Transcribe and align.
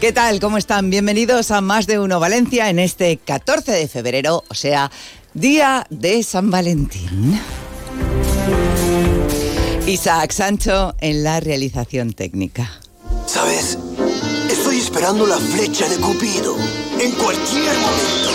¿Qué 0.00 0.12
tal? 0.12 0.40
¿Cómo 0.40 0.56
están? 0.56 0.88
Bienvenidos 0.88 1.50
a 1.50 1.60
Más 1.60 1.86
de 1.86 1.98
Uno 1.98 2.18
Valencia 2.18 2.70
en 2.70 2.78
este 2.78 3.18
14 3.18 3.70
de 3.72 3.86
febrero, 3.86 4.44
o 4.48 4.54
sea, 4.54 4.90
Día 5.34 5.86
de 5.90 6.22
San 6.22 6.50
Valentín. 6.50 7.38
Isaac 9.86 10.32
Sancho 10.32 10.94
en 11.00 11.22
la 11.22 11.40
realización 11.40 12.14
técnica. 12.14 12.80
¿Sabes? 13.26 13.76
Estoy 14.50 14.78
esperando 14.78 15.26
la 15.26 15.36
flecha 15.36 15.86
de 15.86 15.96
Cupido. 15.96 16.56
En 16.98 17.12
cualquier 17.12 17.76
momento. 17.76 18.30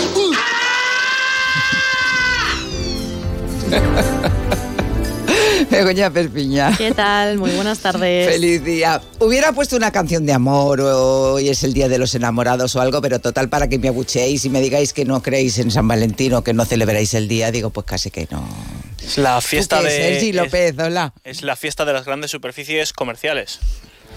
Begoña 5.70 6.10
Perpiña. 6.10 6.76
¿Qué 6.76 6.92
tal? 6.92 7.38
Muy 7.38 7.50
buenas 7.52 7.78
tardes. 7.78 8.28
Feliz 8.30 8.62
día. 8.64 9.00
Hubiera 9.18 9.52
puesto 9.52 9.76
una 9.76 9.90
canción 9.90 10.26
de 10.26 10.32
amor 10.32 10.80
o 10.80 11.34
hoy 11.34 11.48
es 11.48 11.64
el 11.64 11.72
día 11.72 11.88
de 11.88 11.98
los 11.98 12.14
enamorados 12.14 12.76
o 12.76 12.80
algo, 12.80 13.00
pero 13.00 13.18
total 13.20 13.48
para 13.48 13.68
que 13.68 13.78
me 13.78 13.88
abucheéis 13.88 14.44
y 14.44 14.50
me 14.50 14.60
digáis 14.60 14.92
que 14.92 15.04
no 15.04 15.22
creéis 15.22 15.58
en 15.58 15.70
San 15.70 15.88
Valentín 15.88 16.34
o 16.34 16.42
que 16.42 16.52
no 16.52 16.64
celebráis 16.64 17.14
el 17.14 17.28
día, 17.28 17.50
digo 17.50 17.70
pues 17.70 17.86
casi 17.86 18.10
que 18.10 18.28
no. 18.30 18.46
Es 19.02 19.18
la 19.18 19.40
fiesta 19.40 19.78
¿Tú 19.78 19.84
qué, 19.84 19.92
de. 19.92 19.96
Sergi 19.96 20.32
López, 20.32 20.74
es, 20.74 20.84
hola. 20.84 21.12
es 21.24 21.42
la 21.42 21.56
fiesta 21.56 21.84
de 21.84 21.92
las 21.92 22.04
grandes 22.04 22.30
superficies 22.30 22.92
comerciales. 22.92 23.60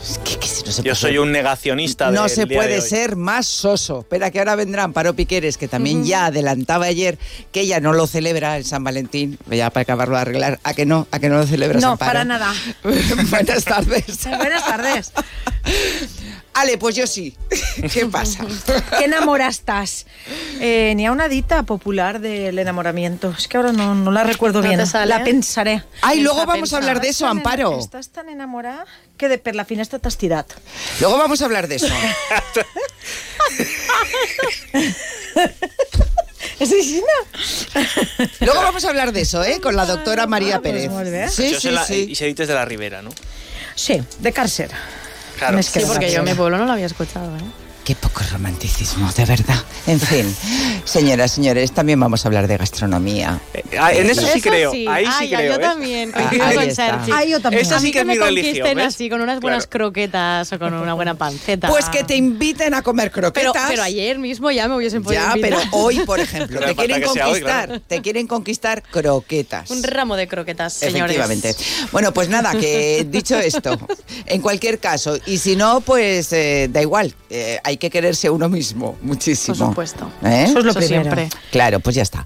Es 0.01 0.17
que- 0.19 0.37
que 0.39 0.47
si 0.47 0.63
no 0.63 0.71
se 0.71 0.77
Yo 0.81 0.83
puede- 0.91 0.95
soy 0.95 1.17
un 1.17 1.31
negacionista 1.31 2.09
No 2.11 2.29
se 2.29 2.45
día 2.45 2.57
puede 2.57 2.75
de 2.75 2.79
hoy. 2.81 2.89
ser 2.89 3.15
más 3.15 3.45
soso. 3.47 3.99
Espera, 3.99 4.31
que 4.31 4.39
ahora 4.39 4.55
vendrá 4.55 4.83
Amparo 4.83 5.13
Piqueres, 5.13 5.57
que 5.57 5.67
también 5.67 6.05
ya 6.05 6.27
adelantaba 6.27 6.85
ayer 6.85 7.17
que 7.51 7.61
ella 7.61 7.79
no 7.79 7.91
lo 7.93 8.07
celebra 8.07 8.57
el 8.57 8.65
San 8.65 8.83
Valentín. 8.83 9.37
Ya 9.49 9.69
para 9.69 9.81
acabarlo 9.83 10.15
de 10.15 10.21
arreglar. 10.21 10.59
¿A 10.63 10.73
que 10.73 10.85
no? 10.85 11.07
¿A 11.11 11.19
que 11.19 11.29
no 11.29 11.37
lo 11.37 11.45
celebras, 11.45 11.81
No, 11.81 11.97
para 11.97 12.23
nada. 12.23 12.53
Buenas 13.29 13.65
tardes. 13.65 14.05
Buenas 14.37 14.65
tardes. 14.65 15.11
Ale, 16.53 16.77
pues 16.77 16.95
yo 16.95 17.05
sí. 17.07 17.35
¿Qué 17.93 18.05
pasa? 18.07 18.45
¿Qué 18.97 19.05
enamora 19.05 19.47
estás? 19.47 20.05
Eh, 20.59 20.93
Ni 20.95 21.05
a 21.05 21.11
una 21.11 21.27
dita 21.29 21.63
popular 21.63 22.19
del 22.19 22.57
enamoramiento. 22.59 23.33
Es 23.37 23.47
que 23.47 23.57
ahora 23.57 23.71
no, 23.71 23.95
no 23.95 24.11
la 24.11 24.23
recuerdo 24.23 24.61
¿No 24.61 24.67
bien. 24.67 24.79
te 24.79 24.85
sale? 24.85 25.07
La 25.07 25.23
pensaré. 25.23 25.83
Ay, 26.01 26.21
luego 26.21 26.45
vamos 26.45 26.73
a 26.73 26.77
hablar 26.77 26.99
de 27.01 27.09
eso, 27.09 27.27
Amparo. 27.27 27.79
Estàs 27.79 28.09
tan 28.11 28.27
enamorada 28.29 28.85
que 29.19 29.27
de 29.27 29.37
per 29.37 29.53
la 29.59 29.65
finestra 29.67 29.99
t'has 29.99 30.15
tirat. 30.17 30.47
Luego 31.01 31.17
vamos 31.19 31.41
a 31.41 31.45
hablar 31.45 31.67
de 31.67 31.75
eso. 31.75 31.91
Així, 36.59 37.01
no? 37.01 37.19
Luego 38.41 38.61
vamos 38.61 38.83
a 38.85 38.89
hablar 38.89 39.11
de 39.11 39.21
eso, 39.21 39.43
¿eh? 39.43 39.59
Con 39.61 39.75
la 39.75 39.85
doctora 39.85 40.25
María 40.27 40.55
Ah, 40.57 40.61
pues 40.61 40.73
Pérez. 40.73 41.11
bien. 41.11 41.29
Sí, 41.29 41.51
Yo 41.51 41.55
sí, 41.55 41.61
soy 41.67 41.71
la- 41.71 41.85
sí. 41.85 42.07
Y 42.09 42.15
de 42.47 42.53
la 42.53 42.65
Ribera, 42.65 43.01
¿no? 43.01 43.09
Sí, 43.75 44.01
de 44.19 44.33
càrcer. 44.33 44.69
Claro. 45.37 45.61
Sí, 45.63 45.79
porque 45.87 46.11
yo 46.11 46.19
en 46.19 46.25
mi 46.25 46.33
pueblo 46.33 46.57
no 46.57 46.65
lo 46.65 46.73
había 46.73 46.85
escuchado, 46.85 47.35
¿eh? 47.37 47.41
Qué 47.89 47.95
poco 47.95 48.21
romanticismo, 48.31 49.11
de 49.13 49.25
verdad. 49.25 49.63
En 49.87 49.99
fin, 49.99 50.35
señoras, 50.85 51.31
señores, 51.31 51.71
también 51.71 51.99
vamos 51.99 52.23
a 52.23 52.27
hablar 52.27 52.45
de 52.47 52.55
gastronomía. 52.55 53.39
Eh, 53.51 53.63
en 53.93 54.07
eso 54.11 54.21
sí 54.31 54.41
creo. 54.41 54.71
Ahí 54.71 55.05
Ah, 55.07 55.17
sí 55.19 55.27
creo. 55.27 55.53
Yo 55.53 55.55
¿eh? 55.55 55.59
también, 55.59 56.11
Ah, 56.13 56.29
ahí 56.31 56.55
con. 56.55 57.11
Ah, 57.11 57.23
yo 57.25 57.39
también. 57.39 57.63
Esa 57.65 57.79
sí 57.79 57.87
que 57.87 57.93
que 57.93 57.99
es 58.01 58.05
me 58.05 58.13
mi 58.13 58.19
religión, 58.19 58.45
conquisten 58.53 58.77
¿ves? 58.77 58.85
así, 58.85 59.09
con 59.09 59.21
unas 59.21 59.39
buenas 59.39 59.65
Claro. 59.65 59.85
croquetas 59.87 60.53
o 60.53 60.59
con 60.59 60.75
una 60.75 60.93
buena 60.93 61.15
panceta. 61.15 61.67
Pues 61.67 61.85
que 61.89 62.03
te 62.03 62.15
inviten 62.15 62.75
a 62.75 62.83
comer 62.83 63.09
pero, 63.11 63.33
croquetas. 63.33 63.69
pero 63.71 63.81
ayer 63.81 64.19
mismo 64.19 64.51
ya 64.51 64.67
me 64.67 64.75
hubiesen 64.75 65.01
podido 65.01 65.23
Ya, 65.23 65.35
invitar. 65.35 65.57
pero 65.63 65.77
hoy, 65.83 65.99
por 66.01 66.19
ejemplo, 66.19 66.59
Pero 66.59 66.69
te 66.69 66.75
quieren 66.75 66.97
hoy, 66.97 67.17
conquistar, 67.17 67.65
claro. 67.65 67.81
te 67.81 68.01
quieren 68.03 68.27
conquistar 68.27 68.83
croquetas. 68.83 69.71
Un 69.71 69.81
ramo 69.81 70.15
de 70.15 70.27
croquetas, 70.27 70.73
señores. 70.73 71.15
Efectivamente. 71.17 71.55
Bueno, 71.91 72.13
pues 72.13 72.29
nada, 72.29 72.51
que 72.51 73.07
dicho 73.09 73.39
esto, 73.39 73.79
en 74.27 74.41
cualquier 74.41 74.77
caso, 74.77 75.17
y 75.25 75.39
si 75.39 75.55
no, 75.55 75.81
pues 75.81 76.31
eh, 76.33 76.69
da 76.71 76.83
igual, 76.83 77.15
eh, 77.31 77.59
hay 77.63 77.78
que 77.79 77.89
quererse 77.89 78.29
uno 78.29 78.47
mismo, 78.49 78.97
muchísimo. 79.01 79.57
Por 79.57 79.67
supuesto. 79.67 80.11
¿Eh? 80.23 80.43
Eso 80.47 80.59
es 80.59 80.65
lo 80.65 80.71
Eso 80.71 80.79
primero. 80.79 81.03
siempre. 81.15 81.29
Claro, 81.51 81.79
pues 81.79 81.95
ya 81.95 82.03
está. 82.03 82.25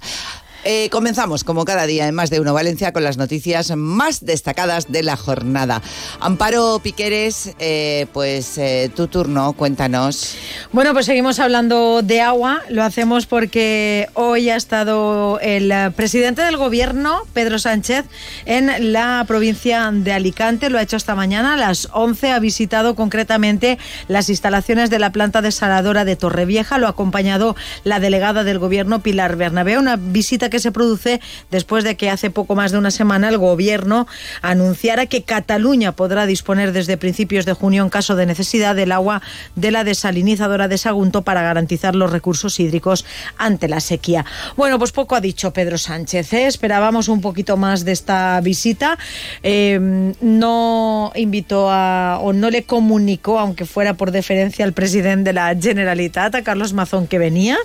Eh, 0.66 0.88
comenzamos, 0.90 1.44
como 1.44 1.66
cada 1.66 1.84
día, 1.84 2.08
en 2.08 2.14
Más 2.14 2.30
de 2.30 2.40
Uno 2.40 2.54
Valencia, 2.54 2.92
con 2.94 3.04
las 3.04 3.18
noticias 3.18 3.76
más 3.76 4.24
destacadas 4.24 4.90
de 4.90 5.02
la 5.02 5.16
jornada. 5.18 5.82
Amparo 6.20 6.80
Piqueres, 6.82 7.54
eh, 7.58 8.06
pues 8.14 8.56
eh, 8.56 8.90
tu 8.96 9.06
turno, 9.06 9.52
cuéntanos. 9.52 10.36
Bueno, 10.72 10.94
pues 10.94 11.04
seguimos 11.04 11.38
hablando 11.38 12.00
de 12.00 12.22
agua. 12.22 12.62
Lo 12.70 12.82
hacemos 12.82 13.26
porque 13.26 14.08
hoy 14.14 14.48
ha 14.48 14.56
estado 14.56 15.38
el 15.40 15.92
presidente 15.92 16.40
del 16.40 16.56
gobierno, 16.56 17.24
Pedro 17.34 17.58
Sánchez, 17.58 18.06
en 18.46 18.92
la 18.94 19.22
provincia 19.28 19.90
de 19.92 20.12
Alicante. 20.12 20.70
Lo 20.70 20.78
ha 20.78 20.82
hecho 20.82 20.96
esta 20.96 21.14
mañana 21.14 21.54
a 21.54 21.56
las 21.58 21.88
11. 21.92 22.32
Ha 22.32 22.38
visitado 22.38 22.94
concretamente 22.94 23.78
las 24.08 24.30
instalaciones 24.30 24.88
de 24.88 24.98
la 24.98 25.12
planta 25.12 25.42
desaladora 25.42 26.06
de 26.06 26.16
Torrevieja. 26.16 26.78
Lo 26.78 26.86
ha 26.86 26.90
acompañado 26.90 27.54
la 27.84 28.00
delegada 28.00 28.44
del 28.44 28.58
gobierno, 28.58 29.02
Pilar 29.02 29.36
Bernabé. 29.36 29.76
Una 29.76 29.96
visita 29.96 30.48
que 30.48 30.53
se 30.58 30.72
produce 30.72 31.20
después 31.50 31.84
de 31.84 31.96
que 31.96 32.10
hace 32.10 32.30
poco 32.30 32.54
más 32.54 32.72
de 32.72 32.78
una 32.78 32.90
semana 32.90 33.28
el 33.28 33.38
gobierno 33.38 34.06
anunciara 34.42 35.06
que 35.06 35.22
Cataluña 35.22 35.92
podrá 35.92 36.26
disponer 36.26 36.72
desde 36.72 36.96
principios 36.96 37.46
de 37.46 37.52
junio 37.52 37.82
en 37.82 37.90
caso 37.90 38.16
de 38.16 38.26
necesidad 38.26 38.74
del 38.74 38.92
agua 38.92 39.22
de 39.54 39.70
la 39.70 39.84
desalinizadora 39.84 40.68
de 40.68 40.78
Sagunto 40.78 41.22
para 41.22 41.42
garantizar 41.42 41.94
los 41.94 42.10
recursos 42.10 42.58
hídricos 42.60 43.04
ante 43.38 43.68
la 43.68 43.80
sequía. 43.80 44.24
Bueno, 44.56 44.78
pues 44.78 44.92
poco 44.92 45.14
ha 45.14 45.20
dicho 45.20 45.52
Pedro 45.52 45.78
Sánchez. 45.78 46.32
¿eh? 46.32 46.46
Esperábamos 46.46 47.08
un 47.08 47.20
poquito 47.20 47.56
más 47.56 47.84
de 47.84 47.92
esta 47.92 48.40
visita. 48.40 48.98
Eh, 49.42 50.12
no 50.20 51.12
invitó 51.14 51.70
a, 51.70 52.18
o 52.20 52.32
no 52.32 52.50
le 52.50 52.64
comunicó, 52.64 53.38
aunque 53.38 53.66
fuera 53.66 53.94
por 53.94 54.10
deferencia 54.10 54.64
al 54.64 54.72
presidente 54.72 55.30
de 55.30 55.32
la 55.32 55.54
Generalitat, 55.54 56.34
a 56.34 56.42
Carlos 56.42 56.72
Mazón, 56.72 57.06
que 57.06 57.18
venía. 57.18 57.56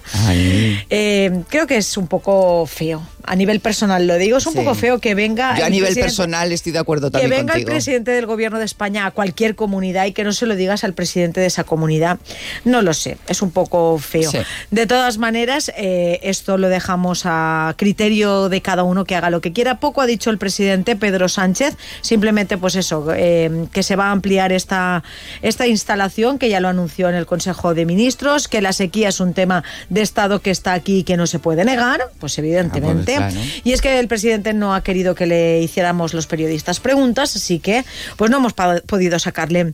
Eh, 0.90 1.44
creo 1.50 1.68
que 1.68 1.78
es 1.78 1.98
un 1.98 2.08
poco 2.08 2.66
feo. 2.80 3.02
A 3.32 3.36
nivel 3.36 3.60
personal 3.60 4.08
lo 4.08 4.16
digo, 4.18 4.38
es 4.40 4.48
un 4.48 4.54
Sí. 4.54 4.60
poco 4.60 4.74
feo 4.74 4.98
que 5.00 5.14
venga. 5.14 5.56
Yo 5.56 5.64
a 5.64 5.68
el 5.68 5.74
nivel 5.74 5.94
personal 5.94 6.52
estoy 6.52 6.72
de 6.72 6.80
acuerdo 6.80 7.08
que 7.10 7.20
también 7.20 7.30
venga 7.30 7.54
contigo. 7.54 7.70
el 7.70 7.74
presidente 7.76 8.10
del 8.12 8.26
gobierno 8.26 8.58
de 8.58 8.66
España 8.66 9.06
a 9.06 9.12
cualquier 9.12 9.56
comunidad 9.56 10.06
y 10.08 10.14
que 10.14 10.24
no 10.24 10.32
se 10.34 10.48
lo 10.48 10.56
digas 10.56 10.84
al 10.84 10.94
presidente 10.96 11.40
de 11.40 11.46
esa 11.46 11.64
comunidad, 11.64 12.18
no 12.66 12.82
lo 12.82 12.94
sé, 12.96 13.18
es 13.28 13.44
un 13.44 13.52
poco 13.52 14.00
feo. 14.00 14.32
Sí. 14.32 14.40
De 14.72 14.88
todas 14.88 15.20
maneras, 15.20 15.72
eh, 15.78 16.20
esto 16.24 16.58
lo 16.58 16.70
dejamos 16.70 17.22
a 17.26 17.76
criterio 17.78 18.50
de 18.50 18.62
cada 18.62 18.82
uno 18.82 19.06
que 19.06 19.16
haga 19.16 19.30
lo 19.30 19.42
que 19.42 19.54
quiera. 19.54 19.80
Poco 19.80 20.02
ha 20.02 20.08
dicho 20.08 20.32
el 20.32 20.40
presidente 20.40 20.96
Pedro 20.96 21.30
Sánchez, 21.30 21.76
simplemente 22.02 22.58
pues 22.58 22.76
eso, 22.76 23.06
eh, 23.16 23.68
que 23.72 23.84
se 23.84 23.96
va 23.96 24.08
a 24.08 24.12
ampliar 24.12 24.52
esta, 24.52 25.04
esta 25.44 25.68
instalación, 25.68 26.40
que 26.40 26.50
ya 26.50 26.60
lo 26.60 26.68
anunció 26.68 27.10
en 27.10 27.16
el 27.16 27.28
Consejo 27.28 27.76
de 27.76 27.86
Ministros, 27.86 28.48
que 28.48 28.62
la 28.62 28.74
sequía 28.74 29.10
es 29.10 29.20
un 29.20 29.36
tema 29.36 29.64
de 29.90 30.02
Estado 30.02 30.42
que 30.42 30.50
está 30.50 30.74
aquí 30.74 31.00
y 31.00 31.04
que 31.04 31.16
no 31.16 31.28
se 31.28 31.38
puede 31.38 31.64
negar, 31.64 32.02
pues 32.20 32.36
evidentemente. 32.40 33.19
Claro. 33.20 33.40
Y 33.64 33.74
es 33.74 33.82
que 33.82 34.00
el 34.00 34.08
presidente 34.08 34.54
no 34.54 34.74
ha 34.74 34.84
querido 34.84 35.16
que 35.16 35.26
le 35.26 35.62
hiciéramos 35.62 36.14
los 36.14 36.28
periodistas 36.28 36.80
preguntas, 36.80 37.36
así 37.36 37.60
que 37.60 37.86
pues 38.18 38.32
no 38.32 38.38
hemos 38.38 38.54
podido 38.54 39.20
sacarle 39.20 39.74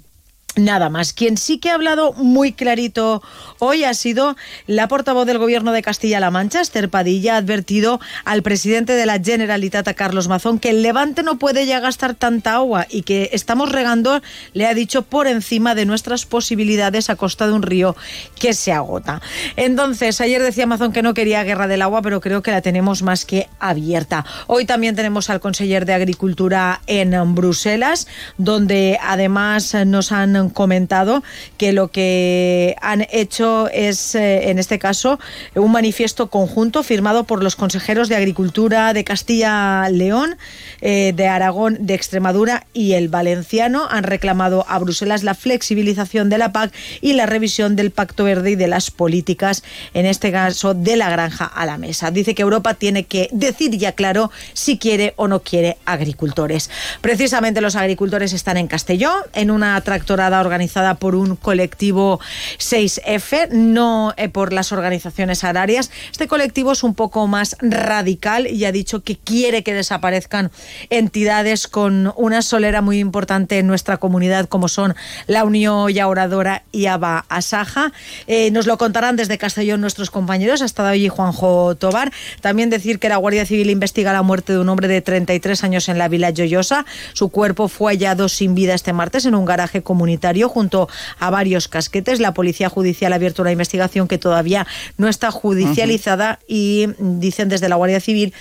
Nada 0.55 0.89
más. 0.89 1.11
Quien 1.11 1.35
sí 1.35 1.57
que 1.57 1.69
ha 1.69 1.73
hablado 1.73 2.13
muy 2.13 2.53
clarito 2.53 3.21
hoy 3.59 3.83
ha 3.83 3.93
sido 3.93 4.37
la 4.67 4.87
portavoz 4.87 5.27
del 5.27 5.37
Gobierno 5.37 5.73
de 5.73 5.81
Castilla-La 5.81 6.31
Mancha, 6.31 6.61
Esther 6.61 6.89
Padilla, 6.89 7.35
ha 7.35 7.37
advertido 7.37 7.99
al 8.23 8.41
presidente 8.41 8.93
de 8.93 9.05
la 9.05 9.19
Generalitat, 9.19 9.85
a 9.89 9.93
Carlos 9.93 10.29
Mazón, 10.29 10.59
que 10.59 10.69
el 10.69 10.81
Levante 10.81 11.23
no 11.23 11.37
puede 11.37 11.65
ya 11.65 11.81
gastar 11.81 12.15
tanta 12.15 12.53
agua 12.53 12.87
y 12.89 13.01
que 13.01 13.31
estamos 13.33 13.69
regando, 13.71 14.21
le 14.53 14.65
ha 14.65 14.73
dicho, 14.73 15.01
por 15.01 15.27
encima 15.27 15.75
de 15.75 15.85
nuestras 15.85 16.25
posibilidades 16.25 17.09
a 17.09 17.17
costa 17.17 17.47
de 17.47 17.53
un 17.53 17.61
río 17.61 17.95
que 18.39 18.53
se 18.53 18.71
agota. 18.71 19.21
Entonces, 19.57 20.21
ayer 20.21 20.41
decía 20.41 20.67
Mazón 20.67 20.93
que 20.93 21.01
no 21.01 21.13
quería 21.13 21.43
guerra 21.43 21.67
del 21.67 21.81
agua, 21.81 22.01
pero 22.01 22.21
creo 22.21 22.41
que 22.41 22.51
la 22.51 22.61
tenemos 22.61 23.03
más 23.03 23.25
que 23.25 23.49
abierta. 23.59 24.25
Hoy 24.47 24.65
también 24.65 24.95
tenemos 24.95 25.29
al 25.29 25.41
conseller 25.41 25.85
de 25.85 25.95
Agricultura 25.95 26.81
en 26.87 27.35
Bruselas, 27.35 28.07
donde 28.37 28.97
además 29.01 29.75
nos 29.85 30.13
han 30.13 30.44
comentado 30.49 31.23
que 31.57 31.73
lo 31.73 31.89
que 31.89 32.75
han 32.81 33.07
hecho 33.11 33.69
es, 33.71 34.15
eh, 34.15 34.49
en 34.49 34.59
este 34.59 34.79
caso, 34.79 35.19
un 35.55 35.71
manifiesto 35.71 36.29
conjunto 36.29 36.83
firmado 36.83 37.23
por 37.23 37.43
los 37.43 37.55
consejeros 37.55 38.09
de 38.09 38.15
Agricultura 38.15 38.93
de 38.93 39.03
Castilla-León, 39.03 40.37
eh, 40.81 41.13
de 41.15 41.27
Aragón, 41.27 41.77
de 41.79 41.93
Extremadura 41.93 42.65
y 42.73 42.93
el 42.93 43.09
valenciano. 43.09 43.87
Han 43.89 44.03
reclamado 44.03 44.65
a 44.67 44.79
Bruselas 44.79 45.23
la 45.23 45.33
flexibilización 45.33 46.29
de 46.29 46.37
la 46.37 46.51
PAC 46.51 46.73
y 47.01 47.13
la 47.13 47.25
revisión 47.25 47.75
del 47.75 47.91
Pacto 47.91 48.23
Verde 48.23 48.51
y 48.51 48.55
de 48.55 48.67
las 48.67 48.91
políticas, 48.91 49.63
en 49.93 50.05
este 50.05 50.31
caso 50.31 50.73
de 50.73 50.95
la 50.95 51.09
granja 51.09 51.45
a 51.45 51.65
la 51.65 51.77
mesa. 51.77 52.11
Dice 52.11 52.35
que 52.35 52.41
Europa 52.41 52.73
tiene 52.73 53.05
que 53.05 53.29
decir 53.31 53.77
ya 53.77 53.93
claro 53.93 54.31
si 54.53 54.77
quiere 54.77 55.13
o 55.15 55.27
no 55.27 55.41
quiere 55.41 55.77
agricultores. 55.85 56.69
Precisamente 57.01 57.61
los 57.61 57.75
agricultores 57.75 58.33
están 58.33 58.57
en 58.57 58.67
Castellón, 58.67 59.21
en 59.33 59.51
una 59.51 59.79
tractorada 59.81 60.34
organizada 60.41 60.95
por 60.95 61.15
un 61.15 61.35
colectivo 61.35 62.19
6F, 62.57 63.49
no 63.51 64.13
eh, 64.17 64.29
por 64.29 64.53
las 64.53 64.71
organizaciones 64.71 65.43
agrarias. 65.43 65.91
Este 66.11 66.27
colectivo 66.27 66.71
es 66.71 66.83
un 66.83 66.95
poco 66.95 67.27
más 67.27 67.55
radical 67.61 68.47
y 68.47 68.65
ha 68.65 68.71
dicho 68.71 69.03
que 69.03 69.17
quiere 69.17 69.63
que 69.63 69.73
desaparezcan 69.73 70.51
entidades 70.89 71.67
con 71.67 72.13
una 72.15 72.41
solera 72.41 72.81
muy 72.81 72.99
importante 72.99 73.59
en 73.59 73.67
nuestra 73.67 73.97
comunidad, 73.97 74.47
como 74.47 74.67
son 74.67 74.95
la 75.27 75.43
Unión 75.43 75.89
Yauradora 75.89 76.63
y 76.71 76.87
Aba 76.87 77.25
Asaja. 77.29 77.91
Eh, 78.27 78.51
nos 78.51 78.67
lo 78.67 78.77
contarán 78.77 79.15
desde 79.15 79.37
Castellón 79.37 79.81
nuestros 79.81 80.09
compañeros. 80.09 80.61
Ha 80.61 80.65
estado 80.65 80.89
allí 80.89 81.07
Juanjo 81.07 81.75
Tobar. 81.75 82.11
También 82.41 82.69
decir 82.69 82.99
que 82.99 83.09
la 83.09 83.17
Guardia 83.17 83.45
Civil 83.45 83.69
investiga 83.69 84.13
la 84.13 84.21
muerte 84.21 84.53
de 84.53 84.59
un 84.59 84.69
hombre 84.69 84.87
de 84.87 85.01
33 85.01 85.63
años 85.63 85.89
en 85.89 85.97
la 85.97 86.07
Vila 86.07 86.31
Joyosa. 86.35 86.85
Su 87.13 87.29
cuerpo 87.29 87.67
fue 87.67 87.93
hallado 87.93 88.29
sin 88.29 88.55
vida 88.55 88.73
este 88.73 88.93
martes 88.93 89.25
en 89.25 89.35
un 89.35 89.45
garaje 89.45 89.81
comunitario 89.81 90.24
junto 90.49 90.89
a 91.19 91.29
varios 91.29 91.67
casquetes. 91.67 92.19
La 92.19 92.33
Policía 92.33 92.69
Judicial 92.69 93.13
ha 93.13 93.15
abierto 93.15 93.41
una 93.41 93.51
investigación 93.51 94.07
que 94.07 94.17
todavía 94.17 94.67
no 94.97 95.07
está 95.07 95.31
judicializada 95.31 96.39
y 96.47 96.87
dicen 96.97 97.49
desde 97.49 97.69
la 97.69 97.75
Guardia 97.75 97.99
Civil 97.99 98.33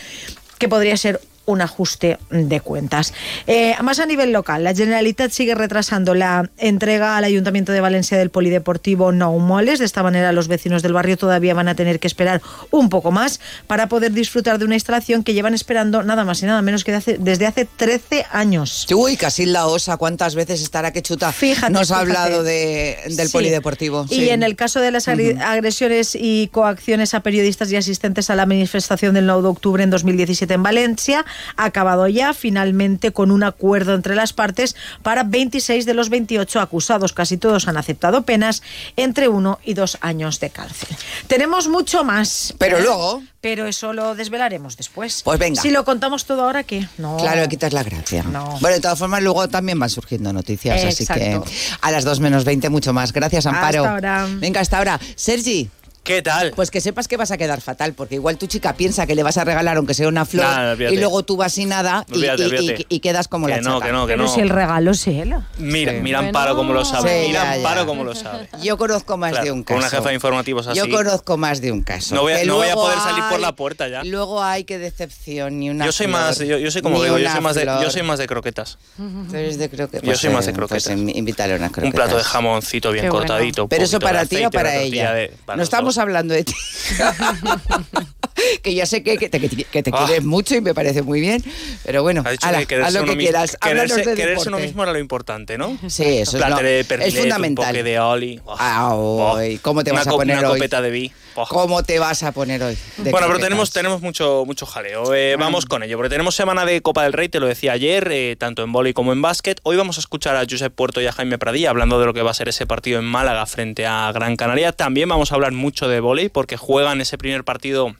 que 0.58 0.68
podría 0.68 0.96
ser 0.96 1.20
un 1.46 1.60
ajuste 1.60 2.18
de 2.30 2.60
cuentas. 2.60 3.12
Eh, 3.46 3.74
más 3.82 3.98
a 3.98 4.06
nivel 4.06 4.32
local, 4.32 4.64
la 4.64 4.74
Generalitat 4.74 5.30
sigue 5.30 5.54
retrasando 5.54 6.14
la 6.14 6.50
entrega 6.58 7.16
al 7.16 7.24
Ayuntamiento 7.24 7.72
de 7.72 7.80
Valencia 7.80 8.18
del 8.18 8.30
Polideportivo 8.30 9.12
Nou 9.12 9.38
Moles. 9.38 9.78
De 9.78 9.84
esta 9.84 10.02
manera, 10.02 10.32
los 10.32 10.48
vecinos 10.48 10.82
del 10.82 10.92
barrio 10.92 11.16
todavía 11.16 11.54
van 11.54 11.68
a 11.68 11.74
tener 11.74 12.00
que 12.00 12.06
esperar 12.06 12.40
un 12.70 12.88
poco 12.88 13.10
más 13.10 13.40
para 13.66 13.88
poder 13.88 14.12
disfrutar 14.12 14.58
de 14.58 14.64
una 14.64 14.74
instalación 14.74 15.22
que 15.22 15.34
llevan 15.34 15.54
esperando 15.54 16.02
nada 16.02 16.24
más 16.24 16.42
y 16.42 16.46
nada 16.46 16.62
menos 16.62 16.84
que 16.84 16.92
desde 17.18 17.46
hace 17.46 17.64
13 17.64 18.26
años. 18.30 18.86
Uy, 18.94 19.16
casi 19.16 19.46
la 19.46 19.66
osa, 19.66 19.96
¿cuántas 19.96 20.34
veces 20.34 20.62
estará 20.62 20.92
que 20.92 21.02
chuta? 21.02 21.32
Fíjate, 21.32 21.72
Nos 21.72 21.90
ha 21.90 22.00
hablado 22.00 22.42
de, 22.42 22.98
del 23.10 23.30
Polideportivo. 23.30 24.06
Y 24.10 24.30
en 24.30 24.42
el 24.42 24.56
caso 24.56 24.80
de 24.80 24.90
las 24.90 25.08
agresiones 25.08 26.16
y 26.18 26.48
coacciones 26.48 27.14
a 27.14 27.20
periodistas 27.20 27.70
y 27.72 27.76
asistentes 27.76 28.30
a 28.30 28.36
la 28.36 28.46
manifestación 28.46 29.14
del 29.14 29.26
9 29.26 29.42
de 29.42 29.48
octubre 29.48 29.82
en 29.82 29.90
2017 29.90 30.54
en 30.54 30.62
Valencia, 30.62 31.24
ha 31.56 31.64
acabado 31.64 32.08
ya 32.08 32.34
finalmente 32.34 33.12
con 33.12 33.30
un 33.30 33.42
acuerdo 33.42 33.94
entre 33.94 34.14
las 34.14 34.32
partes 34.32 34.76
para 35.02 35.24
26 35.24 35.86
de 35.86 35.94
los 35.94 36.08
28 36.08 36.60
acusados. 36.60 37.12
Casi 37.12 37.36
todos 37.36 37.68
han 37.68 37.76
aceptado 37.76 38.22
penas 38.22 38.62
entre 38.96 39.28
uno 39.28 39.58
y 39.64 39.74
dos 39.74 39.98
años 40.00 40.40
de 40.40 40.50
cárcel. 40.50 40.96
Tenemos 41.26 41.68
mucho 41.68 42.04
más. 42.04 42.54
Pero 42.58 42.80
luego. 42.80 43.22
Pero 43.40 43.66
eso 43.66 43.92
lo 43.92 44.14
desvelaremos 44.14 44.76
después. 44.76 45.22
Pues 45.22 45.38
venga. 45.38 45.60
Si 45.60 45.70
lo 45.70 45.84
contamos 45.84 46.24
todo 46.24 46.44
ahora, 46.44 46.62
¿qué? 46.62 46.88
No. 46.96 47.18
Claro, 47.18 47.46
quitas 47.48 47.72
la 47.74 47.82
gracia. 47.82 48.22
No. 48.22 48.58
Bueno, 48.60 48.76
de 48.76 48.80
todas 48.80 48.98
formas, 48.98 49.22
luego 49.22 49.48
también 49.48 49.78
van 49.78 49.90
surgiendo 49.90 50.32
noticias, 50.32 50.82
así 50.82 51.06
que 51.06 51.40
a 51.80 51.90
las 51.90 52.04
2 52.04 52.20
menos 52.20 52.44
20 52.44 52.70
mucho 52.70 52.92
más. 52.94 53.12
Gracias, 53.12 53.44
Amparo. 53.44 53.80
Hasta 53.80 53.92
ahora. 53.92 54.26
Venga, 54.38 54.60
hasta 54.60 54.78
ahora. 54.78 55.00
Sergi. 55.14 55.68
¿Qué 56.04 56.20
tal? 56.20 56.52
Pues 56.54 56.70
que 56.70 56.82
sepas 56.82 57.08
que 57.08 57.16
vas 57.16 57.30
a 57.30 57.38
quedar 57.38 57.62
fatal, 57.62 57.94
porque 57.94 58.16
igual 58.16 58.36
tu 58.36 58.46
chica 58.46 58.74
piensa 58.74 59.06
que 59.06 59.14
le 59.14 59.22
vas 59.22 59.38
a 59.38 59.44
regalar 59.44 59.78
aunque 59.78 59.94
sea 59.94 60.06
una 60.06 60.26
flor 60.26 60.78
y 60.78 60.98
luego 60.98 61.22
tú 61.22 61.38
vas 61.38 61.54
sin 61.54 61.70
nada 61.70 62.04
y, 62.12 63.00
quedas 63.00 63.26
como 63.26 63.48
la 63.48 63.62
no, 63.62 63.78
chata. 63.78 63.86
Que 63.86 63.92
no, 63.92 64.06
que 64.06 64.12
Pero 64.12 64.24
no. 64.24 64.28
si 64.28 64.40
el 64.40 64.50
regalo 64.50 64.90
es 64.90 65.06
él. 65.06 65.34
Mira, 65.56 65.92
mira 65.94 66.18
Amparo 66.18 66.56
como 66.56 66.74
lo 66.74 66.84
sabe. 66.84 67.28
mira 67.28 67.54
Amparo 67.54 67.86
como 67.86 68.04
lo 68.04 68.14
sabe. 68.14 68.50
Yo 68.62 68.76
conozco 68.76 69.16
más 69.16 69.42
de 69.42 69.50
un 69.50 69.62
caso. 69.62 69.76
Con 69.76 69.78
una 69.78 69.88
jefa 69.88 70.08
de 70.10 70.14
informativos 70.14 70.66
así. 70.66 70.78
Yo 70.78 70.90
conozco 70.90 71.38
más 71.38 71.62
de 71.62 71.72
un 71.72 71.82
caso. 71.82 72.14
No 72.14 72.20
voy 72.20 72.34
a, 72.34 72.44
no 72.44 72.56
voy 72.56 72.68
a 72.68 72.74
poder 72.74 72.98
salir 72.98 73.24
por 73.30 73.40
la 73.40 73.56
puerta 73.56 73.88
ya. 73.88 74.04
Luego 74.04 74.42
hay 74.42 74.64
que 74.64 74.78
decepción 74.78 75.58
ni 75.58 75.70
una 75.70 75.86
Yo 75.86 75.92
soy 75.92 76.06
flor, 76.08 76.20
más, 76.20 76.38
yo, 76.38 76.58
yo 76.58 76.70
soy 76.70 76.82
como 76.82 77.02
digo, 77.02 77.16
yo 77.16 77.30
soy 77.30 77.40
más, 77.40 77.54
de, 77.54 77.64
yo 77.64 77.90
soy 77.90 78.02
más 78.02 78.18
de 78.18 78.26
croquetas. 78.26 78.76
Tú 78.96 79.36
eres 79.36 79.56
de 79.56 79.70
croquetas. 79.70 80.02
Yo 80.02 80.16
soy 80.16 80.30
más 80.30 80.44
de 80.44 80.52
Pues, 80.52 80.68
croquetas. 80.68 81.00
pues, 81.00 81.16
invítale 81.16 81.56
unas 81.56 81.72
croquetas. 81.72 81.94
Un 81.94 81.96
plato 81.96 82.16
de 82.18 82.24
jamoncito 82.24 82.92
bien 82.92 83.08
cortadito. 83.08 83.68
Pero 83.68 83.84
eso 83.84 83.98
para 83.98 84.26
ti 84.26 84.44
o 84.44 84.50
para 84.50 84.76
ella. 84.76 85.30
no 85.56 85.64
los 85.93 85.93
estamos 85.94 85.98
hablando 85.98 86.34
de 86.34 86.44
ti. 86.44 86.54
que 88.62 88.74
ya 88.74 88.86
sé 88.86 89.02
que, 89.02 89.16
que 89.16 89.28
te, 89.28 89.40
que 89.40 89.82
te 89.82 89.90
Ah. 89.92 90.04
quieres 90.06 90.24
mucho 90.24 90.54
y 90.56 90.60
me 90.60 90.74
parece 90.74 91.02
muy 91.02 91.20
bien. 91.20 91.42
Pero 91.84 92.02
bueno, 92.02 92.24
ala, 92.42 92.64
que 92.66 92.76
haz 92.76 92.92
lo 92.94 93.04
que 93.04 93.16
quieras. 93.16 93.56
Quererse, 93.60 94.02
de 94.02 94.14
quererse 94.14 94.48
uno 94.48 94.58
mismo 94.58 94.82
era 94.82 94.92
lo 94.92 94.98
importante, 94.98 95.56
¿no? 95.56 95.78
Sí, 95.88 96.04
eso 96.18 96.38
es, 96.38 96.56
de 96.62 96.80
es 96.80 97.14
Un 97.14 97.20
fundamental. 97.20 97.72
poco 97.72 97.84
de 97.84 98.00
oli. 98.00 98.40
Oh, 98.44 98.56
oh. 98.60 99.36
uy, 99.38 99.58
¿Cómo 99.58 99.84
te 99.84 99.92
Una 99.92 100.00
vas 100.00 100.08
a 100.08 100.12
poner 100.12 100.38
Una 100.38 100.50
hoy? 100.50 100.58
copeta 100.58 100.82
de 100.82 100.90
vi. 100.90 101.12
Oh. 101.36 101.46
¿Cómo 101.48 101.82
te 101.82 101.98
vas 101.98 102.22
a 102.22 102.32
poner 102.32 102.62
hoy? 102.62 102.78
Bueno, 102.98 103.26
pero 103.26 103.38
tenemos, 103.38 103.70
tenemos 103.70 104.00
mucho, 104.00 104.44
mucho 104.46 104.66
jaleo. 104.66 105.12
Eh, 105.14 105.36
Vamos 105.36 105.66
con 105.66 105.82
ello, 105.82 105.96
porque 105.96 106.10
tenemos 106.10 106.34
semana 106.34 106.64
de 106.64 106.80
Copa 106.80 107.02
del 107.02 107.12
Rey, 107.12 107.28
te 107.28 107.40
lo 107.40 107.46
decía 107.46 107.72
ayer, 107.72 108.08
eh, 108.12 108.36
tanto 108.36 108.62
en 108.62 108.72
vóley 108.72 108.92
como 108.92 109.12
en 109.12 109.20
básquet. 109.20 109.60
Hoy 109.64 109.76
vamos 109.76 109.96
a 109.98 110.00
escuchar 110.00 110.36
a 110.36 110.44
Josep 110.48 110.72
Puerto 110.74 111.00
y 111.00 111.06
a 111.06 111.12
Jaime 111.12 111.38
Pradilla 111.38 111.70
hablando 111.70 111.98
de 111.98 112.06
lo 112.06 112.14
que 112.14 112.22
va 112.22 112.30
a 112.30 112.34
ser 112.34 112.48
ese 112.48 112.66
partido 112.66 112.98
en 112.98 113.04
Málaga 113.04 113.46
frente 113.46 113.86
a 113.86 114.10
Gran 114.12 114.36
Canaria. 114.36 114.72
También 114.72 115.08
vamos 115.08 115.32
a 115.32 115.34
hablar 115.34 115.52
mucho 115.52 115.88
de 115.88 116.00
vóley, 116.00 116.28
porque 116.28 116.56
juegan 116.56 117.00
ese 117.00 117.18
primer 117.18 117.44
partido 117.44 117.94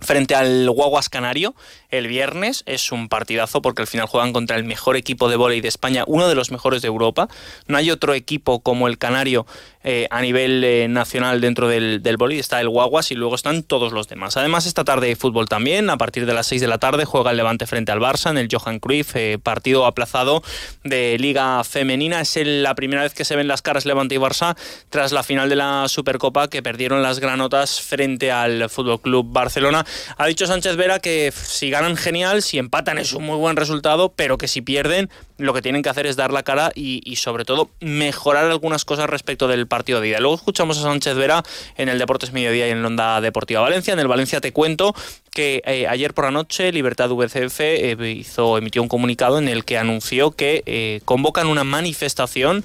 frente 0.00 0.34
al 0.34 0.68
Guaguas 0.70 1.08
Canario 1.08 1.54
el 1.98 2.08
viernes. 2.08 2.62
Es 2.66 2.92
un 2.92 3.08
partidazo 3.08 3.62
porque 3.62 3.82
al 3.82 3.88
final 3.88 4.06
juegan 4.06 4.32
contra 4.32 4.56
el 4.56 4.64
mejor 4.64 4.96
equipo 4.96 5.28
de 5.28 5.36
vóley 5.36 5.60
de 5.60 5.68
España, 5.68 6.04
uno 6.06 6.28
de 6.28 6.34
los 6.34 6.50
mejores 6.50 6.82
de 6.82 6.88
Europa. 6.88 7.28
No 7.66 7.76
hay 7.76 7.90
otro 7.90 8.14
equipo 8.14 8.60
como 8.60 8.88
el 8.88 8.98
Canario 8.98 9.46
eh, 9.86 10.08
a 10.10 10.22
nivel 10.22 10.64
eh, 10.64 10.88
nacional 10.88 11.42
dentro 11.42 11.68
del, 11.68 12.02
del. 12.02 12.16
Está 12.32 12.60
el 12.60 12.70
Guaguas 12.70 13.10
y 13.10 13.14
luego 13.14 13.34
están 13.34 13.62
todos 13.62 13.92
los 13.92 14.08
demás. 14.08 14.36
Además, 14.38 14.64
esta 14.64 14.82
tarde 14.82 15.08
hay 15.08 15.14
fútbol 15.14 15.46
también. 15.46 15.90
A 15.90 15.98
partir 15.98 16.24
de 16.24 16.32
las 16.32 16.46
6 16.46 16.62
de 16.62 16.68
la 16.68 16.78
tarde 16.78 17.04
juega 17.04 17.32
el 17.32 17.36
Levante 17.36 17.66
frente 17.66 17.92
al 17.92 18.00
Barça 18.00 18.30
en 18.30 18.38
el 18.38 18.48
Johan 18.50 18.78
Cruyff, 18.78 19.14
eh, 19.14 19.38
partido 19.42 19.84
aplazado 19.84 20.42
de 20.84 21.18
Liga 21.18 21.62
Femenina. 21.64 22.22
Es 22.22 22.38
la 22.44 22.74
primera 22.74 23.02
vez 23.02 23.12
que 23.12 23.26
se 23.26 23.36
ven 23.36 23.46
las 23.46 23.60
caras 23.60 23.84
Levante 23.84 24.14
y 24.14 24.18
Barça 24.18 24.56
tras 24.88 25.12
la 25.12 25.22
final 25.22 25.50
de 25.50 25.56
la 25.56 25.86
Supercopa 25.88 26.48
que 26.48 26.62
perdieron 26.62 27.02
las 27.02 27.20
granotas 27.20 27.82
frente 27.82 28.32
al 28.32 28.70
Fútbol 28.70 29.02
Club 29.02 29.26
Barcelona. 29.32 29.84
Ha 30.16 30.26
dicho 30.26 30.46
Sánchez 30.46 30.76
Vera 30.76 30.98
que 30.98 31.30
si 31.30 31.68
genial, 31.96 32.42
si 32.42 32.58
empatan 32.58 32.98
es 32.98 33.12
un 33.12 33.24
muy 33.24 33.36
buen 33.36 33.56
resultado, 33.56 34.12
pero 34.14 34.38
que 34.38 34.48
si 34.48 34.60
pierden 34.60 35.10
lo 35.38 35.52
que 35.52 35.62
tienen 35.62 35.82
que 35.82 35.88
hacer 35.88 36.06
es 36.06 36.16
dar 36.16 36.32
la 36.32 36.42
cara 36.42 36.72
y, 36.74 37.00
y 37.04 37.16
sobre 37.16 37.44
todo 37.44 37.70
mejorar 37.80 38.44
algunas 38.46 38.84
cosas 38.84 39.10
respecto 39.10 39.48
del 39.48 39.66
partido 39.66 40.00
de 40.00 40.08
ida. 40.08 40.20
Luego 40.20 40.36
escuchamos 40.36 40.78
a 40.78 40.82
Sánchez 40.82 41.16
Vera 41.16 41.42
en 41.76 41.88
el 41.88 41.98
Deportes 41.98 42.32
Mediodía 42.32 42.68
y 42.68 42.70
en 42.70 42.82
la 42.82 42.88
Onda 42.88 43.20
Deportiva 43.20 43.60
Valencia. 43.60 43.92
En 43.92 44.00
el 44.00 44.08
Valencia 44.08 44.40
te 44.40 44.52
cuento 44.52 44.94
que 45.34 45.62
eh, 45.66 45.86
ayer 45.88 46.14
por 46.14 46.26
la 46.26 46.30
noche 46.30 46.72
Libertad 46.72 47.10
VCF 47.10 47.60
eh, 47.60 48.14
hizo, 48.16 48.56
emitió 48.56 48.80
un 48.82 48.88
comunicado 48.88 49.38
en 49.38 49.48
el 49.48 49.64
que 49.64 49.76
anunció 49.76 50.30
que 50.30 50.62
eh, 50.66 51.00
convocan 51.04 51.48
una 51.48 51.64
manifestación 51.64 52.64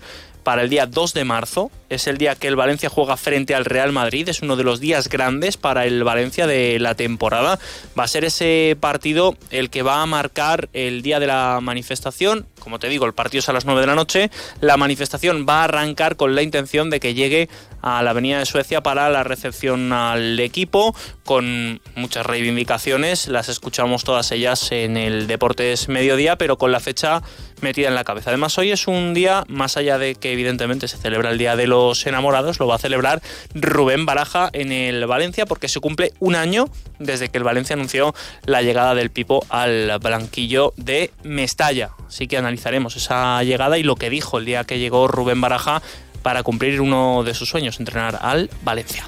para 0.50 0.64
el 0.64 0.70
día 0.72 0.88
2 0.88 1.14
de 1.14 1.26
marzo. 1.26 1.70
Es 1.90 2.08
el 2.08 2.18
día 2.18 2.34
que 2.34 2.48
el 2.48 2.56
Valencia 2.56 2.90
juega 2.90 3.18
frente 3.18 3.54
al 3.54 3.66
Real 3.66 3.92
Madrid. 3.92 4.28
Es 4.30 4.42
uno 4.42 4.56
de 4.56 4.64
los 4.64 4.80
días 4.80 5.08
grandes 5.08 5.58
para 5.58 5.86
el 5.86 6.04
Valencia 6.04 6.48
de 6.48 6.80
la 6.80 6.96
temporada. 6.96 7.60
Va 7.98 8.06
a 8.06 8.08
ser 8.08 8.26
ese 8.26 8.76
partido 8.80 9.38
el 9.52 9.70
que 9.70 9.84
va 9.84 10.02
a 10.02 10.08
marcar 10.08 10.68
el 10.74 11.04
día 11.04 11.20
de 11.20 11.28
la 11.28 11.60
manifestación. 11.62 12.48
Como 12.58 12.80
te 12.80 12.90
digo, 12.90 13.06
el 13.06 13.14
partido 13.14 13.42
es 13.42 13.50
a 13.50 13.54
las 13.54 13.66
9 13.66 13.82
de 13.82 13.86
la 13.86 13.94
noche. 13.94 14.32
La 14.60 14.76
manifestación 14.76 15.46
va 15.48 15.62
a 15.62 15.66
arrancar 15.66 16.16
con 16.16 16.34
la 16.34 16.42
intención 16.42 16.90
de 16.90 17.00
que 17.00 17.14
llegue 17.14 17.48
a 17.82 18.02
la 18.04 18.12
Avenida 18.12 18.40
de 18.40 18.46
Suecia 18.46 18.82
para 18.82 19.10
la 19.10 19.24
recepción 19.24 19.94
al 19.94 20.40
equipo, 20.40 20.96
con 21.26 21.82
muchas 21.96 22.26
reivindicaciones. 22.26 23.28
Las 23.28 23.50
escuchamos 23.50 24.04
todas 24.04 24.32
ellas 24.32 24.72
en 24.72 24.98
el 24.98 25.28
Deportes 25.28 25.90
Mediodía, 25.90 26.38
pero 26.38 26.58
con 26.58 26.72
la 26.72 26.80
fecha 26.80 27.22
metida 27.62 27.88
en 27.88 27.96
la 27.96 28.04
cabeza. 28.04 28.30
Además, 28.30 28.58
hoy 28.58 28.72
es 28.72 28.88
un 28.88 29.14
día, 29.14 29.44
más 29.48 29.78
allá 29.78 29.98
de 29.98 30.16
que 30.16 30.34
evidentemente 30.34 30.88
se 30.88 30.98
celebra 30.98 31.32
el 31.32 31.38
Día 31.38 31.56
de 31.56 31.68
los 31.68 32.06
Enamorados, 32.06 32.60
lo 32.60 32.68
va 32.68 32.76
a 32.76 32.80
celebrar 32.80 33.22
Rubén 33.54 34.06
Baraja 34.06 34.50
en 34.54 34.72
el 34.72 35.06
Valencia, 35.06 35.46
porque 35.46 35.68
se 35.68 35.80
cumple 35.80 36.14
un 36.20 36.36
año 36.36 36.66
desde 37.00 37.30
que 37.30 37.38
el 37.38 37.44
Valencia 37.44 37.76
anunció 37.76 38.14
la 38.46 38.62
llegada 38.62 38.96
del 38.96 39.10
Pipo 39.10 39.46
al 39.50 40.00
blanquillo 40.00 40.74
de 40.78 41.12
Mestalla. 41.24 41.92
Así 42.08 42.28
que 42.28 42.38
analizaremos 42.38 42.96
esa 42.96 43.42
llegada 43.44 43.78
y 43.78 43.84
lo 43.84 43.96
que 43.96 44.10
dijo 44.10 44.38
el 44.38 44.46
día 44.46 44.64
que 44.64 44.80
llegó 44.80 45.08
Rubén 45.08 45.42
Baraja 45.42 45.82
para 46.22 46.44
cumplir 46.44 46.82
uno 46.82 47.24
de 47.24 47.34
sus 47.34 47.50
sueños, 47.50 47.80
entrenar 47.80 48.20
al 48.22 48.50
Valencia. 48.64 49.08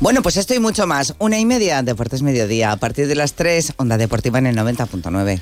Bueno, 0.00 0.22
pues 0.22 0.36
esto 0.36 0.52
y 0.54 0.58
mucho 0.58 0.86
más. 0.86 1.14
Una 1.18 1.38
y 1.38 1.44
media, 1.44 1.82
Deportes 1.82 2.22
Mediodía. 2.22 2.72
A 2.72 2.76
partir 2.76 3.06
de 3.06 3.14
las 3.14 3.34
3, 3.34 3.74
Onda 3.76 3.96
Deportiva 3.98 4.38
en 4.38 4.46
el 4.46 4.56
90.9. 4.56 5.40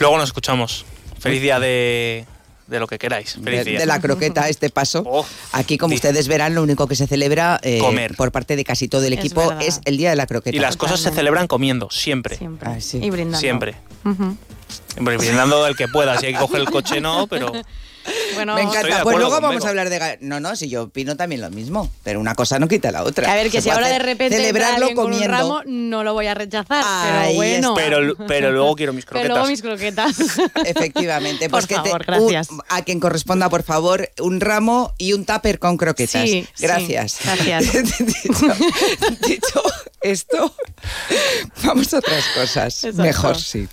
Luego 0.00 0.16
nos 0.16 0.28
escuchamos. 0.30 0.86
Feliz 1.18 1.42
día 1.42 1.60
de, 1.60 2.24
de 2.68 2.80
lo 2.80 2.86
que 2.86 2.98
queráis. 2.98 3.34
de, 3.36 3.42
Feliz 3.42 3.64
día. 3.66 3.78
de 3.80 3.86
la 3.86 4.00
croqueta 4.00 4.48
este 4.48 4.70
paso. 4.70 5.02
Oh, 5.04 5.26
Aquí, 5.52 5.76
como 5.76 5.94
ustedes 5.94 6.26
verán, 6.26 6.54
lo 6.54 6.62
único 6.62 6.86
que 6.86 6.94
se 6.96 7.06
celebra 7.06 7.60
eh, 7.62 7.80
Comer. 7.80 8.14
por 8.16 8.32
parte 8.32 8.56
de 8.56 8.64
casi 8.64 8.88
todo 8.88 9.04
el 9.04 9.12
equipo 9.12 9.52
es 9.60 9.80
el 9.84 9.98
día 9.98 10.08
de 10.10 10.16
la 10.16 10.26
croqueta. 10.26 10.56
Y 10.56 10.60
las 10.60 10.76
cosas 10.78 11.00
se 11.00 11.10
celebran 11.10 11.46
comiendo, 11.46 11.90
siempre. 11.90 12.38
Siempre. 12.38 12.68
Ah, 12.70 12.80
sí. 12.80 13.00
Y 13.02 13.10
brindando. 13.10 13.40
Siempre. 13.40 13.74
Brindando 14.96 15.66
el 15.66 15.76
que 15.76 15.88
pueda. 15.88 16.18
Si 16.18 16.26
hay 16.26 16.32
que 16.32 16.38
coger 16.38 16.60
el 16.60 16.70
coche, 16.70 17.00
no, 17.00 17.26
pero. 17.26 17.52
Bueno, 18.34 18.54
Me 18.54 18.62
encanta. 18.62 19.02
Pues 19.02 19.16
luego 19.18 19.40
vamos 19.40 19.64
a 19.64 19.68
hablar 19.68 19.90
de... 19.90 20.18
No, 20.20 20.40
no, 20.40 20.54
si 20.56 20.68
yo 20.68 20.84
opino 20.84 21.16
también 21.16 21.40
lo 21.40 21.50
mismo, 21.50 21.90
pero 22.02 22.20
una 22.20 22.34
cosa 22.34 22.58
no 22.58 22.68
quita 22.68 22.90
la 22.92 23.02
otra. 23.04 23.30
A 23.30 23.34
ver, 23.34 23.46
que 23.50 23.58
Se 23.60 23.62
si 23.64 23.70
ahora 23.70 23.88
de 23.88 23.98
repente 23.98 24.36
celebrarlo 24.36 24.86
con 24.94 25.06
un 25.06 25.12
comiendo. 25.12 25.28
ramo, 25.36 25.62
no 25.66 26.04
lo 26.04 26.12
voy 26.14 26.26
a 26.26 26.34
rechazar. 26.34 26.84
Pero 27.24 27.34
bueno. 27.34 27.74
Pero, 27.74 28.16
pero 28.26 28.52
luego 28.52 28.74
quiero 28.76 28.92
mis 28.92 29.04
Pero 29.06 29.34
croquetas. 29.34 29.36
luego 29.36 29.48
mis 29.50 29.62
croquetas. 29.62 30.16
Efectivamente, 30.66 31.48
Por 31.50 31.60
pues 31.60 31.66
que 31.66 31.74
te- 31.76 31.90
favor, 31.90 32.04
gracias. 32.06 32.50
un- 32.50 32.62
a 32.68 32.82
quien 32.82 33.00
corresponda, 33.00 33.48
por 33.48 33.62
favor, 33.62 34.10
un 34.20 34.40
ramo 34.40 34.94
y 34.98 35.12
un 35.12 35.24
tupper 35.24 35.58
con 35.58 35.76
croquetas. 35.76 36.22
Sí, 36.28 36.46
sí, 36.54 36.62
gracias. 36.64 37.18
gracias. 37.24 37.72
dicho, 37.98 38.54
dicho 39.26 39.62
esto, 40.00 40.54
vamos 41.64 41.92
a 41.94 41.98
otras 41.98 42.24
cosas. 42.34 42.84
Exacto. 42.84 43.02
Mejor, 43.02 43.38
sí. 43.40 43.68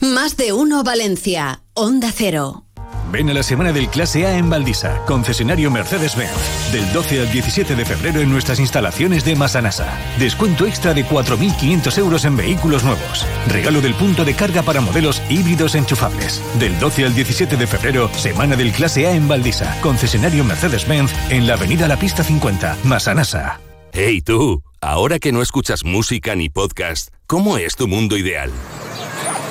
Más 0.00 0.36
de 0.36 0.52
uno 0.52 0.82
Valencia. 0.82 1.62
Onda 1.74 2.12
Cero. 2.14 2.64
Ven 3.12 3.28
a 3.28 3.34
la 3.34 3.42
semana 3.42 3.72
del 3.74 3.90
Clase 3.90 4.24
A 4.24 4.38
en 4.38 4.48
Valdisa, 4.48 5.02
concesionario 5.04 5.70
Mercedes-Benz. 5.70 6.72
Del 6.72 6.90
12 6.94 7.20
al 7.20 7.30
17 7.30 7.76
de 7.76 7.84
febrero 7.84 8.20
en 8.20 8.30
nuestras 8.30 8.58
instalaciones 8.58 9.22
de 9.22 9.36
Masanasa. 9.36 10.00
Descuento 10.18 10.66
extra 10.66 10.94
de 10.94 11.04
4.500 11.04 11.98
euros 11.98 12.24
en 12.24 12.38
vehículos 12.38 12.84
nuevos. 12.84 13.26
Regalo 13.48 13.82
del 13.82 13.94
punto 13.94 14.24
de 14.24 14.34
carga 14.34 14.62
para 14.62 14.80
modelos 14.80 15.22
híbridos 15.28 15.74
enchufables. 15.74 16.42
Del 16.58 16.80
12 16.80 17.04
al 17.04 17.14
17 17.14 17.58
de 17.58 17.66
febrero, 17.66 18.08
semana 18.14 18.56
del 18.56 18.72
Clase 18.72 19.06
A 19.06 19.12
en 19.12 19.28
Valdisa, 19.28 19.78
concesionario 19.82 20.42
Mercedes-Benz 20.42 21.12
en 21.28 21.46
la 21.46 21.54
avenida 21.54 21.88
La 21.88 21.98
Pista 21.98 22.24
50, 22.24 22.78
Masanasa. 22.84 23.60
Hey 23.92 24.22
tú, 24.22 24.62
ahora 24.80 25.18
que 25.18 25.32
no 25.32 25.42
escuchas 25.42 25.84
música 25.84 26.34
ni 26.34 26.48
podcast, 26.48 27.10
¿cómo 27.26 27.58
es 27.58 27.76
tu 27.76 27.86
mundo 27.88 28.16
ideal? 28.16 28.50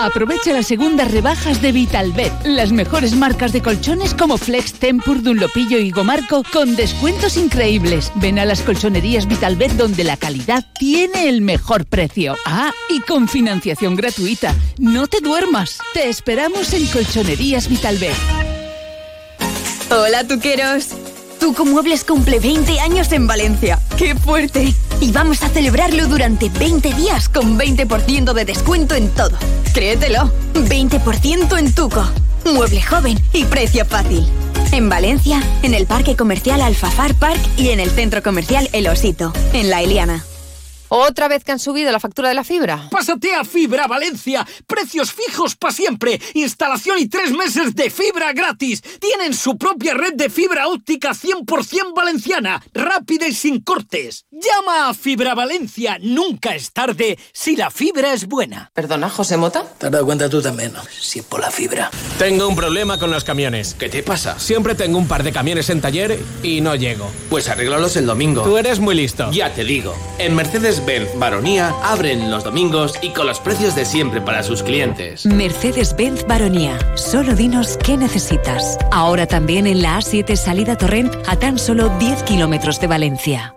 Aprovecha 0.00 0.52
las 0.52 0.68
segundas 0.68 1.10
rebajas 1.10 1.60
de 1.60 1.72
Vitalbet, 1.72 2.32
las 2.44 2.70
mejores 2.70 3.16
marcas 3.16 3.52
de 3.52 3.62
colchones 3.62 4.14
como 4.14 4.38
Flex, 4.38 4.74
Tempur, 4.74 5.22
Dunlopillo 5.22 5.78
y 5.78 5.90
Gomarco 5.90 6.44
con 6.52 6.76
descuentos 6.76 7.36
increíbles. 7.36 8.12
Ven 8.14 8.38
a 8.38 8.44
las 8.44 8.62
colchonerías 8.62 9.26
Vitalbet 9.26 9.72
donde 9.72 10.04
la 10.04 10.16
calidad 10.16 10.64
tiene 10.78 11.28
el 11.28 11.40
mejor 11.40 11.84
precio. 11.84 12.36
Ah, 12.46 12.70
y 12.88 13.00
con 13.00 13.28
financiación 13.28 13.96
gratuita. 13.96 14.54
No 14.78 15.08
te 15.08 15.20
duermas. 15.20 15.78
Te 15.94 16.08
esperamos 16.08 16.72
en 16.74 16.86
Colchonerías 16.86 17.68
Vitalbet. 17.68 18.14
Hola, 19.90 20.26
tuqueros. 20.28 21.07
Tuco 21.38 21.64
Muebles 21.64 22.04
cumple 22.04 22.40
20 22.40 22.80
años 22.80 23.12
en 23.12 23.26
Valencia. 23.26 23.78
¡Qué 23.96 24.14
fuerte! 24.14 24.74
Y 25.00 25.12
vamos 25.12 25.42
a 25.42 25.48
celebrarlo 25.48 26.06
durante 26.06 26.48
20 26.48 26.92
días 26.94 27.28
con 27.28 27.58
20% 27.58 28.32
de 28.32 28.44
descuento 28.44 28.94
en 28.94 29.08
todo. 29.10 29.36
Créetelo, 29.72 30.32
20% 30.54 31.58
en 31.58 31.74
Tuco. 31.74 32.04
Mueble 32.44 32.82
joven 32.82 33.18
y 33.32 33.44
precio 33.44 33.84
fácil. 33.84 34.26
En 34.72 34.88
Valencia, 34.88 35.42
en 35.62 35.74
el 35.74 35.86
Parque 35.86 36.16
Comercial 36.16 36.60
Alfafar 36.60 37.14
Park 37.14 37.40
y 37.56 37.70
en 37.70 37.80
el 37.80 37.90
Centro 37.90 38.22
Comercial 38.22 38.68
El 38.72 38.88
Osito, 38.88 39.32
en 39.52 39.70
La 39.70 39.82
Eliana. 39.82 40.24
¿Otra 40.90 41.28
vez 41.28 41.44
que 41.44 41.52
han 41.52 41.58
subido 41.58 41.92
la 41.92 42.00
factura 42.00 42.30
de 42.30 42.34
la 42.34 42.44
fibra? 42.44 42.88
Pásate 42.90 43.34
a 43.34 43.44
Fibra 43.44 43.86
Valencia. 43.86 44.46
Precios 44.66 45.12
fijos 45.12 45.54
para 45.54 45.74
siempre. 45.74 46.20
Instalación 46.34 46.98
y 46.98 47.08
tres 47.08 47.32
meses 47.32 47.74
de 47.74 47.90
fibra 47.90 48.32
gratis. 48.32 48.82
Tienen 48.98 49.34
su 49.34 49.58
propia 49.58 49.94
red 49.94 50.14
de 50.14 50.30
fibra 50.30 50.68
óptica 50.68 51.10
100% 51.10 51.94
valenciana. 51.94 52.62
Rápida 52.72 53.28
y 53.28 53.34
sin 53.34 53.60
cortes. 53.60 54.24
Llama 54.30 54.88
a 54.88 54.94
Fibra 54.94 55.34
Valencia. 55.34 55.98
Nunca 56.00 56.54
es 56.54 56.72
tarde 56.72 57.18
si 57.32 57.56
la 57.56 57.70
fibra 57.70 58.14
es 58.14 58.26
buena. 58.26 58.70
Perdona, 58.72 59.10
José 59.10 59.36
Mota. 59.36 59.64
¿Te 59.78 59.86
has 59.86 59.92
dado 59.92 60.06
cuenta 60.06 60.30
tú 60.30 60.40
también, 60.40 60.72
no? 60.72 60.80
Si 61.00 61.20
por 61.20 61.40
la 61.40 61.50
fibra. 61.50 61.90
Tengo 62.18 62.48
un 62.48 62.56
problema 62.56 62.98
con 62.98 63.10
los 63.10 63.24
camiones. 63.24 63.74
¿Qué 63.74 63.88
te 63.88 64.02
pasa? 64.02 64.38
Siempre 64.38 64.74
tengo 64.74 64.96
un 64.96 65.06
par 65.06 65.22
de 65.22 65.32
camiones 65.32 65.68
en 65.68 65.80
taller 65.80 66.18
y 66.42 66.62
no 66.62 66.74
llego. 66.74 67.10
Pues 67.28 67.48
arréglalos 67.48 67.96
el 67.96 68.06
domingo. 68.06 68.42
Tú 68.42 68.56
eres 68.56 68.80
muy 68.80 68.94
listo. 68.94 69.30
Ya 69.32 69.52
te 69.52 69.64
digo, 69.64 69.94
en 70.18 70.34
Mercedes-Benz 70.78 71.18
Baronía 71.18 71.74
abren 71.82 72.30
los 72.30 72.44
domingos 72.44 72.94
y 73.02 73.10
con 73.10 73.26
los 73.26 73.40
precios 73.40 73.74
de 73.74 73.84
siempre 73.84 74.20
para 74.20 74.42
sus 74.42 74.62
clientes. 74.62 75.26
Mercedes-Benz 75.26 76.24
Baronía. 76.26 76.78
Solo 76.96 77.34
dinos 77.34 77.78
qué 77.84 77.96
necesitas. 77.96 78.78
Ahora 78.92 79.26
también 79.26 79.66
en 79.66 79.82
la 79.82 79.98
A7 79.98 80.36
salida 80.36 80.76
Torrent 80.76 81.12
a 81.26 81.36
tan 81.36 81.58
solo 81.58 81.88
10 81.98 82.22
kilómetros 82.22 82.80
de 82.80 82.86
Valencia. 82.86 83.54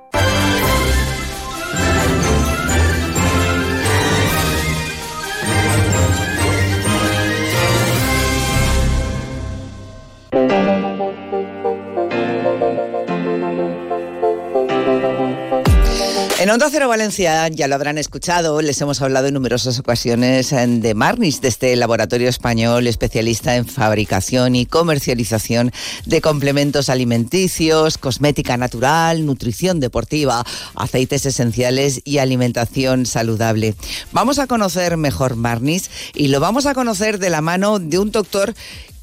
Onda 16.54 16.68
Cero 16.70 16.90
Valencia, 16.90 17.48
ya 17.48 17.70
lo 17.70 17.76
habrán 17.76 17.98
escuchado, 17.98 18.62
les 18.62 18.82
hemos 18.82 19.02
hablado 19.02 19.28
en 19.28 19.36
numerosas 19.36 19.80
ocasiones 19.80 20.50
de 20.50 20.94
Marnis, 20.94 21.40
de 21.40 21.48
este 21.48 21.74
laboratorio 21.78 22.28
español 22.28 22.88
especialista 22.88 23.56
en 23.56 23.66
fabricación 23.66 24.58
y 24.58 24.66
comercialización 24.66 25.72
de 26.06 26.20
complementos 26.20 26.90
alimenticios, 26.90 27.98
cosmética 27.98 28.58
natural, 28.58 29.26
nutrición 29.26 29.80
deportiva, 29.80 30.44
aceites 30.76 31.26
esenciales 31.26 32.02
y 32.04 32.18
alimentación 32.18 33.06
saludable. 33.06 33.74
Vamos 34.12 34.38
a 34.38 34.48
conocer 34.48 34.98
mejor 34.98 35.38
Marnis 35.38 35.90
y 36.14 36.28
lo 36.28 36.42
vamos 36.42 36.66
a 36.66 36.74
conocer 36.74 37.18
de 37.18 37.30
la 37.30 37.40
mano 37.40 37.80
de 37.80 37.98
un 37.98 38.12
doctor 38.12 38.54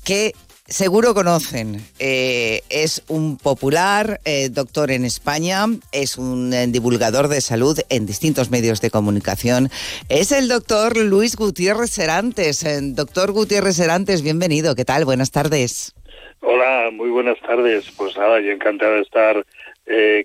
que 0.05 0.35
Seguro 0.69 1.15
conocen. 1.15 1.77
Eh, 1.99 2.61
es 2.69 3.03
un 3.09 3.39
popular 3.39 4.21
eh, 4.27 4.51
doctor 4.51 4.91
en 4.91 5.07
España, 5.07 5.65
es 5.93 6.19
un 6.19 6.53
eh, 6.53 6.67
divulgador 6.67 7.29
de 7.29 7.41
salud 7.41 7.79
en 7.89 8.05
distintos 8.05 8.51
medios 8.51 8.83
de 8.83 8.91
comunicación. 8.91 9.71
Es 10.11 10.31
el 10.31 10.47
doctor 10.47 10.99
Luis 10.99 11.37
Gutiérrez 11.37 11.89
Serantes. 11.89 12.65
Eh, 12.65 12.81
doctor 12.83 13.33
Gutiérrez 13.33 13.77
Serantes, 13.77 14.21
bienvenido. 14.21 14.75
¿Qué 14.75 14.85
tal? 14.85 15.07
Buenas 15.07 15.31
tardes. 15.31 15.95
Hola, 16.41 16.91
muy 16.93 17.09
buenas 17.09 17.41
tardes. 17.41 17.91
Pues 17.97 18.15
nada, 18.19 18.39
yo 18.41 18.51
encantado 18.51 18.97
de 18.97 19.01
estar 19.01 19.47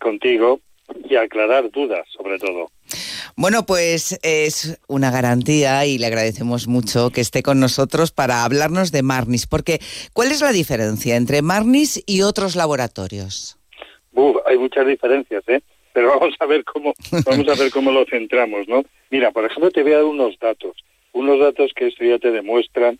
contigo 0.02 0.60
y 1.10 1.16
aclarar 1.16 1.72
dudas, 1.72 2.06
sobre 2.18 2.38
todo. 2.38 2.70
Bueno, 3.36 3.66
pues 3.66 4.20
es 4.24 4.80
una 4.88 5.12
garantía 5.12 5.86
y 5.86 5.98
le 5.98 6.08
agradecemos 6.08 6.68
mucho 6.68 7.10
que 7.10 7.22
esté 7.22 7.44
con 7.44 7.60
nosotros 7.60 8.12
para 8.12 8.44
hablarnos 8.44 8.92
de 8.92 9.04
Marnis, 9.04 9.48
porque 9.48 9.80
¿cuál 10.14 10.32
es 10.32 10.42
la 10.42 10.52
diferencia 10.52 11.16
entre 11.16 11.42
Marnis 11.42 12.04
y 12.06 12.22
otros 12.22 12.56
laboratorios? 12.56 13.58
Uf, 14.14 14.38
hay 14.46 14.58
muchas 14.58 14.86
diferencias, 14.88 15.44
¿eh? 15.48 15.62
Pero 15.94 16.10
vamos 16.20 16.36
a 16.40 16.46
ver 16.46 16.64
cómo 16.64 16.94
vamos 17.26 17.48
a 17.48 17.56
ver 17.56 17.72
cómo 17.72 17.92
lo 17.92 18.06
centramos, 18.06 18.68
¿no? 18.68 18.84
Mira, 19.12 19.32
por 19.32 19.46
ejemplo, 19.46 19.70
te 19.72 19.84
voy 19.84 19.94
a 19.94 19.98
dar 19.98 20.06
unos 20.06 20.38
datos, 20.40 20.76
unos 21.12 21.40
datos 21.40 21.72
que 21.76 21.88
esto 21.88 22.04
ya 22.04 22.18
te 22.18 22.32
demuestran 22.32 23.00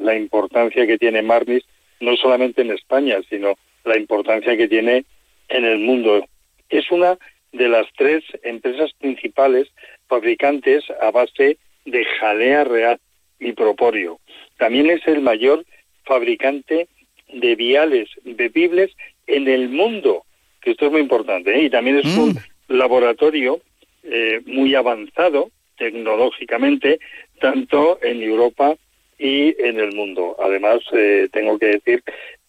la 0.00 0.14
importancia 0.16 0.86
que 0.86 0.98
tiene 0.98 1.22
Marnis 1.22 1.64
no 2.00 2.16
solamente 2.16 2.62
en 2.62 2.70
España, 2.70 3.18
sino 3.28 3.54
la 3.84 3.98
importancia 3.98 4.56
que 4.56 4.68
tiene 4.68 5.04
en 5.48 5.64
el 5.64 5.78
mundo. 5.78 6.24
Es 6.68 6.90
una 6.90 7.18
de 7.54 7.68
las 7.68 7.86
tres 7.96 8.22
empresas 8.42 8.92
principales 8.98 9.68
fabricantes 10.08 10.84
a 11.00 11.10
base 11.10 11.56
de 11.84 12.04
jalea 12.04 12.64
real 12.64 12.98
y 13.38 13.52
propóleo. 13.52 14.20
También 14.58 14.90
es 14.90 15.06
el 15.06 15.20
mayor 15.20 15.64
fabricante 16.04 16.88
de 17.32 17.54
viales 17.54 18.08
bebibles 18.24 18.90
en 19.26 19.48
el 19.48 19.68
mundo, 19.68 20.24
que 20.60 20.72
esto 20.72 20.86
es 20.86 20.92
muy 20.92 21.00
importante, 21.00 21.54
¿eh? 21.54 21.64
y 21.64 21.70
también 21.70 21.98
es 21.98 22.16
un 22.16 22.36
laboratorio 22.68 23.60
eh, 24.02 24.40
muy 24.46 24.74
avanzado 24.74 25.50
tecnológicamente, 25.76 26.98
tanto 27.40 27.98
en 28.02 28.22
Europa 28.22 28.76
y 29.18 29.54
en 29.62 29.78
el 29.80 29.94
mundo. 29.94 30.36
Además, 30.40 30.80
eh, 30.92 31.28
tengo 31.32 31.58
que 31.58 31.66
decir 31.66 32.02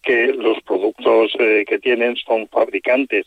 que 0.04 0.28
los 0.28 0.62
productos 0.64 1.34
eh, 1.40 1.66
que 1.68 1.80
tienen 1.80 2.16
son 2.18 2.48
fabricantes 2.50 3.26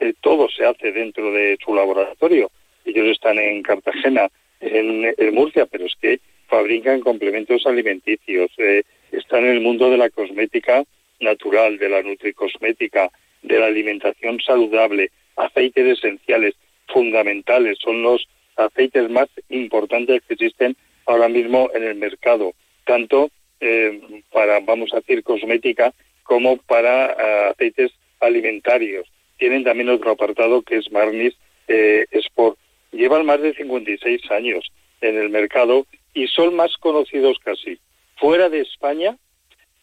eh, 0.00 0.14
todo 0.20 0.48
se 0.48 0.64
hace 0.64 0.92
dentro 0.92 1.32
de 1.32 1.58
su 1.64 1.74
laboratorio. 1.74 2.50
Ellos 2.84 3.06
están 3.08 3.38
en 3.38 3.62
Cartagena, 3.62 4.28
en, 4.60 5.34
Murcia, 5.34 5.66
pero 5.66 5.86
es 5.86 5.94
que 6.00 6.20
fabrican 6.46 7.00
complementos 7.00 7.66
alimenticios, 7.66 8.50
eh, 8.58 8.82
están 9.12 9.44
en 9.44 9.50
el 9.50 9.60
mundo 9.60 9.90
de 9.90 9.98
la 9.98 10.10
cosmética 10.10 10.84
natural, 11.20 11.78
de 11.78 11.88
la 11.88 12.02
nutricosmética, 12.02 13.10
de 13.42 13.58
la 13.58 13.66
alimentación 13.66 14.40
saludable, 14.40 15.10
aceites 15.36 15.98
esenciales 15.98 16.54
fundamentales, 16.88 17.78
son 17.78 18.02
los 18.02 18.26
aceites 18.56 19.08
más 19.10 19.28
importantes 19.48 20.22
que 20.26 20.34
existen 20.34 20.76
ahora 21.06 21.28
mismo 21.28 21.70
en 21.74 21.84
el 21.84 21.94
mercado, 21.94 22.52
tanto 22.84 23.30
eh, 23.60 24.22
para, 24.32 24.60
vamos 24.60 24.92
a 24.92 24.96
decir, 24.96 25.22
cosmética 25.22 25.92
como 26.22 26.56
para 26.58 27.06
eh, 27.06 27.50
aceites 27.50 27.92
alimentarios. 28.20 29.06
Tienen 29.38 29.64
también 29.64 29.88
otro 29.88 30.10
apartado 30.10 30.62
que 30.62 30.76
es 30.78 30.90
Marnis 30.92 31.34
eh, 31.68 32.06
Sport. 32.10 32.58
Llevan 32.92 33.26
más 33.26 33.40
de 33.40 33.54
56 33.54 34.30
años 34.30 34.64
en 35.00 35.16
el 35.16 35.30
mercado 35.30 35.86
y 36.14 36.26
son 36.28 36.54
más 36.54 36.76
conocidos 36.78 37.38
casi 37.44 37.78
fuera 38.16 38.48
de 38.48 38.60
España 38.60 39.16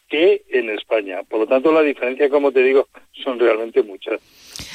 que 0.08 0.44
en 0.50 0.70
España. 0.70 1.22
Por 1.28 1.40
lo 1.40 1.46
tanto, 1.46 1.72
la 1.72 1.82
diferencia, 1.82 2.28
como 2.28 2.52
te 2.52 2.62
digo, 2.62 2.88
son 3.24 3.38
realmente 3.38 3.82
muchas. 3.82 4.20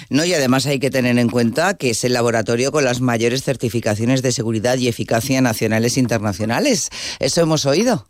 No, 0.10 0.26
y 0.26 0.34
además 0.34 0.68
hay 0.68 0.80
que 0.80 0.90
tener 0.90 1.18
en 1.18 1.30
cuenta 1.30 1.78
que 1.78 1.92
es 1.92 2.04
el 2.04 2.14
laboratorio 2.14 2.72
con 2.72 2.84
las 2.84 3.00
mayores 3.00 3.44
certificaciones 3.44 4.22
de 4.22 4.32
seguridad 4.32 4.78
y 4.78 4.90
eficacia 4.90 5.40
nacionales 5.40 5.96
e 5.96 6.02
internacionales. 6.02 6.90
¿Eso 7.20 7.42
hemos 7.42 7.66
oído? 7.66 8.08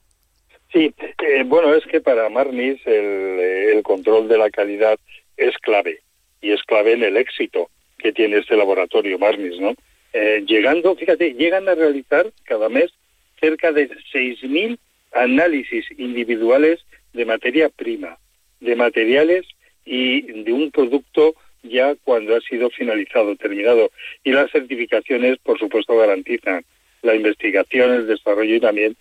Sí, 0.74 0.94
eh, 1.00 1.44
bueno, 1.46 1.76
es 1.76 1.86
que 1.86 2.02
para 2.02 2.30
Marnis 2.30 2.80
el, 2.86 3.40
el, 3.76 3.84
control 3.84 4.28
de 4.28 4.38
la 4.38 4.50
calidad 4.50 4.98
es 5.38 5.56
clave 5.58 6.02
y 6.42 6.52
es 6.52 6.62
clave 6.64 6.94
en 6.94 7.04
el 7.04 7.18
éxito 7.18 7.70
que 7.98 8.12
tiene 8.12 8.40
este 8.40 8.58
laboratorio 8.58 9.20
Marnis, 9.20 9.60
¿no? 9.60 9.76
Eh, 10.14 10.44
llegando, 10.46 10.96
fíjate, 10.96 11.34
llegan 11.36 11.70
a 11.70 11.76
realizar 11.76 12.32
cada 12.44 12.68
mes 12.68 12.92
cerca 13.40 13.72
de 13.72 13.90
6.000 14.14 14.78
análisis 15.14 15.86
individuales 15.98 16.80
de 17.14 17.26
materia 17.26 17.70
prima, 17.70 18.18
de 18.60 18.76
materiales 18.76 19.46
y 19.86 20.22
de 20.22 20.52
un 20.52 20.72
producto 20.72 21.36
ya 21.64 21.96
cuando 22.04 22.36
ha 22.36 22.42
sido 22.42 22.70
finalizado, 22.70 23.36
terminado. 23.36 23.92
Y 24.24 24.32
las 24.32 24.52
certificaciones, 24.52 25.38
por 25.40 25.60
supuesto, 25.60 25.96
garantizan 25.96 26.66
la 27.04 27.16
investigación, 27.16 27.94
el 27.94 28.08
desarrollo 28.08 28.56
y 28.56 28.60
también, 28.60 28.96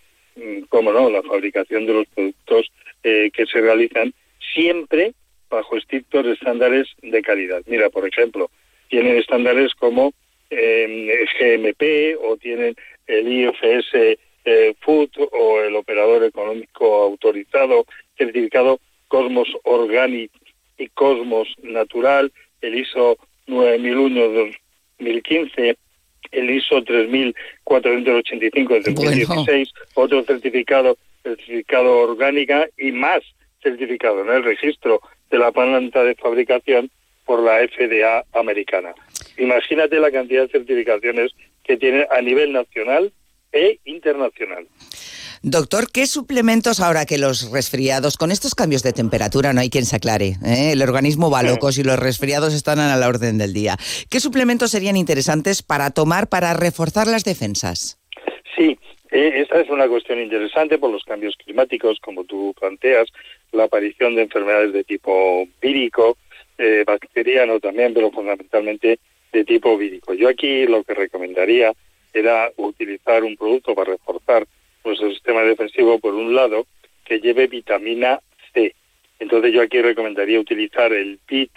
como 0.69 0.93
no, 0.93 1.11
la 1.11 1.23
fabricación 1.23 1.87
de 1.87 1.95
los 1.95 2.07
productos 2.09 2.71
eh, 3.03 3.31
que 3.33 3.47
se 3.47 3.61
realizan, 3.61 4.13
siempre 4.55 5.15
bajo 5.51 5.77
estrictos 5.77 6.25
estándares 6.27 6.87
de 7.03 7.21
calidad. 7.23 7.63
Mira, 7.67 7.91
por 7.91 8.07
ejemplo, 8.07 8.51
tienen 8.89 9.17
estándares 9.17 9.75
como 9.75 10.13
eh, 10.49 11.27
GMP 11.39 12.17
o 12.23 12.37
tienen 12.37 12.77
el 13.07 13.29
IFS 13.29 14.19
eh, 14.45 14.75
Food 14.81 15.11
o 15.33 15.61
el 15.61 15.75
operador 15.77 16.25
económico 16.25 17.03
autorizado, 17.03 17.85
certificado 18.17 18.81
Cosmos 19.09 19.49
Organic 19.65 20.31
y 20.79 20.89
Cosmos 20.89 21.49
Natural, 21.63 22.33
el 22.63 22.79
ISO 22.79 23.19
9001-2015, 23.49 25.77
el 26.31 26.51
ISO 26.51 26.83
3485 26.83 28.75
del 28.75 28.83
2016, 28.95 29.69
otro 29.95 30.23
certificado, 30.23 30.97
certificado 31.23 31.99
orgánica 31.99 32.67
y 32.79 32.93
más 32.93 33.21
certificado 33.63 34.23
en 34.23 34.31
el 34.31 34.45
registro 34.45 35.03
de 35.31 35.39
la 35.39 35.53
planta 35.53 36.05
de 36.05 36.15
fabricación 36.15 36.91
por 37.25 37.43
la 37.43 37.59
FDA 37.67 38.25
americana. 38.33 38.95
Imagínate 39.39 40.01
la 40.01 40.11
cantidad 40.11 40.43
de 40.43 40.49
certificaciones 40.49 41.33
que 41.65 41.77
tiene 41.77 42.07
a 42.11 42.21
nivel 42.21 42.53
nacional 42.53 43.13
e 43.53 43.79
internacional. 43.85 44.67
Doctor, 45.43 45.87
¿qué 45.91 46.07
suplementos 46.07 46.81
ahora 46.81 47.07
que 47.07 47.17
los 47.17 47.51
resfriados, 47.51 48.19
con 48.19 48.31
estos 48.31 48.55
cambios 48.55 48.83
de 48.83 48.93
temperatura, 48.93 49.55
no 49.55 49.63
hay 49.63 49.71
quien 49.71 49.87
se 49.87 49.97
aclare? 49.97 50.37
¿eh? 50.45 50.73
El 50.73 50.83
organismo 50.83 51.31
va 51.31 51.43
loco 51.43 51.73
si 51.73 51.83
los 51.83 51.99
resfriados 51.99 52.53
están 52.53 52.79
a 52.79 52.95
la 52.95 53.09
orden 53.09 53.39
del 53.39 53.55
día. 53.55 53.77
¿Qué 54.11 54.21
suplementos 54.21 54.71
serían 54.71 54.99
interesantes 54.99 55.63
para 55.63 55.93
tomar 55.93 56.29
para 56.29 56.53
reforzar 56.53 57.07
las 57.07 57.25
defensas? 57.25 57.99
Sí, 58.55 58.79
eh, 59.11 59.43
esa 59.43 59.61
es 59.61 59.71
una 59.71 59.89
cuestión 59.89 60.21
interesante 60.21 60.77
por 60.77 60.91
los 60.91 61.05
cambios 61.05 61.37
climáticos, 61.37 61.99
como 62.01 62.25
tú 62.25 62.55
planteas, 62.61 63.09
la 63.53 63.65
aparición 63.65 64.15
de 64.15 64.23
enfermedades 64.23 64.73
de 64.73 64.85
tipo 64.85 65.47
vírico, 65.61 66.17
eh, 66.59 66.85
bacteriano 66.87 67.59
también, 67.61 67.95
pero 67.95 68.11
fundamentalmente 68.11 68.99
de 69.33 69.45
tipo 69.45 69.77
vírico. 69.77 70.15
Yo 70.15 70.29
aquí 70.29 70.67
lo 70.67 70.83
que 70.85 70.95
recomendaría 70.95 71.73
era 72.13 72.51
utilizar 72.57 73.25
un 73.25 73.37
producto 73.37 73.75
para 73.75 73.93
reforzar 73.93 74.47
nuestro 74.85 75.11
sistema 75.11 75.43
defensivo, 75.43 75.99
por 75.99 76.15
un 76.15 76.35
lado, 76.35 76.67
que 77.05 77.21
lleve 77.21 77.47
vitamina 77.47 78.21
C. 78.53 78.75
Entonces 79.19 79.53
yo 79.53 79.63
aquí 79.63 79.81
recomendaría 79.81 80.41
utilizar 80.41 80.93
el 80.93 81.19
PIT 81.27 81.51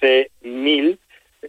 C1000, 0.00 0.98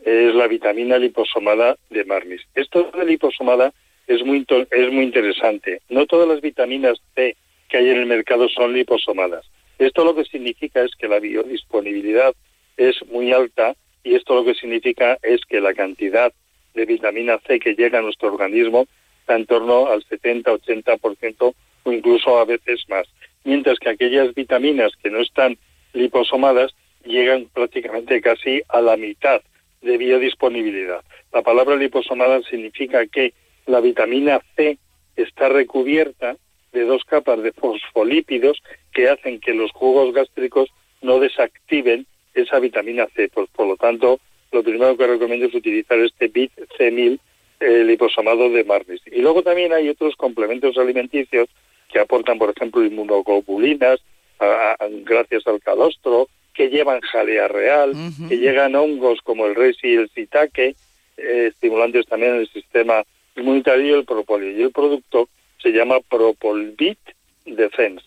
es 0.06 0.36
la 0.36 0.48
vitamina 0.48 0.98
liposomada 0.98 1.78
de 1.90 2.06
Marnis. 2.06 2.42
Esto 2.56 2.92
de 2.94 3.06
liposomada 3.06 3.74
es 4.08 4.24
muy, 4.26 4.46
es 4.72 4.92
muy 4.92 5.04
interesante. 5.04 5.82
No 5.90 6.06
todas 6.06 6.28
las 6.28 6.42
vitaminas 6.42 7.02
C 7.16 7.36
que 7.70 7.78
hay 7.78 7.90
en 7.90 8.00
el 8.00 8.06
mercado 8.06 8.50
son 8.50 8.74
liposomadas. 8.74 9.46
Esto 9.82 10.06
lo 10.06 10.14
que 10.14 10.26
significa 10.26 10.84
es 10.84 10.96
que 10.96 11.08
la 11.08 11.20
biodisponibilidad 11.20 12.36
es 12.78 12.96
muy 13.08 13.34
alta 13.34 13.76
y 14.04 14.14
esto 14.14 14.36
lo 14.36 14.46
que 14.46 14.54
significa 14.54 15.18
es 15.24 15.42
que 15.50 15.60
la 15.60 15.74
cantidad 15.74 16.32
de 16.76 16.86
vitamina 16.86 17.40
C 17.48 17.60
que 17.60 17.74
llega 17.74 17.98
a 17.98 18.04
nuestro 18.04 18.32
organismo 18.32 18.86
está 19.22 19.36
en 19.36 19.48
torno 19.48 19.88
al 19.88 20.04
70-80% 20.06 21.56
o 21.82 21.92
incluso 21.92 22.38
a 22.38 22.46
veces 22.46 22.88
más. 22.90 23.08
Mientras 23.44 23.80
que 23.80 23.90
aquellas 23.90 24.36
vitaminas 24.36 24.92
que 25.02 25.10
no 25.10 25.20
están 25.20 25.58
liposomadas 25.94 26.76
llegan 27.04 27.48
prácticamente 27.52 28.22
casi 28.22 28.62
a 28.70 28.82
la 28.82 28.98
mitad 28.98 29.42
de 29.82 29.98
biodisponibilidad. 29.98 31.02
La 31.34 31.42
palabra 31.42 31.76
liposomada 31.76 32.40
significa 32.44 33.08
que 33.08 33.34
la 33.66 33.80
vitamina 33.80 34.42
C 34.56 34.78
está 35.16 35.50
recubierta 35.50 36.38
de 36.72 36.84
dos 36.86 37.04
capas 37.04 37.42
de 37.42 37.52
fosfolípidos 37.52 38.62
que 38.94 39.10
hacen 39.10 39.40
que 39.40 39.54
los 39.54 39.72
jugos 39.72 40.14
gástricos 40.14 40.70
no 41.02 41.20
desactiven 41.20 42.06
esa 42.34 42.60
vitamina 42.60 43.08
C. 43.16 43.30
Pues, 43.30 43.50
por 43.50 43.68
lo 43.68 43.76
tanto, 43.78 44.20
lo 44.52 44.64
primero 44.64 44.96
que 44.98 45.08
recomiendo 45.08 45.48
es 45.48 45.54
utilizar 45.54 46.00
este 46.00 46.28
BIT 46.28 46.52
C1000 46.78 47.20
el 47.62 47.88
liposomado 47.88 48.50
de 48.50 48.64
Marnis. 48.64 49.02
Y 49.06 49.22
luego 49.22 49.44
también 49.44 49.72
hay 49.72 49.88
otros 49.90 50.16
complementos 50.16 50.78
alimenticios 50.78 51.48
que 51.92 52.00
aportan, 52.00 52.40
por 52.40 52.50
ejemplo, 52.50 52.84
inmunoglobulinas, 52.84 54.00
gracias 55.06 55.46
al 55.46 55.62
calostro, 55.62 56.28
que 56.54 56.70
llevan 56.70 57.02
jalea 57.02 57.48
real, 57.48 57.94
que 58.28 58.38
llegan 58.38 58.76
hongos 58.76 59.22
como 59.22 59.46
el 59.46 59.56
resi 59.56 59.90
y 59.90 59.96
el 59.96 60.10
sitaque, 60.10 60.76
eh, 61.18 61.50
estimulantes 61.52 62.08
también 62.08 62.34
en 62.34 62.42
el 62.42 62.50
sistema 62.50 63.04
inmunitario 63.36 63.86
y 63.86 64.00
el 64.00 64.06
propóleo. 64.06 64.52
Y 64.52 64.64
el 64.64 64.72
producto 64.72 65.30
se 65.62 65.70
llama 65.70 66.00
Propolvit 66.10 67.00
Defense. 67.46 68.06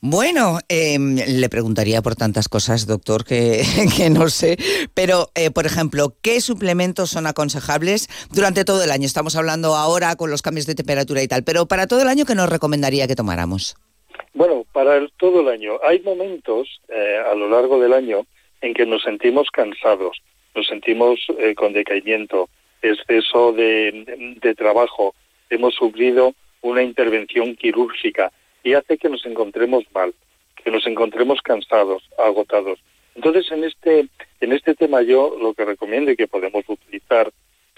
Bueno, 0.00 0.58
eh, 0.68 0.98
le 0.98 1.48
preguntaría 1.48 2.02
por 2.02 2.16
tantas 2.16 2.48
cosas, 2.48 2.86
doctor, 2.86 3.24
que, 3.24 3.62
que 3.96 4.10
no 4.10 4.28
sé. 4.28 4.56
Pero, 4.94 5.30
eh, 5.34 5.50
por 5.50 5.66
ejemplo, 5.66 6.12
¿qué 6.22 6.40
suplementos 6.40 7.10
son 7.10 7.26
aconsejables 7.26 8.08
durante 8.32 8.64
todo 8.64 8.84
el 8.84 8.90
año? 8.90 9.06
Estamos 9.06 9.36
hablando 9.36 9.74
ahora 9.74 10.14
con 10.16 10.30
los 10.30 10.42
cambios 10.42 10.66
de 10.66 10.74
temperatura 10.74 11.22
y 11.22 11.28
tal, 11.28 11.44
pero 11.44 11.66
para 11.66 11.86
todo 11.86 12.02
el 12.02 12.08
año, 12.08 12.24
¿qué 12.24 12.34
nos 12.34 12.48
recomendaría 12.48 13.08
que 13.08 13.16
tomáramos? 13.16 13.74
Bueno, 14.34 14.64
para 14.72 14.96
el, 14.96 15.10
todo 15.16 15.40
el 15.40 15.48
año. 15.48 15.80
Hay 15.82 16.00
momentos 16.00 16.68
eh, 16.88 17.18
a 17.28 17.34
lo 17.34 17.48
largo 17.48 17.80
del 17.80 17.94
año 17.94 18.26
en 18.60 18.74
que 18.74 18.84
nos 18.84 19.02
sentimos 19.02 19.50
cansados, 19.50 20.18
nos 20.54 20.66
sentimos 20.66 21.18
eh, 21.38 21.54
con 21.54 21.72
decaimiento, 21.72 22.48
exceso 22.82 23.52
de, 23.52 24.36
de 24.40 24.54
trabajo, 24.54 25.14
hemos 25.50 25.74
sufrido 25.74 26.34
una 26.62 26.82
intervención 26.82 27.54
quirúrgica 27.56 28.32
y 28.62 28.74
hace 28.74 28.98
que 28.98 29.08
nos 29.08 29.24
encontremos 29.26 29.84
mal, 29.94 30.14
que 30.62 30.70
nos 30.70 30.86
encontremos 30.86 31.40
cansados, 31.42 32.02
agotados. 32.18 32.78
Entonces, 33.14 33.50
en 33.50 33.64
este, 33.64 34.08
en 34.40 34.52
este 34.52 34.74
tema 34.74 35.02
yo 35.02 35.36
lo 35.40 35.54
que 35.54 35.64
recomiendo 35.64 36.10
y 36.10 36.16
que 36.16 36.28
podemos 36.28 36.64
utilizar 36.68 37.30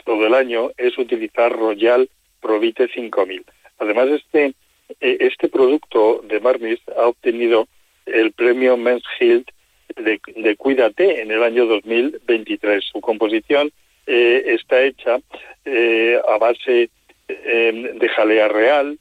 todo 0.05 0.27
el 0.27 0.35
año 0.35 0.71
es 0.77 0.97
utilizar 0.99 1.53
Royal 1.53 2.09
Provite 2.41 2.89
5000. 2.89 3.45
Además, 3.79 4.09
este, 4.09 4.55
este 5.01 5.49
producto 5.49 6.23
de 6.27 6.41
Marmis 6.41 6.81
ha 6.97 7.07
obtenido 7.07 7.69
el 8.07 8.33
premio 8.33 8.77
Men's 8.77 9.05
Health 9.21 9.49
de, 9.97 10.21
de 10.37 10.57
Cuídate 10.57 11.21
en 11.21 11.31
el 11.31 11.43
año 11.43 11.67
2023. 11.67 12.85
Su 12.85 13.01
composición 13.01 13.71
eh, 14.07 14.43
está 14.47 14.83
hecha 14.83 15.19
eh, 15.65 16.19
a 16.27 16.39
base 16.39 16.91
eh, 17.29 17.93
de 17.95 18.09
jalea 18.09 18.49
real, 18.49 18.99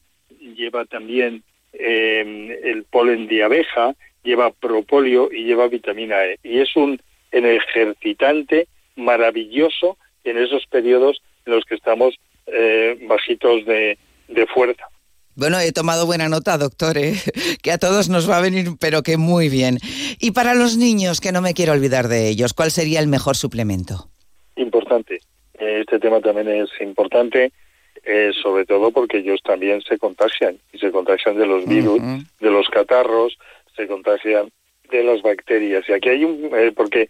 lleva 0.55 0.85
también 0.85 1.43
eh, 1.73 2.59
el 2.63 2.83
polen 2.83 3.27
de 3.27 3.43
abeja, 3.43 3.95
lleva 4.23 4.51
propóleo 4.51 5.29
y 5.31 5.45
lleva 5.45 5.67
vitamina 5.67 6.25
E. 6.25 6.39
Y 6.43 6.59
es 6.59 6.75
un 6.75 6.99
ejercitante, 7.31 8.67
maravilloso 8.95 9.97
en 10.23 10.37
esos 10.37 10.65
periodos 10.67 11.21
en 11.45 11.53
los 11.53 11.65
que 11.65 11.75
estamos 11.75 12.15
eh, 12.47 12.97
bajitos 13.07 13.65
de, 13.65 13.97
de 14.27 14.47
fuerza. 14.47 14.87
Bueno, 15.35 15.59
he 15.59 15.71
tomado 15.71 16.07
buena 16.07 16.29
nota, 16.29 16.57
doctor, 16.57 16.97
¿eh? 16.97 17.13
que 17.61 17.71
a 17.71 17.77
todos 17.77 18.09
nos 18.09 18.29
va 18.29 18.37
a 18.37 18.41
venir, 18.41 18.69
pero 18.79 19.03
que 19.03 19.17
muy 19.17 19.49
bien. 19.49 19.77
Y 20.19 20.31
para 20.31 20.55
los 20.55 20.77
niños, 20.77 21.21
que 21.21 21.31
no 21.31 21.41
me 21.41 21.53
quiero 21.53 21.73
olvidar 21.73 22.07
de 22.07 22.27
ellos, 22.27 22.53
¿cuál 22.53 22.71
sería 22.71 22.99
el 22.99 23.07
mejor 23.07 23.35
suplemento? 23.35 24.09
Importante. 24.55 25.19
Este 25.53 25.99
tema 25.99 26.21
también 26.21 26.47
es 26.47 26.69
importante, 26.81 27.51
eh, 28.03 28.31
sobre 28.41 28.65
todo 28.65 28.91
porque 28.91 29.17
ellos 29.17 29.41
también 29.43 29.81
se 29.81 29.97
contagian, 29.97 30.57
y 30.73 30.77
se 30.77 30.91
contagian 30.91 31.37
de 31.37 31.45
los 31.45 31.65
virus, 31.65 32.01
de 32.39 32.49
los 32.49 32.67
catarros, 32.69 33.37
se 33.75 33.87
contagian 33.87 34.51
de 34.89 35.03
las 35.03 35.21
bacterias. 35.21 35.87
Y 35.87 35.93
aquí 35.93 36.09
hay 36.09 36.23
un... 36.23 36.49
Eh, 36.55 36.71
porque 36.75 37.09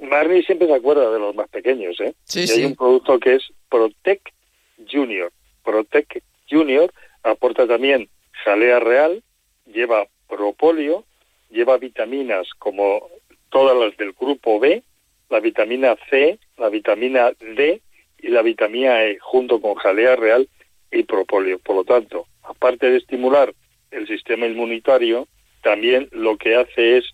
Marnie 0.00 0.42
siempre 0.42 0.66
se 0.66 0.74
acuerda 0.74 1.10
de 1.10 1.18
los 1.18 1.34
más 1.34 1.48
pequeños, 1.48 2.00
¿eh? 2.00 2.14
Sí, 2.24 2.40
y 2.40 2.46
sí. 2.46 2.60
hay 2.60 2.66
un 2.66 2.76
producto 2.76 3.18
que 3.18 3.34
es 3.34 3.52
Protect 3.68 4.28
Junior. 4.90 5.32
Protect 5.64 6.18
Junior 6.50 6.92
aporta 7.22 7.66
también 7.66 8.08
jalea 8.44 8.80
real, 8.80 9.22
lleva 9.66 10.06
propóleo, 10.28 11.04
lleva 11.50 11.78
vitaminas 11.78 12.48
como 12.58 13.08
todas 13.50 13.76
las 13.76 13.96
del 13.96 14.12
grupo 14.12 14.58
B, 14.58 14.82
la 15.30 15.40
vitamina 15.40 15.96
C, 16.10 16.38
la 16.56 16.68
vitamina 16.68 17.32
D 17.38 17.80
y 18.22 18.28
la 18.28 18.42
vitamina 18.42 19.04
E, 19.04 19.18
junto 19.18 19.60
con 19.60 19.74
jalea 19.74 20.16
real 20.16 20.48
y 20.90 21.02
propóleo. 21.02 21.58
Por 21.58 21.76
lo 21.76 21.84
tanto, 21.84 22.26
aparte 22.42 22.90
de 22.90 22.98
estimular 22.98 23.52
el 23.90 24.06
sistema 24.06 24.46
inmunitario, 24.46 25.28
también 25.62 26.08
lo 26.12 26.38
que 26.38 26.56
hace 26.56 26.98
es 26.98 27.04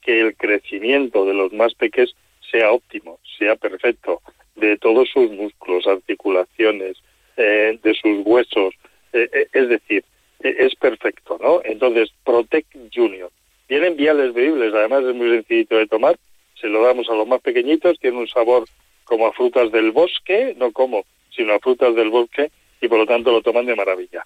que 0.00 0.20
el 0.20 0.36
crecimiento 0.36 1.26
de 1.26 1.34
los 1.34 1.52
más 1.52 1.74
pequeños 1.74 2.16
sea 2.50 2.72
óptimo, 2.72 3.18
sea 3.38 3.56
perfecto, 3.56 4.20
de 4.56 4.76
todos 4.78 5.08
sus 5.08 5.30
músculos, 5.30 5.86
articulaciones, 5.86 6.96
eh, 7.36 7.78
de 7.82 7.94
sus 7.94 8.24
huesos, 8.24 8.74
eh, 9.12 9.28
eh, 9.32 9.48
es 9.52 9.68
decir, 9.68 10.04
eh, 10.42 10.56
es 10.58 10.74
perfecto, 10.74 11.38
¿no? 11.40 11.60
Entonces, 11.64 12.10
Protect 12.24 12.74
Junior. 12.94 13.30
Vienen 13.68 13.96
viales 13.96 14.34
bebibles, 14.34 14.74
además 14.74 15.04
es 15.04 15.14
muy 15.14 15.30
sencillito 15.30 15.76
de 15.76 15.86
tomar, 15.86 16.16
se 16.60 16.68
lo 16.68 16.84
damos 16.84 17.08
a 17.08 17.14
los 17.14 17.26
más 17.26 17.40
pequeñitos, 17.40 17.98
tiene 17.98 18.18
un 18.18 18.28
sabor 18.28 18.64
como 19.04 19.26
a 19.26 19.32
frutas 19.32 19.70
del 19.72 19.92
bosque, 19.92 20.54
no 20.58 20.72
como, 20.72 21.04
sino 21.34 21.54
a 21.54 21.60
frutas 21.60 21.94
del 21.94 22.10
bosque, 22.10 22.50
y 22.80 22.88
por 22.88 22.98
lo 22.98 23.06
tanto 23.06 23.30
lo 23.30 23.42
toman 23.42 23.66
de 23.66 23.76
maravilla. 23.76 24.24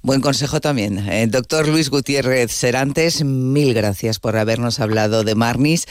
Buen 0.00 0.20
consejo 0.20 0.60
también. 0.60 0.98
Eh, 1.10 1.26
doctor 1.26 1.66
Luis 1.66 1.90
Gutiérrez 1.90 2.52
Serantes, 2.52 3.24
mil 3.24 3.74
gracias 3.74 4.20
por 4.20 4.36
habernos 4.36 4.78
hablado 4.78 5.24
de 5.24 5.34
Marnis 5.34 5.86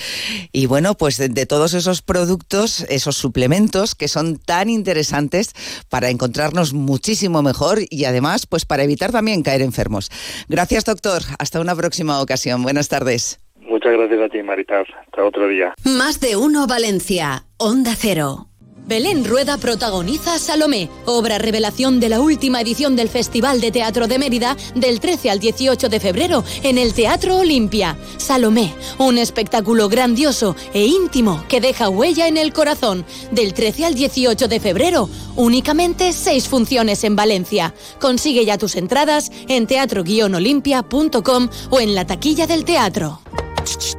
y 0.53 0.65
bueno, 0.65 0.95
pues 0.95 1.17
de, 1.17 1.27
de, 1.27 1.45
todos 1.45 1.73
esos 1.73 2.01
productos, 2.01 2.85
esos 2.89 3.17
suplementos 3.17 3.95
que 3.95 4.07
son 4.07 4.37
tan 4.37 4.69
interesantes 4.69 5.53
para 5.89 6.09
encontrarnos 6.09 6.73
muchísimo 6.73 7.43
mejor 7.43 7.79
y 7.89 8.05
además 8.05 8.47
pues 8.47 8.65
para 8.65 8.83
evitar 8.83 9.11
también 9.11 9.43
caer 9.43 9.61
enfermos. 9.61 10.09
Gracias 10.47 10.85
doctor, 10.85 11.23
hasta 11.37 11.59
una 11.59 11.75
próxima 11.75 12.21
ocasión. 12.21 12.63
Buenas 12.63 12.87
tardes. 12.87 13.41
Muchas 13.59 13.91
gracias 13.91 14.21
a 14.21 14.29
ti, 14.29 14.41
Maritas. 14.41 14.87
Hasta 15.05 15.25
otro 15.25 15.47
día. 15.49 15.73
Más 15.83 16.21
de 16.21 16.37
uno 16.37 16.65
Valencia, 16.65 17.43
Onda 17.59 17.95
Cero. 17.97 18.49
Belén 18.85 19.25
Rueda 19.25 19.57
protagoniza 19.57 20.37
Salomé, 20.37 20.91
obra 21.05 21.39
revelación 21.39 21.99
de 21.99 22.07
la 22.07 22.21
última 22.21 22.61
edición 22.61 22.95
del 22.95 23.09
Festival 23.09 23.59
de 23.61 23.71
Teatro 23.71 24.07
de 24.07 24.19
Mérida 24.19 24.55
del 24.75 24.99
13 24.99 25.31
al 25.31 25.39
18 25.39 25.89
de 25.89 25.99
febrero 25.99 26.43
en 26.61 26.77
el 26.77 26.93
Teatro 26.93 27.37
Olimpia. 27.37 27.97
Salomé, 28.17 28.75
un 28.99 29.17
espectáculo 29.17 29.89
grandioso 29.89 30.55
e 30.71 30.85
íntimo 30.85 31.43
que 31.49 31.59
deja 31.59 31.89
huella 31.89 32.27
en 32.27 32.37
el 32.37 32.53
corazón. 32.53 33.07
Del 33.31 33.55
13 33.55 33.85
al 33.85 33.95
18 33.95 34.47
de 34.47 34.59
febrero, 34.59 35.09
únicamente 35.35 36.13
seis 36.13 36.47
funciones 36.47 37.03
en 37.03 37.15
Valencia. 37.15 37.73
Consigue 37.99 38.45
ya 38.45 38.59
tus 38.59 38.75
entradas 38.75 39.31
en 39.47 39.65
teatro-olimpia.com 39.65 41.49
o 41.71 41.79
en 41.79 41.95
la 41.95 42.05
taquilla 42.05 42.45
del 42.45 42.65
teatro. 42.65 43.19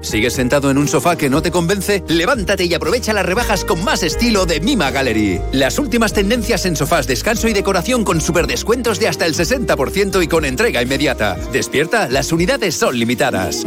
¿Sigues 0.01 0.35
sentado 0.35 0.71
en 0.71 0.79
un 0.79 0.89
sofá 0.89 1.17
que 1.17 1.31
no 1.31 1.43
te 1.43 1.51
convence? 1.51 2.03
Levántate 2.09 2.65
y 2.65 2.75
aprovecha 2.75 3.13
las 3.13 3.27
rebajas 3.27 3.65
con 3.65 3.85
más 3.85 4.03
estilo 4.03 4.47
de 4.47 4.61
Mima 4.61 4.91
Gallery. 4.91 5.41
Las 5.53 5.79
últimas 5.79 6.13
tendencias 6.13 6.67
en 6.67 6.77
sofás, 6.77 7.07
descanso 7.07 7.49
y 7.49 7.53
decoración 7.53 8.05
con 8.05 8.21
superdescuentos 8.21 8.99
de 8.99 9.09
hasta 9.09 9.27
el 9.27 9.35
60% 9.35 10.23
y 10.23 10.29
con 10.29 10.45
entrega 10.45 10.83
inmediata. 10.83 11.37
Despierta, 11.53 12.09
las 12.09 12.33
unidades 12.33 12.75
son 12.75 12.99
limitadas. 12.99 13.67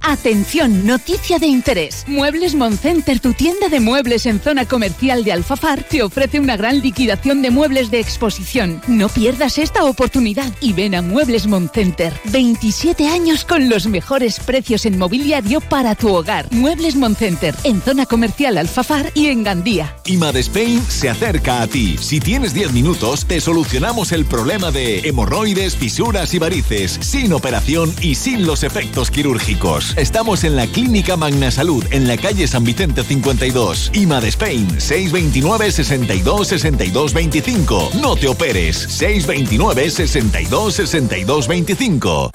Atención, 0.03 0.87
noticia 0.87 1.37
de 1.37 1.45
interés. 1.45 2.05
Muebles 2.07 2.55
Moncenter, 2.55 3.19
tu 3.19 3.33
tienda 3.33 3.69
de 3.69 3.79
muebles 3.79 4.25
en 4.25 4.39
zona 4.39 4.65
comercial 4.65 5.23
de 5.23 5.31
Alfafar, 5.31 5.83
te 5.83 6.01
ofrece 6.01 6.39
una 6.39 6.57
gran 6.57 6.81
liquidación 6.81 7.41
de 7.41 7.51
muebles 7.51 7.91
de 7.91 7.99
exposición. 7.99 8.81
No 8.87 9.09
pierdas 9.09 9.59
esta 9.59 9.83
oportunidad 9.83 10.51
y 10.59 10.73
ven 10.73 10.95
a 10.95 11.01
Muebles 11.03 11.45
Moncenter. 11.45 12.13
27 12.25 13.07
años 13.07 13.45
con 13.45 13.69
los 13.69 13.85
mejores 13.85 14.39
precios 14.39 14.85
en 14.85 14.97
mobiliario 14.97 15.61
para 15.61 15.93
tu 15.93 16.13
hogar. 16.13 16.47
Muebles 16.51 16.95
Moncenter, 16.95 17.55
en 17.63 17.81
zona 17.81 18.07
comercial 18.07 18.57
Alfafar 18.57 19.11
y 19.13 19.27
en 19.27 19.43
Gandía. 19.43 19.95
IMAD 20.05 20.37
Spain 20.37 20.81
se 20.87 21.09
acerca 21.09 21.61
a 21.61 21.67
ti. 21.67 21.97
Si 21.99 22.19
tienes 22.19 22.53
10 22.53 22.73
minutos, 22.73 23.25
te 23.25 23.39
solucionamos 23.39 24.11
el 24.11 24.25
problema 24.25 24.71
de 24.71 24.99
hemorroides, 25.07 25.75
fisuras 25.75 26.33
y 26.33 26.39
varices, 26.39 26.97
sin 27.01 27.33
operación 27.33 27.93
y 28.01 28.15
sin 28.15 28.47
los 28.47 28.63
efectos 28.63 29.11
quirúrgicos. 29.11 29.90
Estamos 29.97 30.43
en 30.43 30.55
la 30.55 30.67
Clínica 30.67 31.17
Magna 31.17 31.51
Salud, 31.51 31.85
en 31.91 32.07
la 32.07 32.17
calle 32.17 32.47
San 32.47 32.63
Vicente 32.63 33.03
52. 33.03 33.91
IMAD 33.93 34.25
Spain, 34.25 34.79
629 34.79 35.71
62 35.71 36.47
62 36.47 37.13
25. 37.13 37.89
No 38.01 38.15
te 38.15 38.27
operes, 38.27 38.77
629 38.77 39.89
62 39.89 40.73
62 40.73 41.47
25. 41.47 42.31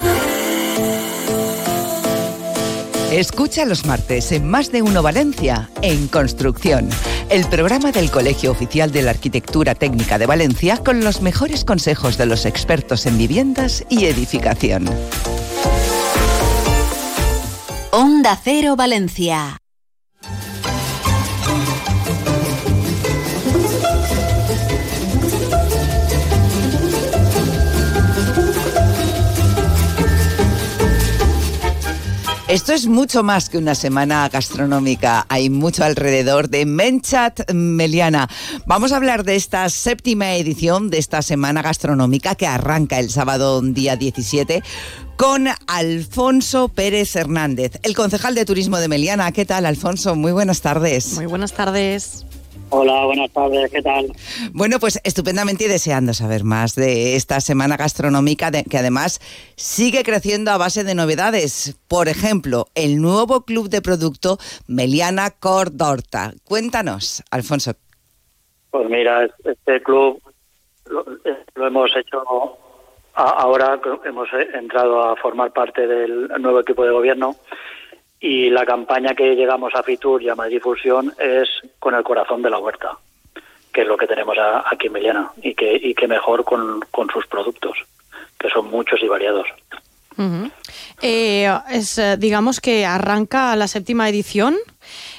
Escucha 3.11 3.65
los 3.65 3.85
martes 3.85 4.33
en 4.33 4.49
Más 4.49 4.71
de 4.71 4.81
Uno 4.81 5.01
Valencia, 5.01 5.69
en 5.81 6.07
Construcción, 6.09 6.89
el 7.29 7.47
programa 7.47 7.93
del 7.93 8.11
Colegio 8.11 8.51
Oficial 8.51 8.91
de 8.91 9.01
la 9.01 9.11
Arquitectura 9.11 9.75
Técnica 9.75 10.17
de 10.19 10.25
Valencia 10.25 10.77
con 10.77 11.03
los 11.03 11.21
mejores 11.21 11.63
consejos 11.63 12.17
de 12.17 12.25
los 12.25 12.45
expertos 12.45 13.05
en 13.05 13.17
viviendas 13.17 13.85
y 13.89 14.05
edificación. 14.05 14.89
Onda 17.91 18.37
Cero 18.43 18.75
Valencia. 18.75 19.57
Esto 32.47 32.71
es 32.71 32.87
mucho 32.87 33.23
más 33.23 33.49
que 33.49 33.57
una 33.57 33.75
semana 33.75 34.29
gastronómica. 34.29 35.25
Hay 35.29 35.49
mucho 35.49 35.83
alrededor 35.83 36.49
de 36.49 36.65
Menchat 36.65 37.51
Meliana. 37.51 38.29
Vamos 38.65 38.91
a 38.91 38.97
hablar 38.97 39.23
de 39.25 39.35
esta 39.35 39.69
séptima 39.69 40.33
edición 40.35 40.89
de 40.89 40.97
esta 40.97 41.21
semana 41.21 41.61
gastronómica 41.61 42.35
que 42.35 42.47
arranca 42.47 42.99
el 42.99 43.09
sábado 43.09 43.61
día 43.61 43.97
17 43.97 44.63
con 45.17 45.47
Alfonso 45.67 46.67
Pérez 46.69 47.15
Hernández, 47.15 47.79
el 47.83 47.95
concejal 47.95 48.35
de 48.35 48.45
turismo 48.45 48.77
de 48.77 48.87
Meliana. 48.87 49.31
¿Qué 49.31 49.45
tal, 49.45 49.65
Alfonso? 49.65 50.15
Muy 50.15 50.31
buenas 50.31 50.61
tardes. 50.61 51.15
Muy 51.15 51.25
buenas 51.25 51.53
tardes. 51.53 52.23
Hola, 52.69 53.05
buenas 53.05 53.31
tardes, 53.31 53.71
¿qué 53.71 53.81
tal? 53.81 54.11
Bueno, 54.51 54.77
pues 54.79 54.99
estupendamente 55.05 55.63
y 55.65 55.67
deseando 55.69 56.13
saber 56.13 56.43
más 56.43 56.75
de 56.75 57.15
esta 57.15 57.39
semana 57.39 57.77
gastronómica 57.77 58.51
de- 58.51 58.65
que 58.65 58.77
además 58.77 59.21
sigue 59.55 60.03
creciendo 60.03 60.51
a 60.51 60.57
base 60.57 60.83
de 60.83 60.93
novedades. 60.93 61.77
Por 61.87 62.09
ejemplo, 62.09 62.67
el 62.75 63.01
nuevo 63.01 63.45
club 63.45 63.69
de 63.69 63.81
producto 63.81 64.37
Meliana 64.67 65.31
Cordorta. 65.31 66.33
Cuéntanos, 66.43 67.23
Alfonso. 67.31 67.73
Pues 68.69 68.89
mira, 68.89 69.25
este 69.45 69.81
club 69.81 70.21
lo, 70.87 71.05
lo 71.55 71.67
hemos 71.67 71.89
hecho 71.97 72.21
ahora, 73.17 73.79
hemos 74.05 74.31
eh, 74.33 74.49
entrado 74.53 75.03
a 75.03 75.15
formar 75.15 75.51
parte 75.51 75.87
del 75.87 76.27
nuevo 76.39 76.59
equipo 76.59 76.85
de 76.85 76.91
gobierno 76.91 77.35
y 78.19 78.49
la 78.49 78.65
campaña 78.65 79.15
que 79.15 79.35
llegamos 79.35 79.73
a 79.75 79.83
Fitur 79.83 80.21
y 80.21 80.29
a 80.29 80.35
Madrid 80.35 80.61
es 81.19 81.49
con 81.79 81.95
el 81.95 82.03
corazón 82.03 82.41
de 82.41 82.49
la 82.49 82.59
huerta, 82.59 82.97
que 83.73 83.81
es 83.81 83.87
lo 83.87 83.97
que 83.97 84.07
tenemos 84.07 84.37
aquí 84.65 84.87
en 84.87 84.93
Meliana 84.93 85.31
y 85.41 85.53
que, 85.53 85.75
y 85.75 85.93
que 85.93 86.07
mejor 86.07 86.43
con, 86.43 86.81
sus 87.11 87.27
productos, 87.27 87.77
que 88.39 88.49
son 88.49 88.69
muchos 88.69 89.01
y 89.01 89.07
variados. 89.07 89.47
Eh, 91.01 91.47
es, 91.69 91.97
eh, 91.99 92.17
digamos 92.17 92.59
que 92.59 92.85
arranca 92.85 93.55
la 93.55 93.67
séptima 93.67 94.09
edición. 94.09 94.55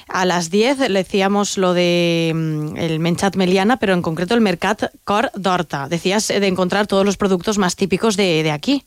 A 0.09 0.25
las 0.25 0.49
10 0.49 0.89
le 0.89 0.99
decíamos 0.99 1.57
lo 1.57 1.73
de 1.73 2.31
mm, 2.35 2.77
el 2.77 2.99
Menchat 2.99 3.35
Meliana, 3.35 3.77
pero 3.77 3.93
en 3.93 4.01
concreto 4.01 4.33
el 4.33 4.41
Mercat 4.41 4.91
Cor 5.03 5.29
d'Horta. 5.35 5.87
Decías 5.87 6.29
eh, 6.31 6.39
de 6.39 6.47
encontrar 6.47 6.87
todos 6.87 7.05
los 7.05 7.17
productos 7.17 7.57
más 7.57 7.75
típicos 7.75 8.17
de, 8.17 8.43
de 8.43 8.51
aquí. 8.51 8.83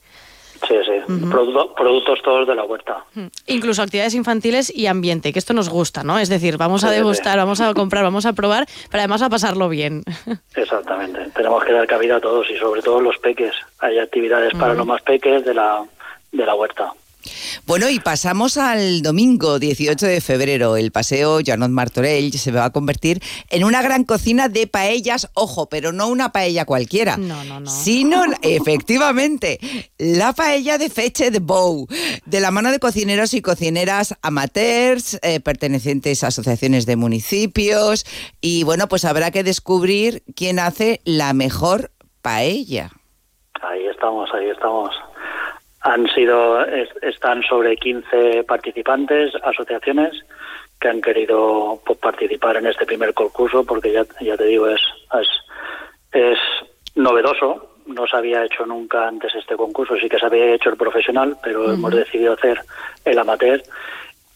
Sí, 0.68 0.74
sí, 0.84 0.92
Produ- 1.08 1.74
productos 1.74 2.20
todos 2.22 2.46
de 2.46 2.54
la 2.54 2.62
huerta. 2.64 3.04
Incluso 3.48 3.82
actividades 3.82 4.14
infantiles 4.14 4.72
y 4.72 4.86
ambiente, 4.86 5.32
que 5.32 5.40
esto 5.40 5.54
nos 5.54 5.68
gusta, 5.68 6.04
¿no? 6.04 6.20
Es 6.20 6.28
decir, 6.28 6.56
vamos 6.56 6.84
a 6.84 6.88
Sí, 6.88 6.92
sí. 6.94 6.98
degustar, 6.98 7.36
vamos 7.36 7.60
a 7.60 7.74
comprar, 7.74 8.04
vamos 8.04 8.26
a 8.26 8.32
probar, 8.32 8.66
pero 8.88 9.00
además 9.00 9.22
a 9.22 9.28
pasarlo 9.28 9.68
bien. 9.68 10.04
Exactamente. 10.54 11.18
Tenemos 11.34 11.64
que 11.64 11.72
dar 11.72 11.86
cabida 11.88 12.16
a 12.16 12.20
todos 12.20 12.48
y 12.48 12.56
sobre 12.58 12.80
todo 12.80 13.00
los 13.00 13.18
peques. 13.18 13.54
Hay 13.80 13.98
actividades 13.98 14.52
para 14.54 14.74
los 14.74 14.86
más 14.86 15.02
peques 15.02 15.44
de 15.44 15.52
la, 15.54 15.82
de 16.30 16.46
la 16.46 16.54
huerta. 16.54 16.92
Bueno, 17.66 17.88
y 17.88 17.98
pasamos 18.00 18.56
al 18.56 19.02
domingo 19.02 19.58
18 19.58 20.06
de 20.06 20.20
febrero. 20.20 20.76
El 20.76 20.92
paseo 20.92 21.40
Janot 21.44 21.70
Martorell 21.70 22.32
se 22.32 22.52
va 22.52 22.64
a 22.66 22.70
convertir 22.70 23.22
en 23.50 23.64
una 23.64 23.82
gran 23.82 24.04
cocina 24.04 24.48
de 24.48 24.66
paellas, 24.66 25.28
ojo, 25.34 25.68
pero 25.68 25.92
no 25.92 26.08
una 26.08 26.32
paella 26.32 26.64
cualquiera, 26.64 27.16
No, 27.16 27.44
no, 27.44 27.60
no. 27.60 27.70
sino 27.70 28.22
efectivamente 28.42 29.58
la 29.98 30.32
paella 30.32 30.78
de 30.78 30.90
Feche 30.90 31.30
de 31.30 31.38
Bow, 31.40 31.86
de 32.26 32.40
la 32.40 32.50
mano 32.50 32.70
de 32.70 32.78
cocineros 32.78 33.34
y 33.34 33.42
cocineras 33.42 34.14
amateurs, 34.22 35.18
eh, 35.22 35.40
pertenecientes 35.40 36.24
a 36.24 36.28
asociaciones 36.28 36.86
de 36.86 36.96
municipios, 36.96 38.04
y 38.40 38.64
bueno, 38.64 38.88
pues 38.88 39.04
habrá 39.04 39.30
que 39.30 39.42
descubrir 39.44 40.22
quién 40.34 40.58
hace 40.58 41.00
la 41.04 41.32
mejor 41.32 41.90
paella. 42.22 42.90
Ahí 43.62 43.86
estamos, 43.90 44.28
ahí 44.34 44.48
estamos. 44.50 44.90
Han 45.84 46.06
sido, 46.08 46.64
es- 46.64 46.90
están 47.02 47.42
sobre 47.42 47.76
15 47.76 48.44
participantes, 48.44 49.32
asociaciones 49.42 50.12
que 50.80 50.88
han 50.88 51.00
querido 51.00 51.80
pues, 51.84 51.98
participar 51.98 52.56
en 52.56 52.66
este 52.66 52.86
primer 52.86 53.14
concurso 53.14 53.64
porque 53.64 53.92
ya, 53.92 54.04
ya 54.20 54.36
te 54.36 54.44
digo, 54.44 54.68
es, 54.68 54.80
es, 55.20 55.28
es 56.12 56.38
novedoso. 56.94 57.68
No 57.86 58.06
se 58.06 58.16
había 58.16 58.44
hecho 58.44 58.64
nunca 58.64 59.08
antes 59.08 59.34
este 59.34 59.56
concurso, 59.56 59.96
sí 59.96 60.08
que 60.08 60.18
se 60.18 60.26
había 60.26 60.54
hecho 60.54 60.70
el 60.70 60.76
profesional, 60.76 61.36
pero 61.42 61.72
hemos 61.72 61.92
decidido 61.92 62.34
hacer 62.34 62.60
el 63.04 63.18
amateur 63.18 63.60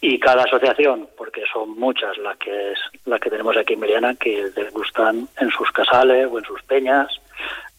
y 0.00 0.18
cada 0.18 0.42
asociación, 0.42 1.09
porque 1.16 1.42
son 1.52 1.70
muchas 1.78 2.18
las 2.18 2.37
que 2.38 2.72
es, 2.72 2.78
las 3.04 3.20
que 3.20 3.30
tenemos 3.30 3.56
aquí 3.56 3.74
en 3.74 3.80
Meliana, 3.80 4.14
que 4.16 4.50
les 4.54 4.72
gustan 4.72 5.28
en 5.40 5.50
sus 5.50 5.70
casales 5.70 6.26
o 6.30 6.38
en 6.38 6.44
sus 6.44 6.61
peñas 6.64 7.09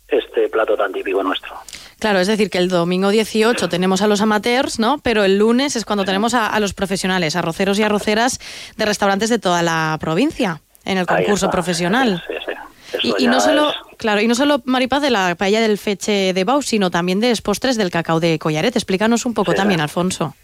este 0.08 0.48
plato 0.48 0.78
tan 0.78 0.94
típico 0.94 1.22
nuestro. 1.22 1.54
Claro, 2.00 2.20
es 2.20 2.28
decir, 2.28 2.50
que 2.52 2.60
el 2.60 2.70
domingo 2.70 3.10
18 3.10 3.70
tenemos 3.70 4.02
a 4.04 4.08
los 4.08 4.22
amateurs, 4.22 4.78
¿no? 4.78 5.00
Pero 5.00 5.24
el 5.24 5.38
lunes 5.40 5.76
es 5.76 5.84
cuando 5.84 6.06
tenemos 6.06 6.34
a, 6.36 6.48
a 6.48 6.60
los 6.60 6.74
profesionales, 6.74 7.36
arroceros 7.36 7.80
y 7.80 7.84
arroceras 7.84 8.40
de 8.78 8.86
restaurantes 8.86 9.30
de 9.30 9.40
toda 9.40 9.64
la 9.64 9.98
provincia 10.00 10.62
en 10.86 11.00
el 11.00 11.06
concurso 11.08 11.50
profesional. 11.50 12.24
Sí, 12.28 12.34
sí. 12.46 13.08
Y, 13.20 13.24
y 13.24 13.28
no 13.28 13.40
solo, 13.40 13.70
es- 13.72 13.76
claro, 13.98 14.22
y 14.22 14.28
no 14.28 14.36
solo 14.36 14.62
Maripaz 14.66 15.02
de 15.02 15.10
la 15.10 15.34
paella 15.36 15.60
del 15.60 15.78
feche 15.80 16.34
de 16.34 16.44
Bau, 16.44 16.62
sino 16.62 16.92
también 16.92 17.20
de 17.20 17.36
postres 17.44 17.78
del 17.78 17.90
cacao 17.92 18.20
de 18.20 18.38
Collaret. 18.40 18.76
Explícanos 18.76 19.26
un 19.26 19.34
poco 19.34 19.52
Sí, 19.52 19.58
también. 19.58 19.82
Alfonso. 19.82 20.36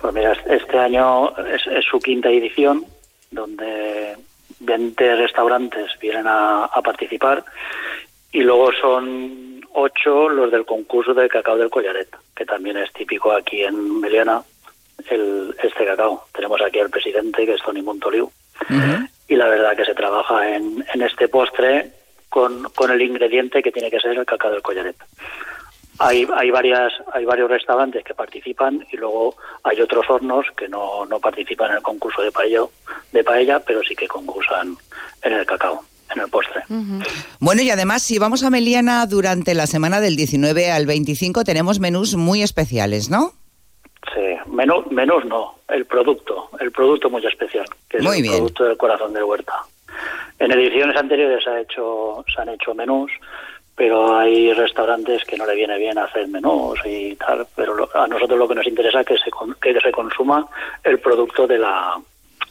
Pues 0.00 0.14
mira, 0.14 0.32
este 0.48 0.78
año 0.78 1.36
es, 1.38 1.62
es 1.66 1.84
su 1.90 1.98
quinta 1.98 2.28
edición, 2.30 2.84
donde 3.32 4.16
20 4.60 5.16
restaurantes 5.16 5.90
vienen 6.00 6.26
a, 6.26 6.64
a 6.66 6.82
participar 6.82 7.44
y 8.32 8.40
luego 8.40 8.70
son 8.80 9.51
ocho 9.74 10.28
los 10.28 10.50
del 10.50 10.64
concurso 10.64 11.14
del 11.14 11.28
cacao 11.28 11.56
del 11.56 11.70
Collaret, 11.70 12.08
que 12.34 12.44
también 12.44 12.76
es 12.76 12.92
típico 12.92 13.32
aquí 13.32 13.62
en 13.62 14.00
Meliana, 14.00 14.42
el, 15.08 15.54
este 15.62 15.84
cacao. 15.84 16.24
Tenemos 16.32 16.60
aquí 16.62 16.78
al 16.80 16.90
presidente, 16.90 17.44
que 17.46 17.54
es 17.54 17.62
Tony 17.62 17.82
Montoliu, 17.82 18.30
y 19.28 19.36
la 19.36 19.48
verdad 19.48 19.76
que 19.76 19.84
se 19.84 19.94
trabaja 19.94 20.54
en, 20.54 20.84
en 20.92 21.02
este 21.02 21.28
postre 21.28 21.90
con, 22.28 22.64
con 22.74 22.90
el 22.90 23.02
ingrediente 23.02 23.62
que 23.62 23.72
tiene 23.72 23.90
que 23.90 24.00
ser 24.00 24.16
el 24.16 24.26
cacao 24.26 24.50
del 24.50 24.62
Collaret. 24.62 24.96
Hay, 25.98 26.26
hay 26.34 26.50
varias 26.50 26.92
hay 27.12 27.24
varios 27.24 27.50
restaurantes 27.50 28.02
que 28.02 28.14
participan 28.14 28.84
y 28.90 28.96
luego 28.96 29.36
hay 29.62 29.80
otros 29.80 30.08
hornos 30.08 30.46
que 30.56 30.66
no, 30.66 31.04
no 31.04 31.20
participan 31.20 31.70
en 31.70 31.76
el 31.76 31.82
concurso 31.82 32.22
de 32.22 32.32
paella, 32.32 32.62
de 33.12 33.22
paella, 33.22 33.60
pero 33.60 33.82
sí 33.82 33.94
que 33.94 34.08
concursan 34.08 34.74
en 35.22 35.32
el 35.34 35.44
cacao, 35.44 35.84
en 36.14 36.22
el 36.22 36.28
postre. 36.28 36.62
Bueno, 37.40 37.62
y 37.62 37.70
además, 37.70 38.02
si 38.02 38.18
vamos 38.18 38.42
a 38.44 38.50
Meliana 38.50 39.06
durante 39.06 39.54
la 39.54 39.66
semana 39.66 40.00
del 40.00 40.16
19 40.16 40.70
al 40.70 40.86
25, 40.86 41.44
tenemos 41.44 41.80
menús 41.80 42.14
muy 42.16 42.42
especiales, 42.42 43.10
¿no? 43.10 43.32
Sí, 44.14 44.36
menú, 44.50 44.84
menús 44.90 45.24
no, 45.24 45.56
el 45.68 45.86
producto, 45.86 46.50
el 46.60 46.72
producto 46.72 47.08
muy 47.08 47.24
especial, 47.26 47.66
que 47.88 47.98
es 47.98 48.02
Muy 48.02 48.16
el 48.16 48.22
bien. 48.22 48.34
producto 48.34 48.64
del 48.64 48.76
corazón 48.76 49.12
de 49.12 49.22
huerta. 49.22 49.54
En 50.38 50.50
ediciones 50.50 50.96
anteriores 50.96 51.44
se, 51.44 51.50
ha 51.50 51.60
hecho, 51.60 52.24
se 52.34 52.42
han 52.42 52.48
hecho 52.48 52.74
menús, 52.74 53.12
pero 53.76 54.16
hay 54.18 54.52
restaurantes 54.52 55.24
que 55.24 55.36
no 55.36 55.46
le 55.46 55.54
viene 55.54 55.78
bien 55.78 55.96
hacer 55.98 56.26
menús 56.28 56.78
y 56.84 57.14
tal, 57.16 57.46
pero 57.54 57.74
lo- 57.74 57.88
a 57.96 58.06
nosotros 58.08 58.38
lo 58.38 58.48
que 58.48 58.54
nos 58.56 58.66
interesa 58.66 59.00
es 59.00 59.06
que 59.06 59.16
se, 59.18 59.30
que 59.62 59.80
se 59.80 59.92
consuma 59.92 60.46
el 60.82 60.98
producto 60.98 61.46
de 61.46 61.58
la 61.58 61.94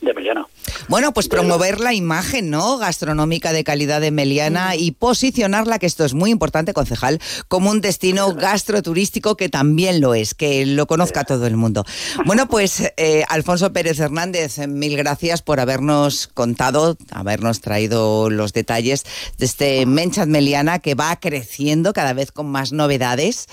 de 0.01 0.13
Meliana. 0.13 0.47
Bueno, 0.87 1.13
pues 1.13 1.27
promover 1.27 1.79
la 1.79 1.93
imagen, 1.93 2.49
¿no? 2.49 2.77
Gastronómica 2.77 3.53
de 3.53 3.63
calidad 3.63 4.01
de 4.01 4.11
Meliana 4.11 4.75
y 4.75 4.91
posicionarla, 4.91 5.79
que 5.79 5.85
esto 5.85 6.03
es 6.03 6.13
muy 6.13 6.31
importante, 6.31 6.73
concejal, 6.73 7.19
como 7.47 7.69
un 7.69 7.81
destino 7.81 8.33
gastroturístico 8.33 9.37
que 9.37 9.47
también 9.47 10.01
lo 10.01 10.15
es, 10.15 10.33
que 10.33 10.65
lo 10.65 10.87
conozca 10.87 11.23
todo 11.23 11.47
el 11.47 11.57
mundo. 11.57 11.85
Bueno, 12.25 12.47
pues 12.47 12.93
eh, 12.97 13.23
Alfonso 13.29 13.73
Pérez 13.73 13.99
Hernández, 13.99 14.59
mil 14.67 14.95
gracias 14.95 15.41
por 15.41 15.59
habernos 15.59 16.27
contado, 16.27 16.95
habernos 17.11 17.59
traído 17.61 18.29
los 18.29 18.53
detalles 18.53 19.03
de 19.37 19.45
este 19.45 19.85
Menchat 19.85 20.27
Meliana 20.27 20.79
que 20.79 20.95
va 20.95 21.19
creciendo 21.19 21.93
cada 21.93 22.13
vez 22.13 22.31
con 22.31 22.47
más 22.47 22.71
novedades 22.71 23.47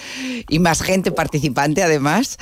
y 0.49 0.59
más 0.59 0.83
gente 0.83 1.11
participante 1.11 1.83
además. 1.83 2.37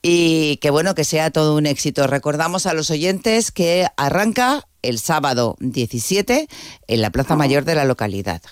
Y 0.00 0.56
que 0.58 0.70
bueno, 0.70 0.94
que 0.94 1.04
sea 1.04 1.30
todo 1.30 1.56
un 1.56 1.66
éxito. 1.66 2.06
Recordamos 2.06 2.66
a 2.66 2.74
los 2.74 2.90
oyentes 2.90 3.43
que 3.52 3.86
arranca 3.96 4.62
el 4.82 4.98
sábado 4.98 5.56
17 5.60 6.46
en 6.86 7.02
la 7.02 7.10
Plaza 7.10 7.36
Mayor 7.36 7.64
de 7.64 7.74
la 7.74 7.84
localidad. 7.84 8.42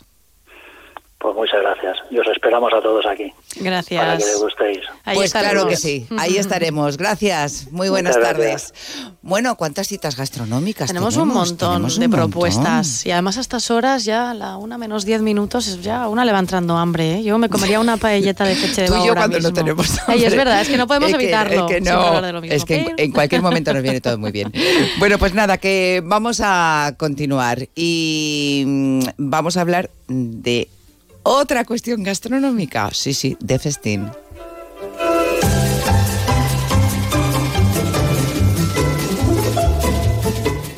Pues 1.18 1.34
muchas 1.34 1.60
gracias. 1.62 1.98
Y 2.10 2.18
os 2.18 2.26
esperamos 2.28 2.72
a 2.74 2.80
todos 2.80 3.06
aquí. 3.06 3.32
Gracias. 3.56 4.00
Para 4.04 4.16
que 4.18 4.24
degustéis. 4.24 4.78
Ahí 5.04 5.14
pues 5.16 5.26
estaremos. 5.26 5.52
claro 5.52 5.68
que 5.68 5.76
sí, 5.76 6.06
ahí 6.18 6.36
estaremos. 6.36 6.96
Gracias, 6.96 7.66
muy 7.70 7.88
buenas 7.88 8.16
Muchas 8.16 8.32
tardes. 8.32 8.74
Bueno, 9.22 9.56
¿cuántas 9.56 9.88
citas 9.88 10.16
gastronómicas 10.16 10.88
Tenemos 10.88 11.16
un 11.16 11.28
montón 11.28 11.74
Tenemos 11.74 11.98
de 11.98 12.04
un 12.06 12.10
montón. 12.10 12.30
propuestas 12.30 13.04
y 13.06 13.10
además 13.10 13.36
a 13.38 13.40
estas 13.40 13.70
horas 13.70 14.04
ya 14.04 14.32
la 14.34 14.56
una 14.56 14.78
menos 14.78 15.04
diez 15.04 15.20
minutos 15.22 15.66
es 15.68 15.82
ya 15.82 16.02
a 16.04 16.08
una 16.08 16.24
le 16.24 16.32
va 16.32 16.38
entrando 16.38 16.76
hambre. 16.76 17.16
¿eh? 17.18 17.22
Yo 17.22 17.36
me 17.38 17.48
comería 17.48 17.78
una 17.80 17.96
paelleta 17.96 18.44
de 18.44 18.54
feche 18.54 18.82
de 18.82 18.88
Tú 18.88 18.94
y 18.94 18.98
yo 18.98 19.02
ahora 19.10 19.20
cuando 19.22 19.38
no 19.38 19.48
mismo. 19.50 19.54
tenemos 19.54 19.88
Ay, 20.06 20.18
es 20.20 20.24
hambre. 20.24 20.36
verdad, 20.38 20.60
es 20.62 20.68
que 20.68 20.76
no 20.76 20.86
podemos 20.86 21.10
Es 21.10 21.16
que- 21.16 21.22
evitarlo. 21.22 21.54
es 21.54 21.60
que 21.62 21.72
siempre 21.74 21.92
no, 21.92 22.00
hablar 22.00 22.24
de 22.26 22.32
lo 22.32 22.40
mismo. 22.40 22.56
es 22.56 22.64
que 22.64 22.76
en, 22.80 22.94
en 22.96 23.12
cualquier 23.12 23.42
momento 23.42 23.72
nos 23.74 23.82
viene 23.82 24.00
todo 24.00 24.18
muy 24.18 24.32
bien. 24.32 24.52
Bueno, 24.98 25.18
pues 25.18 25.34
nada, 25.34 25.58
que 25.58 26.00
vamos 26.04 26.40
a 26.42 26.94
continuar 26.96 27.68
y 27.74 28.64
mm, 28.66 29.00
vamos 29.18 29.56
a 29.56 29.60
hablar 29.62 29.90
de 30.08 30.68
otra 31.22 31.64
cuestión 31.64 32.02
gastronómica. 32.02 32.90
Sí, 32.92 33.14
sí, 33.14 33.36
de 33.40 33.58
festín. 33.58 34.10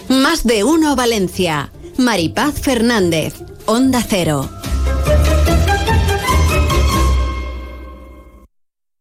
Más 0.08 0.44
de 0.44 0.64
uno 0.64 0.96
Valencia. 0.96 1.70
Maripaz 1.98 2.60
Fernández. 2.60 3.34
Onda 3.66 4.04
Cero. 4.06 4.48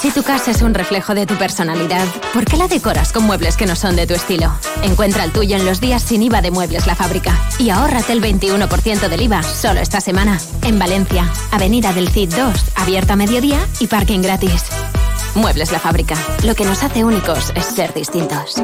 Si 0.00 0.10
tu 0.10 0.22
casa 0.22 0.50
es 0.50 0.62
un 0.62 0.72
reflejo 0.72 1.14
de 1.14 1.26
tu 1.26 1.34
personalidad, 1.34 2.06
¿por 2.32 2.46
qué 2.46 2.56
la 2.56 2.68
decoras 2.68 3.12
con 3.12 3.24
muebles 3.24 3.58
que 3.58 3.66
no 3.66 3.76
son 3.76 3.96
de 3.96 4.06
tu 4.06 4.14
estilo? 4.14 4.50
Encuentra 4.82 5.24
el 5.24 5.30
tuyo 5.30 5.56
en 5.56 5.66
los 5.66 5.78
días 5.78 6.02
sin 6.02 6.22
IVA 6.22 6.40
de 6.40 6.50
Muebles 6.50 6.86
La 6.86 6.94
Fábrica 6.94 7.38
y 7.58 7.68
ahórrate 7.68 8.12
el 8.12 8.22
21% 8.22 9.08
del 9.08 9.20
IVA 9.20 9.42
solo 9.42 9.80
esta 9.80 10.00
semana. 10.00 10.40
En 10.62 10.78
Valencia, 10.78 11.30
Avenida 11.50 11.92
del 11.92 12.08
Cid 12.08 12.34
2, 12.34 12.54
abierta 12.76 13.12
a 13.12 13.16
mediodía 13.16 13.58
y 13.78 13.88
parking 13.88 14.20
gratis. 14.22 14.64
Muebles 15.34 15.70
La 15.70 15.80
Fábrica. 15.80 16.16
Lo 16.44 16.54
que 16.54 16.64
nos 16.64 16.82
hace 16.82 17.04
únicos 17.04 17.52
es 17.54 17.66
ser 17.66 17.92
distintos. 17.92 18.56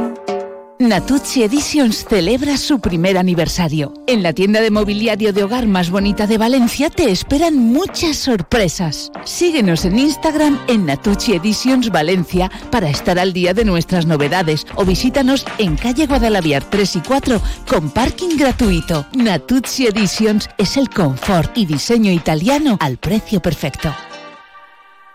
Natucci 0.78 1.42
Editions 1.42 2.04
celebra 2.04 2.58
su 2.58 2.80
primer 2.80 3.16
aniversario. 3.16 3.94
En 4.06 4.22
la 4.22 4.34
tienda 4.34 4.60
de 4.60 4.70
mobiliario 4.70 5.32
de 5.32 5.42
hogar 5.42 5.66
más 5.66 5.88
bonita 5.88 6.26
de 6.26 6.36
Valencia 6.36 6.90
te 6.90 7.10
esperan 7.10 7.56
muchas 7.56 8.18
sorpresas. 8.18 9.10
Síguenos 9.24 9.86
en 9.86 9.98
Instagram 9.98 10.58
en 10.68 10.84
Natucci 10.84 11.32
Editions 11.32 11.90
Valencia 11.90 12.50
para 12.70 12.90
estar 12.90 13.18
al 13.18 13.32
día 13.32 13.54
de 13.54 13.64
nuestras 13.64 14.04
novedades 14.04 14.66
o 14.74 14.84
visítanos 14.84 15.46
en 15.56 15.76
calle 15.76 16.06
Guadalaviar 16.06 16.68
3 16.68 16.96
y 16.96 17.00
4 17.00 17.40
con 17.66 17.88
parking 17.88 18.36
gratuito. 18.36 19.06
Natucci 19.14 19.86
Editions 19.86 20.50
es 20.58 20.76
el 20.76 20.90
confort 20.90 21.56
y 21.56 21.64
diseño 21.64 22.12
italiano 22.12 22.76
al 22.80 22.98
precio 22.98 23.40
perfecto. 23.40 23.94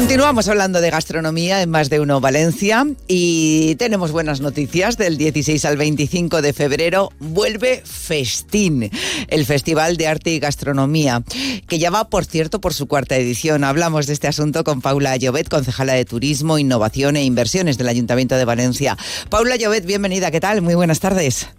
Continuamos 0.00 0.48
hablando 0.48 0.80
de 0.80 0.88
gastronomía 0.88 1.60
en 1.60 1.68
Más 1.68 1.90
de 1.90 2.00
Uno 2.00 2.22
Valencia 2.22 2.86
y 3.06 3.74
tenemos 3.74 4.12
buenas 4.12 4.40
noticias. 4.40 4.96
Del 4.96 5.18
16 5.18 5.62
al 5.66 5.76
25 5.76 6.40
de 6.40 6.54
febrero 6.54 7.10
vuelve 7.18 7.82
Festín, 7.84 8.90
el 9.28 9.44
Festival 9.44 9.98
de 9.98 10.08
Arte 10.08 10.30
y 10.30 10.40
Gastronomía, 10.40 11.22
que 11.68 11.78
ya 11.78 11.90
va, 11.90 12.08
por 12.08 12.24
cierto, 12.24 12.62
por 12.62 12.72
su 12.72 12.88
cuarta 12.88 13.14
edición. 13.16 13.62
Hablamos 13.62 14.06
de 14.06 14.14
este 14.14 14.26
asunto 14.26 14.64
con 14.64 14.80
Paula 14.80 15.18
Llobet, 15.18 15.50
concejala 15.50 15.92
de 15.92 16.06
Turismo, 16.06 16.58
Innovación 16.58 17.16
e 17.16 17.24
Inversiones 17.24 17.76
del 17.76 17.88
Ayuntamiento 17.88 18.36
de 18.36 18.46
Valencia. 18.46 18.96
Paula 19.28 19.56
Llobet, 19.56 19.84
bienvenida. 19.84 20.30
¿Qué 20.30 20.40
tal? 20.40 20.62
Muy 20.62 20.76
buenas 20.76 21.00
tardes. 21.00 21.50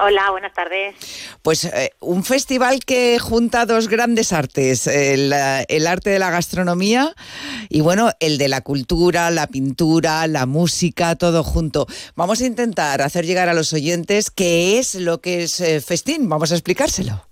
Hola, 0.00 0.30
buenas 0.30 0.52
tardes. 0.52 0.94
Pues 1.42 1.64
eh, 1.64 1.90
un 2.00 2.22
festival 2.22 2.84
que 2.84 3.18
junta 3.18 3.66
dos 3.66 3.88
grandes 3.88 4.32
artes, 4.32 4.86
el, 4.86 5.32
eh, 5.32 5.64
el 5.68 5.88
arte 5.88 6.10
de 6.10 6.20
la 6.20 6.30
gastronomía 6.30 7.14
y 7.68 7.80
bueno, 7.80 8.12
el 8.20 8.38
de 8.38 8.46
la 8.46 8.60
cultura, 8.60 9.30
la 9.32 9.48
pintura, 9.48 10.26
la 10.28 10.46
música, 10.46 11.16
todo 11.16 11.42
junto. 11.42 11.86
Vamos 12.14 12.40
a 12.40 12.46
intentar 12.46 13.02
hacer 13.02 13.26
llegar 13.26 13.48
a 13.48 13.54
los 13.54 13.72
oyentes 13.72 14.30
qué 14.30 14.78
es 14.78 14.94
lo 14.94 15.20
que 15.20 15.42
es 15.42 15.58
eh, 15.60 15.80
festín, 15.80 16.28
vamos 16.28 16.52
a 16.52 16.54
explicárselo. 16.54 17.27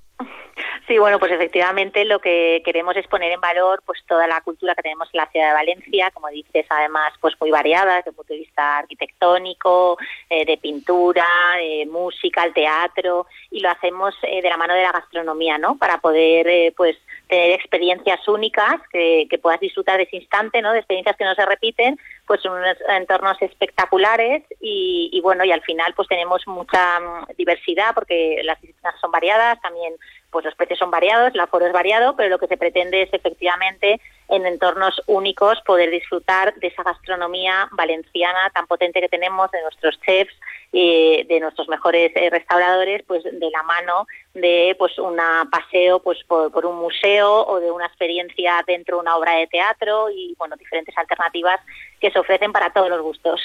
Sí, 0.86 0.98
bueno, 0.98 1.18
pues 1.18 1.32
efectivamente 1.32 2.04
lo 2.04 2.20
que 2.20 2.62
queremos 2.64 2.96
es 2.96 3.08
poner 3.08 3.32
en 3.32 3.40
valor 3.40 3.82
pues 3.84 3.98
toda 4.06 4.28
la 4.28 4.40
cultura 4.42 4.76
que 4.76 4.82
tenemos 4.82 5.08
en 5.12 5.18
la 5.18 5.26
ciudad 5.26 5.48
de 5.48 5.54
Valencia, 5.54 6.12
como 6.12 6.28
dices, 6.28 6.64
además 6.68 7.12
pues 7.20 7.34
muy 7.40 7.50
variada 7.50 7.96
desde 7.96 8.10
el 8.10 8.16
punto 8.16 8.32
de 8.32 8.40
vista 8.40 8.78
arquitectónico, 8.78 9.98
eh, 10.30 10.44
de 10.44 10.56
pintura, 10.58 11.26
de 11.58 11.86
música, 11.86 12.44
el 12.44 12.54
teatro 12.54 13.26
y 13.50 13.60
lo 13.60 13.70
hacemos 13.70 14.14
eh, 14.22 14.40
de 14.40 14.48
la 14.48 14.56
mano 14.56 14.74
de 14.74 14.82
la 14.82 14.92
gastronomía, 14.92 15.58
¿no? 15.58 15.76
Para 15.76 15.98
poder 15.98 16.46
eh, 16.46 16.72
pues 16.76 16.96
tener 17.26 17.52
experiencias 17.52 18.26
únicas 18.28 18.76
que, 18.92 19.26
puedas 19.42 19.58
disfrutar 19.58 19.96
de 19.96 20.04
ese 20.04 20.16
instante, 20.16 20.62
¿no? 20.62 20.72
De 20.72 20.78
experiencias 20.78 21.16
que 21.16 21.24
no 21.24 21.34
se 21.34 21.44
repiten, 21.44 21.98
pues 22.26 22.44
en 22.44 22.52
unos 22.52 22.76
entornos 22.88 23.36
espectaculares 23.42 24.44
y, 24.60 25.10
y 25.12 25.20
bueno, 25.20 25.44
y 25.44 25.50
al 25.50 25.62
final 25.62 25.92
pues 25.94 26.06
tenemos 26.06 26.46
mucha 26.46 27.00
mm, 27.00 27.36
diversidad 27.36 27.92
porque 27.94 28.40
las 28.44 28.60
disciplinas 28.60 29.00
son 29.00 29.10
variadas, 29.10 29.60
también 29.60 29.94
pues 30.36 30.44
los 30.44 30.54
precios 30.54 30.78
son 30.78 30.90
variados, 30.90 31.32
el 31.32 31.40
aforo 31.40 31.64
es 31.64 31.72
variado, 31.72 32.14
pero 32.14 32.28
lo 32.28 32.38
que 32.38 32.46
se 32.46 32.58
pretende 32.58 33.00
es 33.00 33.08
efectivamente 33.10 34.02
en 34.28 34.44
entornos 34.44 35.00
únicos 35.06 35.58
poder 35.62 35.90
disfrutar 35.90 36.54
de 36.56 36.66
esa 36.66 36.82
gastronomía 36.82 37.68
valenciana 37.72 38.50
tan 38.52 38.66
potente 38.66 39.00
que 39.00 39.08
tenemos, 39.08 39.50
de 39.50 39.62
nuestros 39.62 39.98
chefs, 40.02 40.34
eh, 40.74 41.24
de 41.26 41.40
nuestros 41.40 41.70
mejores 41.70 42.12
eh, 42.14 42.28
restauradores, 42.28 43.02
pues 43.06 43.24
de 43.24 43.50
la 43.50 43.62
mano 43.62 44.06
de 44.34 44.76
pues 44.78 44.98
un 44.98 45.16
paseo 45.50 46.00
pues 46.00 46.22
por, 46.24 46.52
por, 46.52 46.66
un 46.66 46.76
museo 46.76 47.46
o 47.46 47.58
de 47.58 47.70
una 47.70 47.86
experiencia 47.86 48.62
dentro 48.66 48.98
de 48.98 49.00
una 49.00 49.16
obra 49.16 49.36
de 49.36 49.46
teatro 49.46 50.10
y 50.10 50.34
bueno 50.36 50.56
diferentes 50.56 50.94
alternativas 50.98 51.60
que 51.98 52.10
se 52.10 52.18
ofrecen 52.18 52.52
para 52.52 52.74
todos 52.74 52.90
los 52.90 53.00
gustos. 53.00 53.40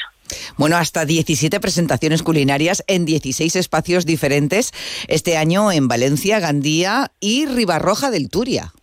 Bueno, 0.58 0.78
hasta 0.78 1.06
17 1.06 1.60
presentaciones 1.60 2.24
culinarias 2.24 2.84
en 2.88 3.06
16 3.06 3.56
espacios 3.56 4.06
diferentes 4.06 4.72
este 5.08 5.38
año 5.38 5.72
en 5.72 5.88
Valencia, 5.88 6.40
Gandía 6.40 7.12
y 7.20 7.46
Ribarroja 7.46 8.12
del 8.12 8.30
Turia. 8.30 8.74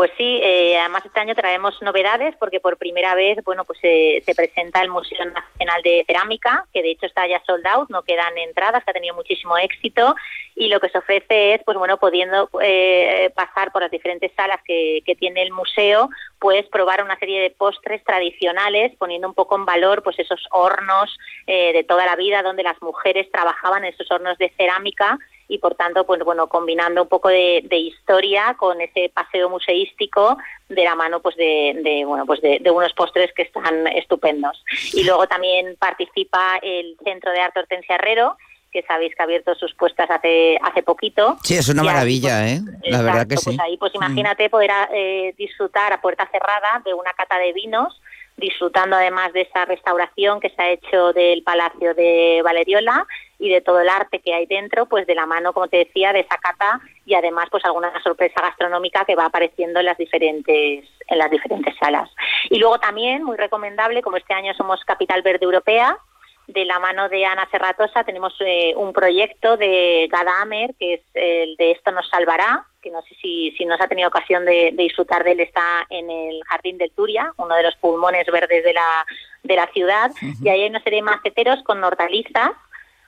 Pues 0.00 0.12
sí, 0.16 0.40
eh, 0.42 0.78
además 0.78 1.04
este 1.04 1.20
año 1.20 1.34
traemos 1.34 1.74
novedades 1.82 2.34
porque 2.36 2.58
por 2.58 2.78
primera 2.78 3.14
vez, 3.14 3.36
bueno, 3.44 3.66
pues 3.66 3.78
eh, 3.82 4.22
se 4.24 4.34
presenta 4.34 4.80
el 4.80 4.88
Museo 4.88 5.22
Nacional 5.26 5.82
de 5.82 6.04
Cerámica, 6.06 6.64
que 6.72 6.80
de 6.80 6.92
hecho 6.92 7.04
está 7.04 7.26
ya 7.26 7.42
sold 7.44 7.66
out, 7.66 7.90
no 7.90 8.00
quedan 8.02 8.38
entradas, 8.38 8.82
que 8.82 8.92
ha 8.92 8.94
tenido 8.94 9.14
muchísimo 9.14 9.58
éxito. 9.58 10.14
Y 10.54 10.68
lo 10.68 10.80
que 10.80 10.88
se 10.88 10.96
ofrece 10.96 11.52
es, 11.52 11.62
pues 11.66 11.76
bueno, 11.76 11.98
pudiendo 11.98 12.48
eh, 12.62 13.30
pasar 13.34 13.72
por 13.72 13.82
las 13.82 13.90
diferentes 13.90 14.32
salas 14.34 14.62
que, 14.64 15.02
que, 15.04 15.16
tiene 15.16 15.42
el 15.42 15.52
museo, 15.52 16.08
pues 16.38 16.66
probar 16.68 17.04
una 17.04 17.18
serie 17.18 17.42
de 17.42 17.50
postres 17.50 18.02
tradicionales, 18.02 18.96
poniendo 18.96 19.28
un 19.28 19.34
poco 19.34 19.54
en 19.56 19.66
valor, 19.66 20.02
pues 20.02 20.18
esos 20.18 20.42
hornos 20.50 21.14
eh, 21.46 21.74
de 21.74 21.84
toda 21.84 22.06
la 22.06 22.16
vida 22.16 22.42
donde 22.42 22.62
las 22.62 22.80
mujeres 22.80 23.30
trabajaban 23.30 23.84
en 23.84 23.92
esos 23.92 24.10
hornos 24.10 24.38
de 24.38 24.48
cerámica 24.56 25.18
y 25.50 25.58
por 25.58 25.74
tanto 25.74 26.06
pues 26.06 26.20
bueno 26.24 26.46
combinando 26.48 27.02
un 27.02 27.08
poco 27.08 27.28
de, 27.28 27.62
de, 27.68 27.76
historia 27.76 28.54
con 28.56 28.80
ese 28.80 29.10
paseo 29.12 29.50
museístico 29.50 30.38
de 30.68 30.84
la 30.84 30.94
mano 30.94 31.20
pues 31.20 31.36
de, 31.36 31.80
de 31.82 32.04
bueno 32.06 32.24
pues 32.24 32.40
de, 32.40 32.60
de, 32.60 32.70
unos 32.70 32.92
postres 32.92 33.32
que 33.34 33.42
están 33.42 33.88
estupendos. 33.88 34.62
Y 34.92 35.02
luego 35.02 35.26
también 35.26 35.76
participa 35.78 36.60
el 36.62 36.96
centro 37.02 37.32
de 37.32 37.40
arte 37.40 37.58
Hortensia 37.60 37.96
Herrero 37.96 38.36
que 38.70 38.82
sabéis 38.82 39.12
que 39.16 39.22
ha 39.22 39.24
abierto 39.24 39.52
sus 39.56 39.74
puestas 39.74 40.08
hace 40.08 40.56
hace 40.62 40.84
poquito. 40.84 41.36
Sí 41.42 41.56
es 41.56 41.68
una 41.68 41.82
maravilla 41.82 42.42
ahí, 42.42 42.60
pues, 42.60 42.74
eh 42.74 42.78
la 42.82 42.88
exacto, 42.88 43.04
verdad 43.04 43.26
que 43.26 43.36
sí. 43.36 43.44
pues 43.46 43.58
ahí 43.58 43.76
pues 43.76 43.94
imagínate 43.96 44.46
mm. 44.46 44.50
poder 44.50 44.70
eh, 44.94 45.34
disfrutar 45.36 45.92
a 45.92 46.00
puerta 46.00 46.28
cerrada 46.30 46.80
de 46.84 46.94
una 46.94 47.12
cata 47.14 47.38
de 47.38 47.52
vinos 47.52 48.00
disfrutando 48.36 48.96
además 48.96 49.32
de 49.32 49.42
esa 49.42 49.64
restauración 49.64 50.40
que 50.40 50.50
se 50.50 50.62
ha 50.62 50.70
hecho 50.70 51.12
del 51.12 51.42
Palacio 51.42 51.94
de 51.94 52.40
Valeriola 52.42 53.06
y 53.38 53.50
de 53.50 53.60
todo 53.60 53.80
el 53.80 53.88
arte 53.88 54.20
que 54.20 54.34
hay 54.34 54.46
dentro, 54.46 54.86
pues 54.86 55.06
de 55.06 55.14
la 55.14 55.26
mano, 55.26 55.52
como 55.52 55.68
te 55.68 55.78
decía, 55.78 56.12
de 56.12 56.20
esa 56.20 56.36
cata 56.36 56.80
y 57.06 57.14
además 57.14 57.48
pues 57.50 57.64
alguna 57.64 57.92
sorpresa 58.02 58.40
gastronómica 58.40 59.04
que 59.04 59.16
va 59.16 59.26
apareciendo 59.26 59.80
en 59.80 59.86
las 59.86 59.98
diferentes 59.98 60.84
en 61.08 61.18
las 61.18 61.30
diferentes 61.30 61.74
salas. 61.78 62.10
Y 62.48 62.58
luego 62.58 62.78
también 62.78 63.24
muy 63.24 63.36
recomendable, 63.36 64.02
como 64.02 64.16
este 64.16 64.34
año 64.34 64.54
somos 64.54 64.84
Capital 64.84 65.22
Verde 65.22 65.44
Europea, 65.44 65.98
de 66.46 66.64
la 66.64 66.78
mano 66.78 67.08
de 67.08 67.24
Ana 67.24 67.48
Serratosa 67.50 68.04
tenemos 68.04 68.34
eh, 68.40 68.74
un 68.76 68.92
proyecto 68.92 69.56
de 69.56 70.08
Gada 70.10 70.42
Amer, 70.42 70.74
que 70.78 70.94
es 70.94 71.00
el 71.14 71.56
de 71.56 71.72
Esto 71.72 71.92
nos 71.92 72.08
salvará, 72.08 72.66
que 72.80 72.90
no 72.90 73.02
sé 73.02 73.14
si, 73.20 73.52
si 73.52 73.64
nos 73.64 73.80
ha 73.80 73.88
tenido 73.88 74.08
ocasión 74.08 74.44
de, 74.44 74.72
de, 74.72 74.82
disfrutar 74.82 75.24
de 75.24 75.32
él, 75.32 75.40
está 75.40 75.86
en 75.90 76.10
el 76.10 76.42
Jardín 76.44 76.78
del 76.78 76.90
Turia, 76.92 77.32
uno 77.36 77.54
de 77.54 77.62
los 77.62 77.76
pulmones 77.76 78.26
verdes 78.26 78.64
de 78.64 78.72
la, 78.72 79.06
de 79.42 79.56
la 79.56 79.66
ciudad 79.68 80.10
y 80.42 80.48
ahí 80.48 80.62
hay 80.62 80.68
una 80.68 80.82
serie 80.82 80.98
de 80.98 81.04
maceteros 81.04 81.62
con 81.64 81.82
hortalizas 81.82 82.52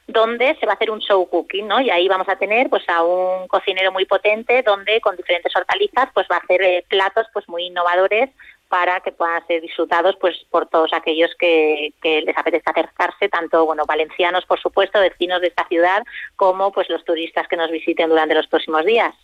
donde 0.07 0.57
se 0.59 0.67
va 0.67 0.73
a 0.73 0.75
hacer 0.75 0.91
un 0.91 1.01
show 1.01 1.29
cooking, 1.29 1.69
¿no? 1.69 1.81
Y 1.81 1.89
ahí 1.91 2.09
vamos 2.09 2.29
a 2.29 2.37
tener 2.37 2.69
pues 2.69 2.87
a 2.89 3.03
un 3.03 3.47
cocinero 3.49 3.93
muy 3.93 4.05
potente 4.05 4.63
donde 4.63 5.01
con 5.01 5.17
diferentes 5.17 5.55
hortalizas 5.55 6.09
pues 6.13 6.27
va 6.31 6.37
a 6.37 6.41
hacer 6.41 6.63
eh, 6.63 6.85
platos 6.89 7.27
pues 7.33 7.49
muy 7.49 7.67
innovadores 7.67 8.31
para 8.69 9.01
que 9.01 9.13
puedan 9.13 9.47
ser 9.47 9.61
disfrutados 9.61 10.17
pues 10.21 10.37
por 10.51 10.67
todos 10.67 10.93
aquellos 10.93 11.31
que, 11.39 11.93
que, 12.03 12.23
les 12.23 12.37
apetezca 12.37 12.71
acercarse, 12.71 13.29
tanto 13.29 13.65
bueno 13.65 13.85
valencianos 13.87 14.45
por 14.47 14.61
supuesto, 14.61 14.99
vecinos 14.99 15.41
de 15.41 15.49
esta 15.49 15.67
ciudad, 15.69 16.03
como 16.37 16.73
pues 16.73 16.89
los 16.89 17.05
turistas 17.05 17.47
que 17.49 17.57
nos 17.57 17.71
visiten 17.71 18.09
durante 18.09 18.35
los 18.35 18.47
próximos 18.47 18.85
días. 18.85 19.15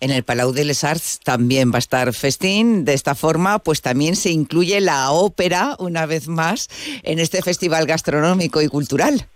En 0.00 0.10
el 0.10 0.24
Palau 0.24 0.52
de 0.52 0.64
les 0.64 0.82
Arts 0.82 1.20
también 1.20 1.70
va 1.70 1.76
a 1.76 1.78
estar 1.78 2.12
festín. 2.14 2.86
De 2.86 2.94
esta 2.94 3.14
forma, 3.14 3.58
pues 3.58 3.82
también 3.82 4.16
se 4.16 4.30
incluye 4.30 4.80
la 4.80 5.10
ópera, 5.12 5.76
una 5.78 6.06
vez 6.06 6.26
más, 6.26 6.68
en 7.02 7.18
este 7.18 7.42
festival 7.42 7.84
gastronómico 7.86 8.62
y 8.62 8.68
cultural. 8.68 9.26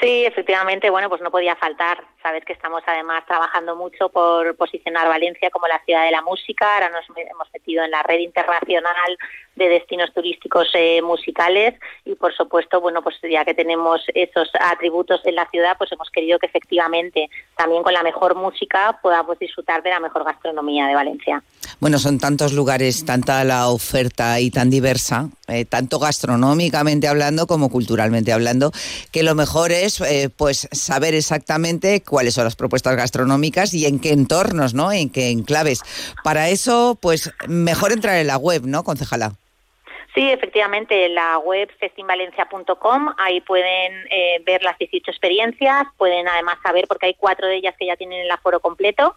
Sí, 0.00 0.24
efectivamente, 0.24 0.90
bueno, 0.90 1.08
pues 1.08 1.20
no 1.20 1.32
podía 1.32 1.56
faltar. 1.56 1.98
Sabes 2.28 2.44
que 2.44 2.52
estamos 2.52 2.82
además 2.86 3.24
trabajando 3.26 3.74
mucho 3.74 4.10
por 4.10 4.54
posicionar 4.54 5.08
Valencia 5.08 5.48
como 5.48 5.66
la 5.66 5.82
ciudad 5.86 6.04
de 6.04 6.10
la 6.10 6.20
música. 6.20 6.74
Ahora 6.74 6.90
nos 6.90 7.06
hemos 7.16 7.48
metido 7.54 7.82
en 7.82 7.90
la 7.90 8.02
red 8.02 8.18
internacional 8.18 9.16
de 9.56 9.68
destinos 9.70 10.12
turísticos 10.14 10.68
eh, 10.74 11.00
musicales 11.00 11.74
y 12.04 12.14
por 12.14 12.34
supuesto, 12.34 12.82
bueno, 12.82 13.02
pues 13.02 13.16
ya 13.30 13.46
que 13.46 13.54
tenemos 13.54 14.02
esos 14.14 14.50
atributos 14.60 15.20
en 15.24 15.36
la 15.36 15.48
ciudad, 15.50 15.76
pues 15.78 15.90
hemos 15.90 16.10
querido 16.10 16.38
que 16.38 16.46
efectivamente 16.46 17.30
también 17.56 17.82
con 17.82 17.94
la 17.94 18.02
mejor 18.02 18.34
música 18.34 18.98
podamos 19.02 19.38
disfrutar 19.38 19.82
de 19.82 19.90
la 19.90 20.00
mejor 20.00 20.24
gastronomía 20.24 20.86
de 20.86 20.94
Valencia. 20.94 21.42
Bueno, 21.80 21.98
son 21.98 22.18
tantos 22.18 22.52
lugares, 22.52 23.04
tanta 23.04 23.44
la 23.44 23.68
oferta 23.68 24.40
y 24.40 24.50
tan 24.50 24.70
diversa, 24.70 25.28
eh, 25.48 25.64
tanto 25.64 25.98
gastronómicamente 25.98 27.08
hablando 27.08 27.46
como 27.46 27.68
culturalmente 27.68 28.32
hablando, 28.32 28.72
que 29.12 29.22
lo 29.22 29.34
mejor 29.34 29.72
es 29.72 30.00
eh, 30.00 30.30
pues 30.34 30.68
saber 30.72 31.14
exactamente 31.14 32.02
cuáles 32.18 32.34
son 32.34 32.42
las 32.42 32.56
propuestas 32.56 32.96
gastronómicas 32.96 33.72
y 33.74 33.86
en 33.86 34.00
qué 34.00 34.10
entornos, 34.10 34.74
¿no? 34.74 34.90
En 34.90 35.08
qué 35.08 35.30
enclaves. 35.30 35.84
Para 36.24 36.48
eso, 36.48 36.98
pues 37.00 37.32
mejor 37.46 37.92
entrar 37.92 38.16
en 38.16 38.26
la 38.26 38.36
web, 38.36 38.62
¿no, 38.64 38.82
concejala? 38.82 39.34
Sí, 40.16 40.28
efectivamente, 40.28 41.08
la 41.10 41.38
web 41.38 41.70
festinvalencia.com, 41.78 43.14
ahí 43.18 43.40
pueden 43.42 43.92
eh, 44.10 44.42
ver 44.44 44.64
las 44.64 44.76
18 44.78 45.08
experiencias, 45.08 45.84
pueden 45.96 46.26
además 46.26 46.58
saber, 46.60 46.88
porque 46.88 47.06
hay 47.06 47.14
cuatro 47.14 47.46
de 47.46 47.54
ellas 47.54 47.76
que 47.78 47.86
ya 47.86 47.94
tienen 47.94 48.22
el 48.22 48.30
aforo 48.32 48.58
completo, 48.58 49.14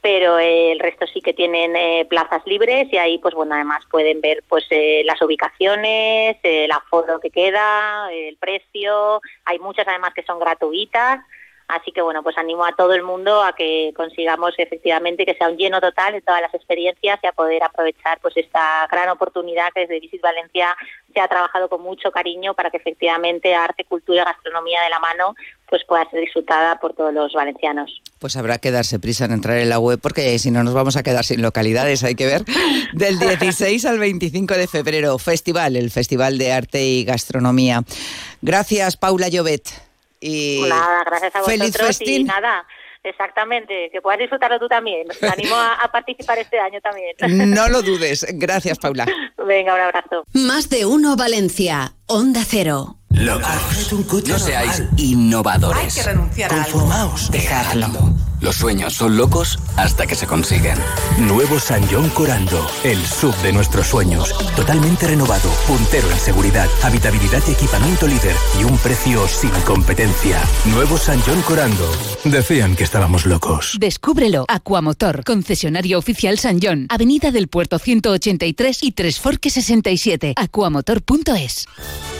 pero 0.00 0.38
eh, 0.38 0.70
el 0.70 0.78
resto 0.78 1.04
sí 1.08 1.20
que 1.20 1.34
tienen 1.34 1.74
eh, 1.74 2.06
plazas 2.08 2.46
libres 2.46 2.86
y 2.92 2.96
ahí, 2.96 3.18
pues 3.18 3.34
bueno, 3.34 3.56
además 3.56 3.82
pueden 3.90 4.20
ver 4.20 4.44
pues 4.48 4.64
eh, 4.70 5.02
las 5.04 5.20
ubicaciones, 5.20 6.36
el 6.44 6.70
aforo 6.70 7.18
que 7.18 7.30
queda, 7.30 8.08
el 8.12 8.36
precio, 8.36 9.20
hay 9.44 9.58
muchas 9.58 9.88
además 9.88 10.14
que 10.14 10.22
son 10.22 10.38
gratuitas 10.38 11.18
Así 11.68 11.90
que 11.90 12.00
bueno, 12.00 12.22
pues 12.22 12.38
animo 12.38 12.64
a 12.64 12.72
todo 12.76 12.92
el 12.92 13.02
mundo 13.02 13.42
a 13.42 13.54
que 13.54 13.92
consigamos 13.96 14.54
efectivamente 14.58 15.26
que 15.26 15.34
sea 15.34 15.48
un 15.48 15.56
lleno 15.56 15.80
total 15.80 16.12
de 16.12 16.20
todas 16.20 16.40
las 16.40 16.54
experiencias 16.54 17.18
y 17.22 17.26
a 17.26 17.32
poder 17.32 17.62
aprovechar 17.64 18.18
pues 18.20 18.36
esta 18.36 18.86
gran 18.90 19.08
oportunidad 19.08 19.72
que 19.74 19.80
desde 19.80 19.98
Visit 19.98 20.22
Valencia 20.22 20.76
se 21.12 21.20
ha 21.20 21.28
trabajado 21.28 21.68
con 21.68 21.82
mucho 21.82 22.12
cariño 22.12 22.54
para 22.54 22.70
que 22.70 22.76
efectivamente 22.76 23.54
arte, 23.54 23.84
cultura 23.84 24.22
y 24.22 24.24
gastronomía 24.24 24.82
de 24.82 24.90
la 24.90 25.00
mano 25.00 25.34
pues 25.68 25.82
pueda 25.84 26.08
ser 26.10 26.20
disfrutada 26.20 26.78
por 26.78 26.94
todos 26.94 27.12
los 27.12 27.32
valencianos. 27.32 28.00
Pues 28.20 28.36
habrá 28.36 28.58
que 28.58 28.70
darse 28.70 29.00
prisa 29.00 29.24
en 29.24 29.32
entrar 29.32 29.58
en 29.58 29.68
la 29.68 29.80
web 29.80 29.98
porque 30.00 30.38
si 30.38 30.52
no 30.52 30.62
nos 30.62 30.74
vamos 30.74 30.96
a 30.96 31.02
quedar 31.02 31.24
sin 31.24 31.42
localidades, 31.42 32.04
hay 32.04 32.14
que 32.14 32.26
ver. 32.26 32.44
Del 32.92 33.18
16 33.18 33.84
al 33.86 33.98
25 33.98 34.54
de 34.54 34.68
febrero, 34.68 35.18
festival, 35.18 35.74
el 35.74 35.90
Festival 35.90 36.38
de 36.38 36.52
Arte 36.52 36.84
y 36.84 37.04
Gastronomía. 37.04 37.82
Gracias, 38.42 38.96
Paula 38.96 39.28
Llobet. 39.28 39.85
Y 40.20 40.64
nada, 40.68 41.04
gracias 41.04 41.34
a 41.36 41.42
feliz 41.42 41.60
vosotros 41.72 41.86
festín. 41.88 42.20
y 42.22 42.24
nada, 42.24 42.66
exactamente, 43.02 43.88
que 43.92 44.00
puedas 44.00 44.18
disfrutarlo 44.18 44.58
tú 44.58 44.68
también. 44.68 45.06
Te 45.20 45.28
animo 45.28 45.54
a, 45.54 45.74
a 45.74 45.90
participar 45.90 46.38
este 46.38 46.58
año 46.58 46.80
también. 46.80 47.14
No 47.54 47.68
lo 47.68 47.82
dudes. 47.82 48.26
Gracias, 48.34 48.78
Paula. 48.78 49.06
Venga, 49.46 49.74
un 49.74 49.80
abrazo. 49.80 50.24
Más 50.32 50.68
de 50.68 50.86
uno 50.86 51.16
Valencia. 51.16 51.92
Onda 52.06 52.42
Cero. 52.46 52.96
Locos. 53.10 53.92
No 54.28 54.38
seáis 54.38 54.82
innovadores. 54.98 55.96
Hay 55.96 56.02
que 56.02 56.10
renunciar 56.10 56.52
a 56.52 56.56
algo. 56.64 56.72
Conformaos. 56.80 57.30
Dejadlo. 57.30 57.86
Los 58.40 58.56
sueños 58.56 58.94
son 58.94 59.16
locos 59.16 59.58
hasta 59.76 60.06
que 60.06 60.14
se 60.14 60.26
consiguen. 60.26 60.76
Nuevo 61.18 61.58
San 61.58 61.82
John 61.90 62.10
Corando, 62.10 62.66
el 62.84 63.02
sub 63.04 63.34
de 63.36 63.52
nuestros 63.52 63.86
sueños. 63.86 64.34
Totalmente 64.54 65.06
renovado, 65.06 65.48
puntero 65.66 66.10
en 66.10 66.18
seguridad, 66.18 66.68
habitabilidad 66.82 67.42
y 67.48 67.52
equipamiento 67.52 68.06
líder 68.06 68.36
y 68.60 68.64
un 68.64 68.76
precio 68.78 69.26
sin 69.26 69.50
competencia. 69.64 70.40
Nuevo 70.66 70.98
San 70.98 71.18
John 71.20 71.40
Corando. 71.42 71.90
Decían 72.24 72.76
que 72.76 72.84
estábamos 72.84 73.24
locos. 73.24 73.76
Descúbrelo. 73.80 74.44
Aquamotor, 74.48 75.24
concesionario 75.24 75.98
oficial 75.98 76.38
San 76.38 76.58
John, 76.62 76.86
Avenida 76.90 77.30
del 77.30 77.48
Puerto 77.48 77.78
183 77.78 78.82
y 78.82 78.92
Tres 78.92 79.18
Forques 79.18 79.54
67. 79.54 80.34
Aquamotor.es. 80.36 81.66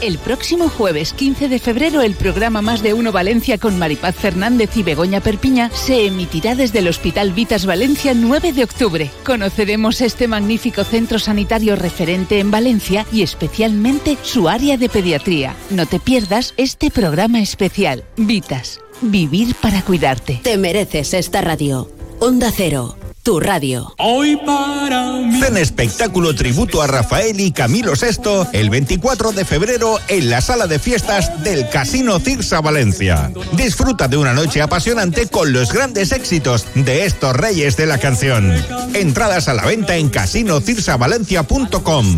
El 0.01 0.17
próximo 0.17 0.69
jueves 0.69 1.13
15 1.13 1.49
de 1.49 1.59
febrero 1.59 2.01
el 2.01 2.13
programa 2.13 2.61
Más 2.61 2.81
de 2.81 2.93
Uno 2.93 3.11
Valencia 3.11 3.57
con 3.57 3.77
Maripaz 3.79 4.15
Fernández 4.15 4.75
y 4.77 4.83
Begoña 4.83 5.21
Perpiña 5.21 5.71
se 5.73 6.06
emitirá 6.07 6.55
desde 6.55 6.79
el 6.79 6.87
Hospital 6.87 7.33
Vitas 7.33 7.65
Valencia 7.65 8.13
9 8.13 8.53
de 8.53 8.63
octubre. 8.63 9.11
Conoceremos 9.25 10.01
este 10.01 10.27
magnífico 10.27 10.83
centro 10.83 11.19
sanitario 11.19 11.75
referente 11.75 12.39
en 12.39 12.51
Valencia 12.51 13.05
y 13.11 13.21
especialmente 13.21 14.17
su 14.23 14.49
área 14.49 14.77
de 14.77 14.89
pediatría. 14.89 15.55
No 15.69 15.85
te 15.85 15.99
pierdas 15.99 16.53
este 16.57 16.91
programa 16.91 17.39
especial. 17.39 18.03
Vitas. 18.17 18.79
Vivir 19.01 19.55
para 19.55 19.81
cuidarte. 19.83 20.39
Te 20.43 20.57
mereces 20.57 21.13
esta 21.13 21.41
radio. 21.41 21.89
Onda 22.19 22.51
Cero. 22.51 23.06
Tu 23.27 23.39
radio. 23.41 23.93
Hoy 23.97 24.37
para 24.37 25.19
Cena 25.41 25.59
espectáculo 25.59 26.33
tributo 26.33 26.81
a 26.81 26.87
Rafael 26.87 27.37
y 27.41 27.51
Camilo 27.51 27.91
VI 27.91 28.47
el 28.53 28.69
24 28.69 29.33
de 29.33 29.43
febrero 29.43 29.99
en 30.07 30.29
la 30.29 30.39
sala 30.39 30.65
de 30.65 30.79
fiestas 30.79 31.43
del 31.43 31.67
Casino 31.67 32.21
Cirsa 32.21 32.61
Valencia. 32.61 33.29
Disfruta 33.51 34.07
de 34.07 34.15
una 34.15 34.31
noche 34.31 34.61
apasionante 34.61 35.27
con 35.27 35.51
los 35.51 35.73
grandes 35.73 36.13
éxitos 36.13 36.67
de 36.73 37.03
estos 37.03 37.35
reyes 37.35 37.75
de 37.75 37.87
la 37.87 37.97
canción. 37.97 38.53
Entradas 38.93 39.49
a 39.49 39.53
la 39.53 39.65
venta 39.65 39.97
en 39.97 40.07
casinocirsavalencia.com. 40.07 42.17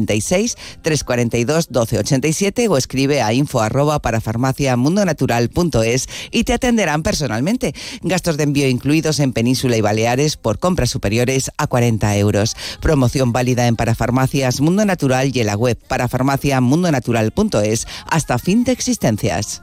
96 0.00 0.56
342 0.82 1.70
1287 1.70 2.68
o 2.68 2.76
escribe 2.76 3.22
a 3.22 3.32
info 3.32 3.60
arroba 3.60 4.00
para 4.00 4.20
farmaciamundonatural.es 4.20 6.08
y 6.30 6.44
te 6.44 6.52
atenderán 6.52 7.02
personalmente. 7.02 7.74
Gastos 8.02 8.36
de 8.36 8.44
envío 8.44 8.68
incluidos 8.68 9.20
en 9.20 9.32
Península 9.32 9.76
y 9.76 9.80
Baleares 9.80 10.36
por 10.36 10.58
compras 10.58 10.90
superiores 10.90 11.50
a 11.56 11.66
40 11.66 12.16
euros. 12.16 12.56
Promoción 12.80 13.32
válida 13.32 13.66
en 13.66 13.76
Parafarmacias 13.76 14.60
Mundo 14.60 14.84
Natural 14.84 15.30
y 15.34 15.40
en 15.40 15.46
la 15.46 15.56
web 15.56 15.78
parafarmaciamundonatural.es 15.88 17.86
hasta 18.06 18.38
fin 18.38 18.64
de 18.64 18.72
existencias. 18.72 19.62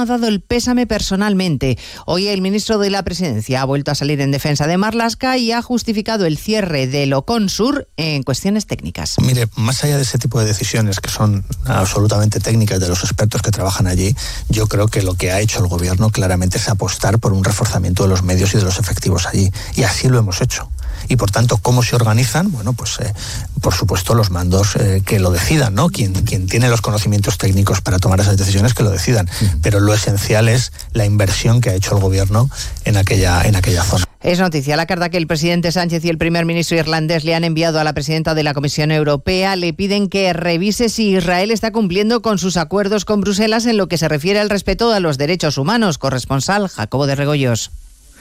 ha 0.00 0.06
dado 0.06 0.28
el 0.28 0.40
pésame 0.40 0.86
personalmente. 0.86 1.78
Hoy 2.06 2.28
el 2.28 2.40
ministro 2.40 2.78
de 2.78 2.90
la 2.90 3.02
Presidencia 3.02 3.62
ha 3.62 3.64
vuelto 3.64 3.90
a 3.90 3.94
salir 3.94 4.20
en 4.20 4.30
defensa 4.30 4.66
de 4.66 4.76
Marlasca 4.76 5.36
y 5.36 5.52
ha 5.52 5.62
justificado 5.62 6.26
el 6.26 6.38
cierre 6.38 6.86
de 6.86 7.12
Oconsur 7.14 7.88
en 7.96 8.22
cuestiones 8.22 8.66
técnicas. 8.66 9.16
Mire, 9.20 9.48
más 9.56 9.84
allá 9.84 9.96
de 9.96 10.02
ese 10.02 10.18
tipo 10.18 10.40
de 10.40 10.46
decisiones 10.46 11.00
que 11.00 11.10
son 11.10 11.44
absolutamente 11.66 12.40
técnicas 12.40 12.80
de 12.80 12.88
los 12.88 13.02
expertos 13.04 13.42
que 13.42 13.50
trabajan 13.50 13.86
allí, 13.86 14.14
yo 14.48 14.66
creo 14.66 14.88
que 14.88 15.02
lo 15.02 15.14
que 15.14 15.32
ha 15.32 15.40
hecho 15.40 15.60
el 15.60 15.68
gobierno 15.68 16.10
claramente 16.10 16.58
es 16.58 16.68
apostar 16.68 17.18
por 17.18 17.32
un 17.32 17.44
reforzamiento 17.44 18.04
de 18.04 18.08
los 18.08 18.22
medios 18.22 18.54
y 18.54 18.58
de 18.58 18.64
los 18.64 18.78
efectivos 18.78 19.26
allí. 19.26 19.50
Y 19.74 19.82
así 19.82 20.08
lo 20.08 20.18
hemos 20.18 20.40
hecho 20.40 20.70
y 21.08 21.16
por 21.16 21.30
tanto 21.30 21.56
cómo 21.56 21.82
se 21.82 21.96
organizan, 21.96 22.52
bueno, 22.52 22.72
pues 22.72 22.98
eh, 23.00 23.12
por 23.60 23.74
supuesto 23.74 24.14
los 24.14 24.30
mandos 24.30 24.76
eh, 24.76 25.02
que 25.04 25.18
lo 25.18 25.30
decidan, 25.30 25.74
¿no? 25.74 25.88
Quien, 25.88 26.12
quien 26.12 26.46
tiene 26.46 26.68
los 26.68 26.80
conocimientos 26.80 27.38
técnicos 27.38 27.80
para 27.80 27.98
tomar 27.98 28.20
esas 28.20 28.36
decisiones 28.36 28.74
que 28.74 28.82
lo 28.82 28.90
decidan. 28.90 29.28
Pero 29.62 29.80
lo 29.80 29.89
esencial 29.94 30.48
es 30.48 30.72
la 30.92 31.04
inversión 31.04 31.60
que 31.60 31.70
ha 31.70 31.74
hecho 31.74 31.94
el 31.96 32.02
gobierno 32.02 32.50
en 32.84 32.96
aquella, 32.96 33.42
en 33.42 33.56
aquella 33.56 33.82
zona. 33.82 34.04
Es 34.22 34.38
noticia 34.38 34.76
la 34.76 34.86
carta 34.86 35.08
que 35.08 35.16
el 35.16 35.26
presidente 35.26 35.72
Sánchez 35.72 36.04
y 36.04 36.10
el 36.10 36.18
primer 36.18 36.44
ministro 36.44 36.76
irlandés 36.76 37.24
le 37.24 37.34
han 37.34 37.44
enviado 37.44 37.80
a 37.80 37.84
la 37.84 37.94
presidenta 37.94 38.34
de 38.34 38.42
la 38.42 38.52
Comisión 38.52 38.90
Europea. 38.90 39.56
Le 39.56 39.72
piden 39.72 40.08
que 40.08 40.32
revise 40.34 40.90
si 40.90 41.16
Israel 41.16 41.50
está 41.50 41.72
cumpliendo 41.72 42.20
con 42.20 42.38
sus 42.38 42.56
acuerdos 42.56 43.06
con 43.06 43.22
Bruselas 43.22 43.64
en 43.64 43.78
lo 43.78 43.88
que 43.88 43.96
se 43.96 44.08
refiere 44.08 44.38
al 44.38 44.50
respeto 44.50 44.92
a 44.92 45.00
los 45.00 45.16
derechos 45.16 45.56
humanos. 45.56 45.96
Corresponsal 45.96 46.68
Jacobo 46.68 47.06
de 47.06 47.14
Regoyos 47.14 47.70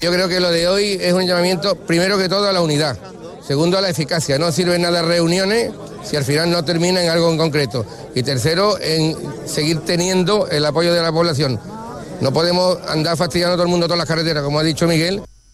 Yo 0.00 0.12
creo 0.12 0.28
que 0.28 0.40
lo 0.40 0.50
de 0.50 0.68
hoy 0.68 0.98
es 1.00 1.12
un 1.12 1.26
llamamiento, 1.26 1.76
primero 1.76 2.18
que 2.18 2.28
todo, 2.28 2.48
a 2.48 2.52
la 2.52 2.60
unidad. 2.60 2.98
Segundo, 3.46 3.78
a 3.78 3.80
la 3.80 3.90
eficacia. 3.90 4.38
No 4.38 4.52
sirven 4.52 4.82
nada 4.82 5.02
reuniones 5.02 5.72
si 6.02 6.16
al 6.16 6.24
final 6.24 6.50
no 6.50 6.64
termina 6.64 7.02
en 7.02 7.10
algo 7.10 7.30
en 7.30 7.38
concreto. 7.38 7.84
Y 8.14 8.22
tercero, 8.22 8.78
en 8.80 9.16
seguir 9.46 9.80
teniendo 9.80 10.48
el 10.48 10.64
apoyo 10.64 10.92
de 10.92 11.02
la 11.02 11.12
población. 11.12 11.58
No 12.20 12.32
podemos 12.32 12.78
andar 12.88 13.16
fastidiando 13.16 13.54
a 13.54 13.56
todo 13.56 13.64
el 13.64 13.70
mundo 13.70 13.86
todas 13.86 13.98
las 13.98 14.08
carreteras, 14.08 14.42
como 14.44 14.58
ha 14.58 14.62
dicho 14.62 14.86
Miguel. 14.86 15.22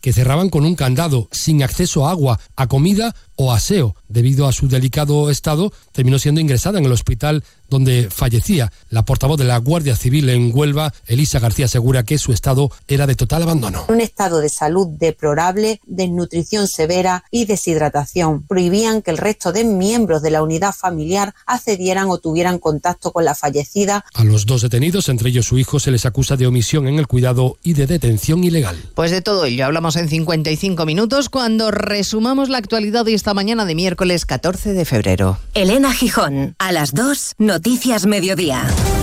que 0.00 0.12
cerraban 0.12 0.48
con 0.48 0.64
un 0.64 0.74
candado, 0.74 1.28
sin 1.30 1.62
acceso 1.62 2.06
a 2.06 2.10
agua, 2.10 2.40
a 2.56 2.66
comida 2.66 3.14
o 3.36 3.52
aseo. 3.52 3.94
Debido 4.08 4.46
a 4.46 4.52
su 4.52 4.68
delicado 4.68 5.30
estado, 5.30 5.72
terminó 5.92 6.18
siendo 6.18 6.40
ingresada 6.40 6.78
en 6.78 6.86
el 6.86 6.92
hospital 6.92 7.44
donde 7.70 8.08
fallecía. 8.10 8.72
La 8.90 9.04
portavoz 9.04 9.38
de 9.38 9.44
la 9.44 9.58
Guardia 9.58 9.96
Civil 9.96 10.28
en 10.28 10.50
Huelva, 10.52 10.92
Elisa 11.06 11.38
García, 11.38 11.66
asegura 11.66 12.02
que 12.02 12.18
su 12.18 12.32
estado 12.32 12.70
era 12.88 13.06
de 13.06 13.14
total 13.14 13.44
abandono. 13.44 13.84
Un 13.88 14.00
estado 14.00 14.40
de 14.40 14.48
salud 14.48 14.88
deplorable, 14.88 15.80
desnutrición 15.86 16.68
severa 16.68 17.24
y 17.30 17.46
deshidratación. 17.46 18.42
Prohibían 18.46 19.02
que 19.02 19.10
el 19.10 19.18
resto 19.18 19.52
de 19.52 19.64
miembros 19.64 20.22
de 20.22 20.30
la 20.30 20.42
unidad 20.42 20.74
familiar 20.74 21.34
accedieran 21.46 22.08
o 22.10 22.18
tuvieran 22.18 22.58
contacto 22.58 23.12
con 23.12 23.24
la 23.24 23.34
fallecida. 23.34 24.04
A 24.14 24.24
los 24.24 24.46
dos 24.46 24.62
detenidos, 24.62 25.08
entre 25.08 25.30
ellos 25.30 25.46
su 25.46 25.58
hijo, 25.58 25.78
se 25.80 25.90
les 25.90 26.06
acusa 26.06 26.36
de 26.36 26.46
omisión 26.46 26.88
en 26.88 26.98
el 26.98 27.06
cuidado 27.06 27.58
y 27.62 27.74
de 27.74 27.86
detención 27.86 28.44
ilegal. 28.44 28.76
Pues 28.94 29.10
de 29.10 29.22
todo 29.22 29.44
ello 29.44 29.64
hablamos 29.64 29.96
en 29.96 30.08
55 30.08 30.84
minutos 30.86 31.28
cuando 31.28 31.70
resumamos 31.70 32.48
la 32.48 32.58
actualidad 32.58 33.04
de 33.04 33.14
esta 33.14 33.34
mañana 33.34 33.64
de 33.64 33.74
miércoles 33.74 34.26
14 34.26 34.72
de 34.72 34.84
febrero. 34.84 35.38
Elena 35.54 35.92
Gijón, 35.92 36.54
a 36.58 36.72
las 36.72 36.94
2, 36.94 37.34
Noticias 37.60 38.06
Mediodía. 38.06 38.99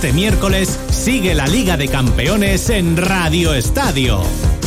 Este 0.00 0.14
miércoles 0.14 0.78
sigue 0.90 1.34
la 1.34 1.46
Liga 1.46 1.76
de 1.76 1.86
Campeones 1.86 2.70
en 2.70 2.96
Radio 2.96 3.52
Estadio. 3.52 4.22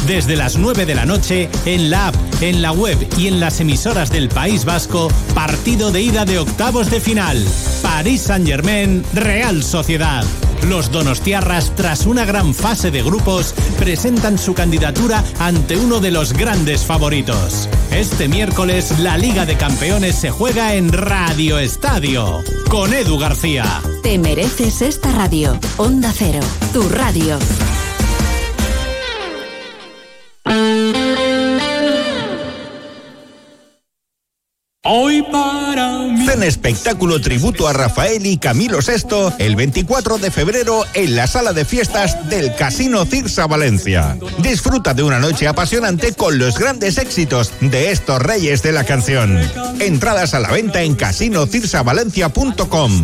Desde 0.06 0.36
las 0.36 0.60
9 0.60 0.86
de 0.86 0.94
la 0.94 1.08
noche, 1.08 1.50
en 1.66 1.90
la 1.90 2.10
app, 2.10 2.16
en 2.42 2.62
la 2.62 2.72
web 2.72 2.96
y 3.18 3.26
en 3.26 3.40
las 3.40 3.60
emisoras 3.60 4.12
del 4.12 4.30
País 4.30 4.64
Vasco, 4.64 5.08
partido 5.34 5.92
de 5.92 6.04
ida 6.04 6.26
de 6.26 6.38
octavos 6.38 6.92
de 6.92 7.02
final. 7.02 7.44
París 7.82 8.22
Saint-Germain, 8.22 9.04
Real 9.16 9.64
Sociedad. 9.64 10.24
Los 10.68 10.92
Donostiarras, 10.92 11.76
tras 11.76 12.06
una 12.06 12.26
gran 12.26 12.54
fase 12.54 12.92
de 12.92 13.02
grupos, 13.02 13.56
presentan 13.80 14.38
su 14.38 14.54
candidatura 14.54 15.24
ante 15.40 15.78
uno 15.78 16.00
de 16.00 16.12
los 16.12 16.34
grandes 16.34 16.86
favoritos. 16.86 17.68
Este 17.90 18.28
miércoles, 18.28 19.00
la 19.00 19.18
Liga 19.18 19.48
de 19.48 19.58
Campeones 19.58 20.16
se 20.16 20.30
juega 20.30 20.76
en 20.76 20.94
Radio 20.94 21.58
Estadio, 21.58 22.44
con 22.70 22.94
Edu 22.94 23.18
García. 23.18 23.82
Te 24.04 24.20
mereces 24.20 24.82
esta 24.82 25.12
radio. 25.14 25.58
Onda 25.78 26.14
Cero, 26.16 26.42
tu 26.74 26.88
radio. 26.90 27.40
Hoy 34.84 35.24
para 35.32 36.00
mí. 36.00 36.28
Espectáculo 36.44 37.22
tributo 37.22 37.70
a 37.70 37.74
Rafael 37.74 38.26
y 38.26 38.38
Camilo 38.38 38.80
VI 38.80 39.36
el 39.40 39.56
24 39.56 40.18
de 40.18 40.30
febrero 40.30 40.84
en 40.94 41.16
la 41.16 41.26
sala 41.26 41.54
de 41.54 41.64
fiestas 41.64 42.30
del 42.30 42.54
Casino 42.56 43.06
Cirsa 43.06 43.48
Valencia. 43.48 44.18
Disfruta 44.40 44.94
de 44.94 45.04
una 45.04 45.20
noche 45.20 45.48
apasionante 45.48 46.12
con 46.14 46.38
los 46.38 46.60
grandes 46.60 46.98
éxitos 46.98 47.54
de 47.62 47.92
estos 47.92 48.22
reyes 48.22 48.62
de 48.62 48.74
la 48.74 48.84
canción. 48.84 49.40
Entradas 49.80 50.34
a 50.34 50.42
la 50.42 50.52
venta 50.52 50.82
en 50.82 50.96
casinocirsavalencia.com. 50.96 53.04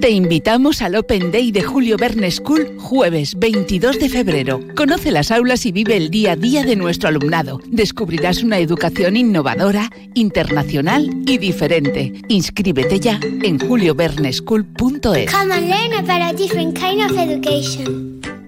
Te 0.00 0.10
invitamos 0.10 0.80
al 0.80 0.94
Open 0.94 1.32
Day 1.32 1.50
de 1.50 1.62
Julio 1.62 1.96
Verne 1.96 2.30
School 2.30 2.76
jueves 2.78 3.36
22 3.36 3.98
de 3.98 4.08
febrero. 4.08 4.60
Conoce 4.76 5.10
las 5.10 5.32
aulas 5.32 5.66
y 5.66 5.72
vive 5.72 5.96
el 5.96 6.10
día 6.10 6.32
a 6.32 6.36
día 6.36 6.62
de 6.62 6.76
nuestro 6.76 7.08
alumnado. 7.08 7.60
Descubrirás 7.66 8.44
una 8.44 8.58
educación 8.58 9.16
innovadora, 9.16 9.90
internacional 10.14 11.10
y 11.26 11.38
diferente. 11.38 12.12
Inscríbete 12.28 13.00
ya 13.00 13.18
en 13.22 13.58
julioverneschool.es. 13.58 15.32
Learn 15.32 15.92
about 15.94 16.22
a 16.22 16.32
different 16.32 16.78
kind 16.78 17.02
of 17.02 17.18
education. 17.18 18.47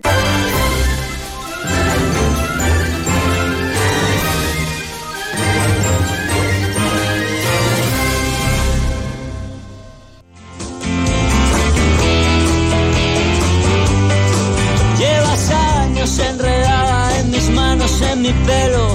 Años 16.11 16.19
enredada 16.19 17.21
en 17.21 17.31
mis 17.31 17.51
manos, 17.51 18.01
en 18.03 18.23
mi 18.23 18.33
pelo, 18.33 18.95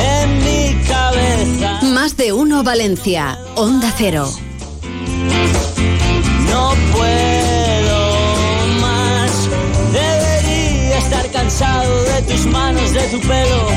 en 0.00 0.38
mi 0.44 0.84
cabeza. 0.84 1.80
Más 1.82 2.16
de 2.16 2.32
uno 2.32 2.62
Valencia. 2.62 3.38
Onda 3.54 3.92
Cero. 3.96 4.28
No 6.50 6.74
puedo 6.92 8.00
más. 8.80 9.48
Debería 9.92 10.98
estar 10.98 11.30
cansado 11.30 12.02
de 12.04 12.22
tus 12.22 12.46
manos, 12.46 12.92
de 12.92 13.02
tu 13.08 13.20
pelo, 13.20 13.68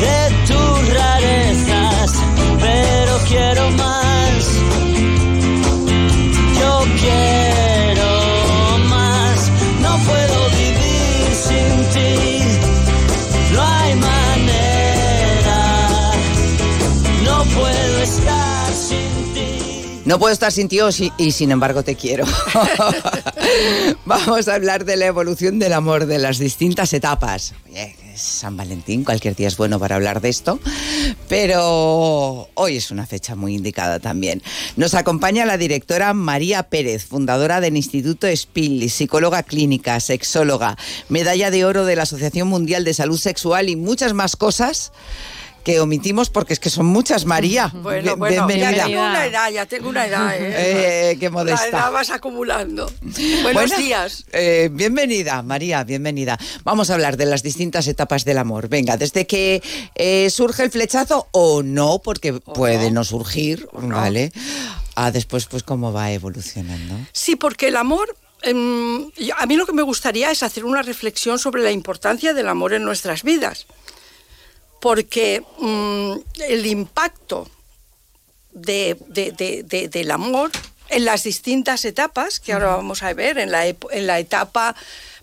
de 0.00 0.37
No 20.08 20.18
puedo 20.18 20.32
estar 20.32 20.50
sin 20.50 20.68
ti 20.68 20.78
y 21.18 21.32
sin 21.32 21.50
embargo 21.50 21.82
te 21.82 21.94
quiero. 21.94 22.24
Vamos 24.06 24.48
a 24.48 24.54
hablar 24.54 24.86
de 24.86 24.96
la 24.96 25.04
evolución 25.04 25.58
del 25.58 25.74
amor, 25.74 26.06
de 26.06 26.16
las 26.16 26.38
distintas 26.38 26.94
etapas. 26.94 27.52
San 28.16 28.56
Valentín, 28.56 29.04
cualquier 29.04 29.36
día 29.36 29.48
es 29.48 29.58
bueno 29.58 29.78
para 29.78 29.96
hablar 29.96 30.22
de 30.22 30.30
esto, 30.30 30.60
pero 31.28 32.48
hoy 32.54 32.76
es 32.78 32.90
una 32.90 33.06
fecha 33.06 33.34
muy 33.34 33.54
indicada 33.54 34.00
también. 34.00 34.42
Nos 34.76 34.94
acompaña 34.94 35.44
la 35.44 35.58
directora 35.58 36.14
María 36.14 36.62
Pérez, 36.62 37.04
fundadora 37.04 37.60
del 37.60 37.76
Instituto 37.76 38.26
SPIL, 38.34 38.88
psicóloga 38.90 39.42
clínica, 39.42 40.00
sexóloga, 40.00 40.78
medalla 41.10 41.50
de 41.50 41.66
oro 41.66 41.84
de 41.84 41.96
la 41.96 42.04
Asociación 42.04 42.48
Mundial 42.48 42.82
de 42.82 42.94
Salud 42.94 43.18
Sexual 43.18 43.68
y 43.68 43.76
muchas 43.76 44.14
más 44.14 44.36
cosas 44.36 44.90
que 45.64 45.80
omitimos 45.80 46.30
porque 46.30 46.52
es 46.52 46.60
que 46.60 46.70
son 46.70 46.86
muchas, 46.86 47.24
María. 47.24 47.72
Bueno, 47.82 48.16
bueno, 48.16 48.36
ya 48.36 48.46
bienvenida. 48.46 48.84
tengo 48.86 49.00
una 49.00 49.26
edad, 49.26 49.50
ya 49.50 49.66
tengo 49.66 49.88
una 49.88 50.06
edad, 50.06 50.36
¿eh? 50.36 51.10
Eh, 51.10 51.16
qué 51.18 51.30
modesta. 51.30 51.62
La 51.70 51.78
edad 51.78 51.92
vas 51.92 52.10
acumulando. 52.10 52.90
Buenos 53.00 53.52
Bueno, 53.52 53.76
días. 53.78 54.24
eh, 54.32 54.68
bienvenida, 54.72 55.42
María, 55.42 55.84
bienvenida. 55.84 56.38
Vamos 56.64 56.90
a 56.90 56.94
hablar 56.94 57.16
de 57.16 57.26
las 57.26 57.42
distintas 57.42 57.86
etapas 57.86 58.24
del 58.24 58.38
amor. 58.38 58.68
Venga, 58.68 58.96
desde 58.96 59.26
que 59.26 59.62
eh, 59.94 60.28
surge 60.30 60.64
el 60.64 60.70
flechazo 60.70 61.28
o 61.32 61.62
no, 61.62 62.00
porque 62.00 62.34
puede 62.34 62.90
no, 62.90 63.04
surgir, 63.04 63.68
¿vale? 63.72 64.32
A 64.94 65.10
después, 65.10 65.46
pues, 65.46 65.62
cómo 65.62 65.92
va 65.92 66.10
evolucionando. 66.12 66.94
Sí, 67.12 67.36
porque 67.36 67.68
el 67.68 67.76
amor, 67.76 68.16
em, 68.42 69.10
a 69.36 69.46
mí 69.46 69.56
lo 69.56 69.64
que 69.66 69.72
me 69.72 69.82
gustaría 69.82 70.30
es 70.30 70.42
hacer 70.42 70.64
una 70.64 70.82
reflexión 70.82 71.38
sobre 71.38 71.62
la 71.62 71.70
importancia 71.70 72.34
del 72.34 72.48
amor 72.48 72.74
en 72.74 72.84
nuestras 72.84 73.22
vidas. 73.22 73.66
Porque 74.80 75.42
mm, 75.58 76.12
el 76.48 76.66
impacto 76.66 77.48
de- 78.52 78.96
de- 79.08 79.32
de- 79.32 79.62
de- 79.64 79.88
del 79.88 80.10
amor 80.10 80.50
en 80.88 81.04
las 81.04 81.22
distintas 81.24 81.84
etapas, 81.84 82.40
que 82.40 82.52
ahora 82.52 82.76
vamos 82.76 83.02
a 83.02 83.12
ver, 83.12 83.38
en 83.38 83.50
la, 83.50 83.66
en 83.66 84.06
la 84.06 84.18
etapa 84.18 84.74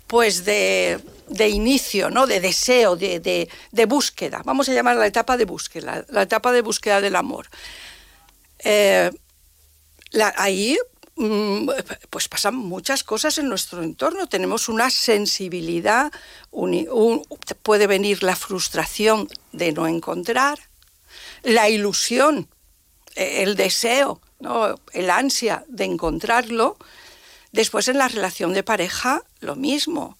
pues 0.08 0.46
de, 0.46 1.00
de 1.28 1.50
inicio, 1.50 2.12
¿no? 2.12 2.28
de 2.28 2.40
deseo, 2.40 2.96
de, 2.96 3.20
de- 3.20 3.50
de 3.72 3.86
búsqueda, 3.86 4.42
vamos 4.46 4.70
a 4.70 4.74
llamar 4.74 4.96
la 4.98 5.08
etapa 5.08 5.36
de 5.38 5.46
búsqueda, 5.46 6.06
la 6.10 6.22
etapa 6.22 6.52
de 6.52 6.62
búsqueda 6.62 7.02
del 7.02 7.16
amor. 7.16 7.48
Eh, 8.60 9.10
la- 10.12 10.34
ahí 10.38 10.78
pues 12.10 12.28
pasan 12.28 12.56
muchas 12.56 13.04
cosas 13.04 13.38
en 13.38 13.48
nuestro 13.48 13.82
entorno. 13.82 14.28
Tenemos 14.28 14.68
una 14.68 14.90
sensibilidad, 14.90 16.12
puede 17.64 17.88
venir 17.88 18.22
la 18.22 18.36
frustración 18.36 19.30
de 19.54 19.72
no 19.72 19.88
encontrar, 19.88 20.60
la 21.44 21.70
ilusión, 21.70 22.50
eh, 23.16 23.44
el 23.44 23.56
deseo, 23.56 24.20
¿no? 24.40 24.76
el 24.92 25.10
ansia 25.10 25.64
de 25.68 25.86
encontrarlo. 25.86 26.78
Después 27.52 27.88
en 27.88 27.98
la 27.98 28.10
relación 28.10 28.54
de 28.54 28.64
pareja, 28.64 29.24
lo 29.40 29.56
mismo. 29.56 30.18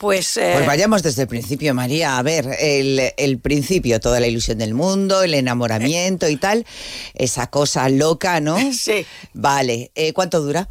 Pues, 0.00 0.38
eh, 0.38 0.52
Pues 0.54 0.66
vayamos 0.66 1.02
desde 1.02 1.22
el 1.22 1.28
principio, 1.28 1.74
María. 1.74 2.16
A 2.16 2.22
ver, 2.22 2.56
el, 2.58 3.12
el 3.18 3.38
principio, 3.38 4.00
toda 4.00 4.18
la 4.18 4.26
ilusión 4.28 4.56
del 4.56 4.72
mundo, 4.72 5.22
el 5.22 5.34
enamoramiento 5.34 6.26
y 6.26 6.36
tal, 6.36 6.64
esa 7.12 7.48
cosa 7.48 7.86
loca, 7.90 8.40
¿no? 8.40 8.56
Sí. 8.72 9.04
Vale, 9.34 9.90
eh, 9.94 10.14
¿cuánto 10.14 10.40
dura? 10.40 10.68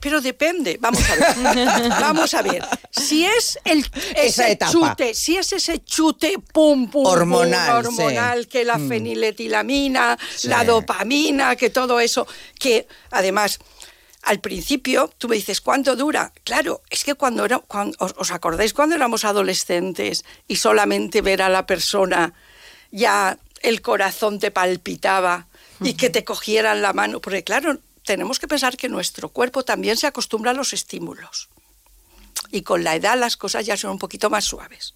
Pero 0.00 0.22
depende, 0.22 0.78
vamos 0.80 1.02
a 1.10 1.14
ver. 1.16 1.88
vamos 2.00 2.32
a 2.32 2.40
ver. 2.40 2.64
Si 2.90 3.26
es 3.26 3.58
el 3.64 3.80
Esa 4.16 4.44
ese 4.44 4.52
etapa. 4.52 4.72
chute, 4.72 5.12
si 5.14 5.36
es 5.36 5.52
ese 5.52 5.84
chute 5.84 6.36
pum 6.54 6.88
pum 6.88 6.90
pum, 6.90 7.06
Hormonal, 7.06 7.84
hormonal 7.84 8.44
sí. 8.44 8.48
que 8.48 8.64
la 8.64 8.78
Mm. 8.78 8.88
feniletilamina, 8.88 10.16
Sí. 10.34 10.48
la 10.48 10.64
dopamina, 10.64 11.54
que 11.56 11.68
todo 11.68 12.00
eso, 12.00 12.26
que 12.58 12.86
además 13.10 13.58
al 14.22 14.40
principio 14.40 15.10
tú 15.18 15.28
me 15.28 15.36
dices 15.36 15.60
cuánto 15.60 15.96
dura. 15.96 16.32
Claro, 16.44 16.82
es 16.90 17.04
que 17.04 17.14
cuando 17.14 17.44
era 17.44 17.58
cuando, 17.58 17.96
os, 18.00 18.14
os 18.16 18.30
acordáis 18.30 18.74
cuando 18.74 18.94
éramos 18.94 19.24
adolescentes 19.24 20.24
y 20.46 20.56
solamente 20.56 21.22
ver 21.22 21.42
a 21.42 21.48
la 21.48 21.66
persona 21.66 22.34
ya 22.90 23.38
el 23.62 23.82
corazón 23.82 24.38
te 24.38 24.50
palpitaba 24.50 25.46
y 25.80 25.94
que 25.94 26.10
te 26.10 26.24
cogieran 26.24 26.82
la 26.82 26.92
mano, 26.92 27.20
porque 27.20 27.44
claro, 27.44 27.78
tenemos 28.04 28.38
que 28.38 28.48
pensar 28.48 28.76
que 28.76 28.88
nuestro 28.88 29.28
cuerpo 29.28 29.64
también 29.64 29.96
se 29.96 30.06
acostumbra 30.06 30.50
a 30.50 30.54
los 30.54 30.72
estímulos. 30.72 31.48
Y 32.50 32.62
con 32.62 32.84
la 32.84 32.96
edad 32.96 33.18
las 33.18 33.36
cosas 33.36 33.66
ya 33.66 33.76
son 33.76 33.92
un 33.92 33.98
poquito 33.98 34.30
más 34.30 34.44
suaves. 34.44 34.94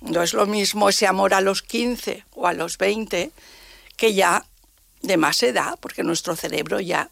No 0.00 0.22
es 0.22 0.32
lo 0.34 0.46
mismo 0.46 0.88
ese 0.88 1.06
amor 1.06 1.34
a 1.34 1.40
los 1.40 1.62
15 1.62 2.24
o 2.34 2.46
a 2.46 2.52
los 2.52 2.78
20 2.78 3.30
que 3.96 4.14
ya 4.14 4.44
de 5.02 5.16
más 5.16 5.42
edad, 5.42 5.78
porque 5.80 6.02
nuestro 6.02 6.36
cerebro 6.36 6.80
ya 6.80 7.10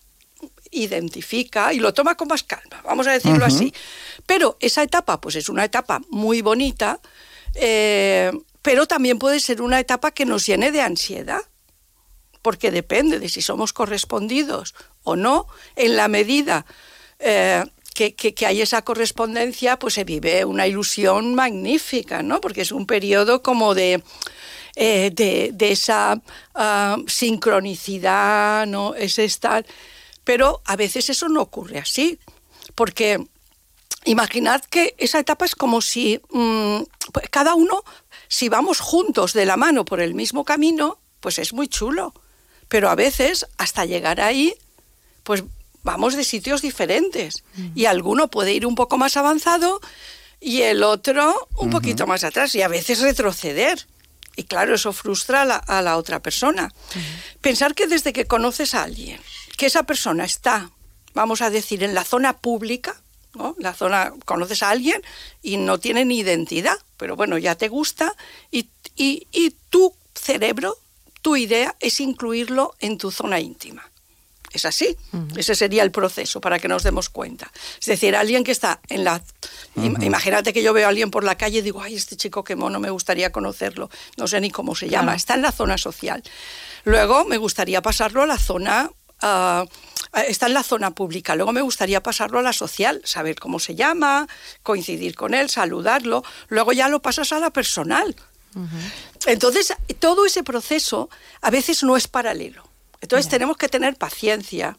identifica 0.75 1.73
y 1.73 1.79
lo 1.79 1.95
toma 1.95 2.17
con 2.17 2.29
más 2.29 2.43
calma, 2.43 2.81
vamos 2.85 3.07
a 3.07 3.13
decirlo 3.13 3.45
así. 3.47 3.73
Pero 4.27 4.57
esa 4.61 4.83
etapa, 4.83 5.21
pues 5.21 5.37
es 5.37 5.49
una 5.49 5.65
etapa 5.65 6.01
muy 6.11 6.43
bonita, 6.43 7.01
eh, 7.55 8.31
pero 8.63 8.87
también 8.87 9.19
puede 9.19 9.41
ser 9.41 9.63
una 9.63 9.79
etapa 9.81 10.11
que 10.11 10.25
nos 10.27 10.47
llene 10.47 10.73
de 10.73 10.81
ansiedad, 10.83 11.41
porque 12.43 12.71
depende 12.71 13.19
de 13.19 13.29
si 13.29 13.41
somos 13.43 13.73
correspondidos 13.73 14.75
o 15.03 15.17
no, 15.17 15.47
en 15.77 15.97
la 15.97 16.09
medida 16.09 16.67
eh, 17.19 17.65
que, 17.95 18.15
que- 18.15 18.35
que 18.35 18.45
hay 18.47 18.61
esa 18.61 18.83
correspondencia, 18.83 19.79
pues 19.79 19.95
se 19.95 20.05
vive 20.05 20.45
una 20.45 20.67
ilusión 20.67 21.35
magnífica, 21.35 22.23
¿no? 22.23 22.41
Porque 22.41 22.63
es 22.63 22.73
un 22.73 22.87
periodo 22.87 23.43
como 23.43 23.75
de, 23.75 24.03
eh, 24.75 25.11
de, 25.15 25.51
de 25.55 25.71
esa 25.73 26.21
ah, 26.55 26.97
sincronicidad, 27.07 28.67
¿no? 28.67 28.95
Es 28.95 29.19
estar... 29.19 29.65
Pero 30.25 30.63
a 30.65 30.77
veces 30.77 31.11
eso 31.11 31.29
no 31.29 31.43
ocurre 31.43 31.79
así, 31.79 32.19
porque 32.75 33.25
imaginad 34.05 34.63
que 34.65 34.95
esa 34.99 35.19
etapa 35.19 35.45
es 35.45 35.55
como 35.55 35.81
si 35.81 36.21
mm, 36.31 36.83
pues 37.13 37.29
cada 37.31 37.55
uno, 37.55 37.85
si 38.29 38.49
vamos 38.49 38.81
juntos 38.81 39.33
de 39.33 39.47
la 39.47 39.57
mano 39.57 39.85
por 39.85 40.01
el 40.01 40.15
mismo 40.15 40.45
camino, 40.45 40.99
pues 41.21 41.39
es 41.39 41.53
muy 41.53 41.69
chulo. 41.69 42.15
Pero 42.69 42.91
a 42.91 42.95
veces, 42.95 43.47
hasta 43.59 43.85
llegar 43.85 44.21
ahí, 44.21 44.55
pues 45.23 45.45
vamos 45.83 46.17
de 46.17 46.25
sitios 46.25 46.63
diferentes. 46.63 47.45
Y 47.75 47.85
alguno 47.85 48.29
puede 48.29 48.53
ir 48.53 48.67
un 48.67 48.75
poco 48.75 48.99
más 48.99 49.17
avanzado 49.17 49.81
y 50.41 50.63
el 50.63 50.83
otro 50.83 51.49
un 51.57 51.71
poquito 51.71 52.07
más 52.07 52.25
atrás. 52.25 52.55
Y 52.55 52.63
a 52.63 52.69
veces 52.69 53.01
retroceder. 53.01 53.87
Y 54.37 54.45
claro, 54.45 54.75
eso 54.75 54.93
frustra 54.93 55.43
a 55.43 55.45
la, 55.45 55.57
a 55.57 55.83
la 55.83 55.97
otra 55.97 56.21
persona. 56.21 56.73
Pensar 57.41 57.75
que 57.75 57.87
desde 57.87 58.13
que 58.13 58.27
conoces 58.27 58.75
a 58.75 58.83
alguien, 58.83 59.21
que 59.57 59.67
esa 59.67 59.85
persona 59.85 60.25
está, 60.25 60.71
vamos 61.15 61.43
a 61.43 61.51
decir, 61.51 61.83
en 61.83 61.95
la 61.95 62.05
zona 62.05 62.39
pública, 62.39 63.01
¿no? 63.35 63.57
La 63.59 63.75
zona, 63.75 64.13
conoces 64.25 64.63
a 64.63 64.71
alguien 64.71 65.03
y 65.43 65.57
no 65.57 65.79
tiene 65.79 66.05
ni 66.05 66.19
identidad, 66.19 66.77
pero 66.97 67.17
bueno, 67.17 67.39
ya 67.39 67.55
te 67.57 67.69
gusta 67.69 68.15
y, 68.51 68.69
y, 68.97 69.27
y 69.33 69.51
tu 69.71 69.95
cerebro, 70.15 70.79
tu 71.23 71.37
idea 71.37 71.75
es 71.81 72.01
incluirlo 72.01 72.75
en 72.79 72.99
tu 72.99 73.11
zona 73.11 73.41
íntima. 73.41 73.91
Es 74.53 74.65
así. 74.67 74.97
Ese 75.37 75.57
sería 75.57 75.83
el 75.83 75.91
proceso 75.91 76.41
para 76.41 76.61
que 76.61 76.69
nos 76.69 76.85
demos 76.85 77.09
cuenta. 77.09 77.51
Es 77.81 77.87
decir, 77.87 78.15
alguien 78.15 78.45
que 78.45 78.53
está 78.53 78.81
en 78.89 79.03
la... 79.03 79.21
Imagínate 79.75 80.53
que 80.53 80.63
yo 80.63 80.73
veo 80.73 80.87
a 80.87 80.91
alguien 80.91 81.11
por 81.11 81.25
la 81.25 81.37
calle 81.37 81.59
y 81.59 81.63
digo, 81.63 81.83
ay, 81.83 81.97
este 81.97 82.17
chico 82.17 82.45
qué 82.45 82.55
mono, 82.55 82.79
me 82.79 82.91
gustaría 82.91 83.33
conocerlo. 83.33 83.91
No 84.17 84.29
sé 84.29 84.41
ni 84.41 84.53
cómo 84.53 84.77
se 84.77 84.89
llama. 84.89 85.07
Claro. 85.07 85.17
Está 85.17 85.35
en 85.35 85.43
la 85.43 85.51
zona 85.51 85.77
social. 85.77 86.23
Luego 86.85 87.25
me 87.25 87.37
gustaría 87.37 87.83
pasarlo 87.83 88.23
a 88.23 88.27
la 88.27 88.39
zona... 88.39 88.93
ah, 89.25 89.65
está 90.27 90.47
en 90.47 90.55
la 90.55 90.63
zona 90.63 90.93
pública. 90.93 91.35
Luego 91.35 91.53
me 91.53 91.63
gustaría 91.63 92.03
pasarlo 92.03 92.39
a 92.39 92.43
la 92.43 92.53
social, 92.53 93.01
saber 93.05 93.37
cómo 93.37 93.59
se 93.59 93.75
llama, 93.75 94.29
coincidir 94.63 95.15
con 95.15 95.35
él, 95.35 95.51
saludarlo. 95.51 96.23
Luego 96.49 96.73
ya 96.73 96.89
lo 96.89 97.01
pasas 97.01 97.33
a 97.33 97.39
la 97.39 97.51
personal. 97.51 98.15
Entonces, 99.27 99.75
todo 99.99 100.27
ese 100.27 100.45
proceso 100.45 101.11
a 101.41 101.51
veces 101.51 101.83
no 101.83 101.97
es 101.97 102.07
paralelo. 102.07 102.63
Entonces 103.01 103.29
tenemos 103.29 103.57
que 103.57 103.69
tener 103.69 103.97
paciencia, 103.97 104.79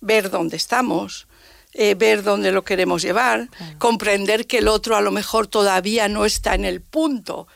ver 0.00 0.30
dónde 0.30 0.56
estamos, 0.56 1.28
eh, 1.74 1.94
ver 1.94 2.22
dónde 2.22 2.50
lo 2.50 2.64
queremos 2.64 3.02
llevar, 3.02 3.48
comprender 3.78 4.46
que 4.46 4.58
el 4.58 4.68
otro 4.68 4.96
a 4.96 5.00
lo 5.00 5.12
mejor 5.12 5.46
todavía 5.46 6.08
no 6.08 6.24
está 6.24 6.54
en 6.54 6.64
el 6.64 6.80
punto 6.80 7.46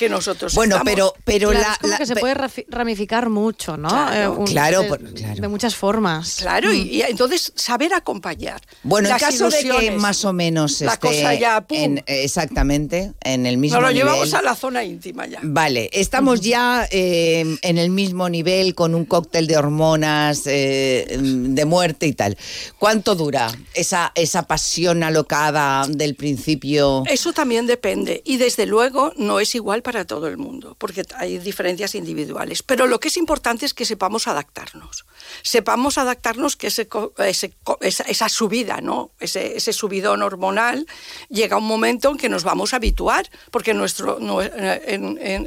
que 0.00 0.08
nosotros 0.08 0.54
Bueno, 0.54 0.76
estamos. 0.76 0.92
pero- 0.94 1.14
pero 1.24 1.50
Claro, 1.50 1.66
la- 1.66 1.72
es 1.74 1.78
como 1.78 1.90
la- 1.92 1.98
que 1.98 2.06
se 2.06 2.14
pe- 2.14 2.20
puede 2.20 2.34
ramificar 2.68 3.28
mucho, 3.28 3.76
¿no? 3.76 3.88
Claro. 3.88 4.14
Eh, 4.14 4.28
un- 4.28 4.46
Claro, 4.46 4.82
de, 4.82 4.88
por- 4.88 5.12
claro. 5.14 5.40
de 5.42 5.48
muchas 5.48 5.74
formas. 5.76 6.36
Claro, 6.38 6.72
y, 6.72 6.80
Mm. 6.84 6.88
y 6.90 7.02
entonces 7.02 7.52
saber 7.54 7.92
acompañar. 7.92 8.62
Bueno, 8.82 9.10
en 9.10 9.18
caso 9.18 9.50
de 9.50 9.58
que 9.62 9.90
más 9.92 10.24
o 10.24 10.32
menos 10.32 10.80
La 10.80 10.94
esté 10.94 11.06
cosa 11.08 11.34
ya, 11.34 11.60
pum. 11.60 11.76
en- 11.78 12.04
exactamente 12.06 13.12
en 13.22 13.44
el 13.44 13.58
mismo 13.58 13.76
Nos 13.76 13.82
lo 13.88 13.92
nivel. 13.92 14.06
llevamos 14.06 14.32
a 14.32 14.40
la 14.42 14.54
zona 14.54 14.84
íntima 14.84 15.26
ya. 15.26 15.40
Vale, 15.42 15.90
estamos 15.92 16.40
ya 16.40 16.86
eh, 16.90 17.58
en 17.60 17.76
el 17.78 17.90
mismo 17.90 18.28
nivel 18.30 18.74
con 18.74 18.94
un 18.94 19.04
cóctel 19.04 19.46
de 19.46 19.56
hormonas, 19.58 20.42
eh, 20.46 21.18
de 21.20 21.64
muerte 21.66 22.06
y 22.06 22.12
tal. 22.14 22.38
¿Cuánto 22.78 23.14
dura 23.14 23.52
esa, 23.74 24.12
esa 24.14 24.44
pasión 24.44 25.02
alocada 25.02 25.86
del 25.88 26.14
principio? 26.14 27.02
Eso 27.06 27.32
también 27.32 27.66
depende 27.66 28.22
y 28.24 28.38
desde 28.38 28.64
luego 28.64 29.12
no 29.16 29.40
es 29.40 29.54
igual 29.54 29.82
para 29.82 29.89
todo 30.04 30.28
el 30.28 30.36
mundo, 30.36 30.76
porque 30.78 31.04
hay 31.16 31.38
diferencias 31.38 31.94
individuales. 31.94 32.62
Pero 32.62 32.86
lo 32.86 33.00
que 33.00 33.08
es 33.08 33.16
importante 33.16 33.66
es 33.66 33.74
que 33.74 33.84
sepamos 33.84 34.26
adaptarnos. 34.28 35.04
Sepamos 35.42 35.98
adaptarnos 35.98 36.56
que 36.56 36.68
esa, 36.68 38.28
subida, 38.28 38.80
¿no? 38.80 39.10
ese, 39.20 39.56
ese 39.56 39.72
subidón 39.72 40.22
hormonal, 40.22 40.86
llega 41.28 41.56
un 41.56 41.66
momento 41.66 42.10
en 42.10 42.16
que 42.16 42.28
nos 42.28 42.44
vamos 42.44 42.72
a 42.72 42.76
habituar, 42.76 43.30
porque 43.50 43.74
nuestro, 43.74 44.18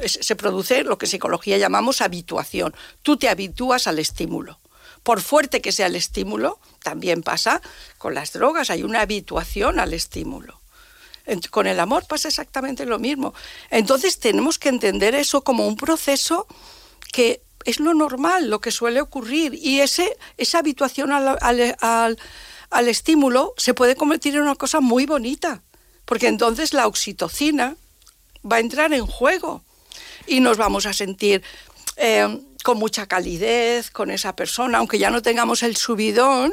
se 0.06 0.36
produce 0.36 0.84
lo 0.84 0.98
que 0.98 1.06
en 1.06 1.10
psicología 1.10 1.58
llamamos 1.58 2.00
habituación. 2.00 2.74
Tú 3.02 3.16
te 3.16 3.28
habitúas 3.28 3.86
al 3.86 3.98
estímulo. 3.98 4.60
Por 5.02 5.20
fuerte 5.20 5.60
que 5.60 5.72
sea 5.72 5.86
el 5.86 5.96
estímulo, 5.96 6.58
también 6.82 7.22
pasa 7.22 7.60
con 7.98 8.14
las 8.14 8.32
drogas, 8.32 8.70
hay 8.70 8.82
una 8.82 9.02
habituación 9.02 9.78
al 9.78 9.92
estímulo. 9.92 10.63
Con 11.50 11.66
el 11.66 11.80
amor 11.80 12.06
pasa 12.06 12.28
exactamente 12.28 12.84
lo 12.86 12.98
mismo. 12.98 13.32
Entonces 13.70 14.18
tenemos 14.18 14.58
que 14.58 14.68
entender 14.68 15.14
eso 15.14 15.42
como 15.42 15.66
un 15.66 15.76
proceso 15.76 16.46
que 17.12 17.40
es 17.64 17.80
lo 17.80 17.94
normal, 17.94 18.50
lo 18.50 18.60
que 18.60 18.70
suele 18.70 19.00
ocurrir. 19.00 19.54
Y 19.54 19.80
ese, 19.80 20.16
esa 20.36 20.58
habituación 20.58 21.12
al, 21.12 21.38
al- 21.40 21.76
al- 21.80 22.18
al 22.70 22.88
estímulo 22.88 23.54
se 23.56 23.72
puede 23.72 23.96
convertir 23.96 24.34
en 24.34 24.42
una 24.42 24.54
cosa 24.56 24.80
muy 24.80 25.06
bonita, 25.06 25.62
porque 26.04 26.26
entonces 26.26 26.72
la 26.74 26.86
oxitocina 26.86 27.76
va 28.50 28.56
a 28.56 28.60
entrar 28.60 28.92
en 28.92 29.06
juego 29.06 29.62
y 30.26 30.40
nos 30.40 30.56
vamos 30.58 30.84
a 30.84 30.92
sentir 30.92 31.42
eh, 31.96 32.40
con 32.64 32.78
mucha 32.78 33.06
calidez 33.06 33.90
con 33.90 34.10
esa 34.10 34.34
persona, 34.36 34.78
aunque 34.78 34.98
ya 34.98 35.10
no 35.10 35.22
tengamos 35.22 35.62
el 35.62 35.76
subidón, 35.76 36.52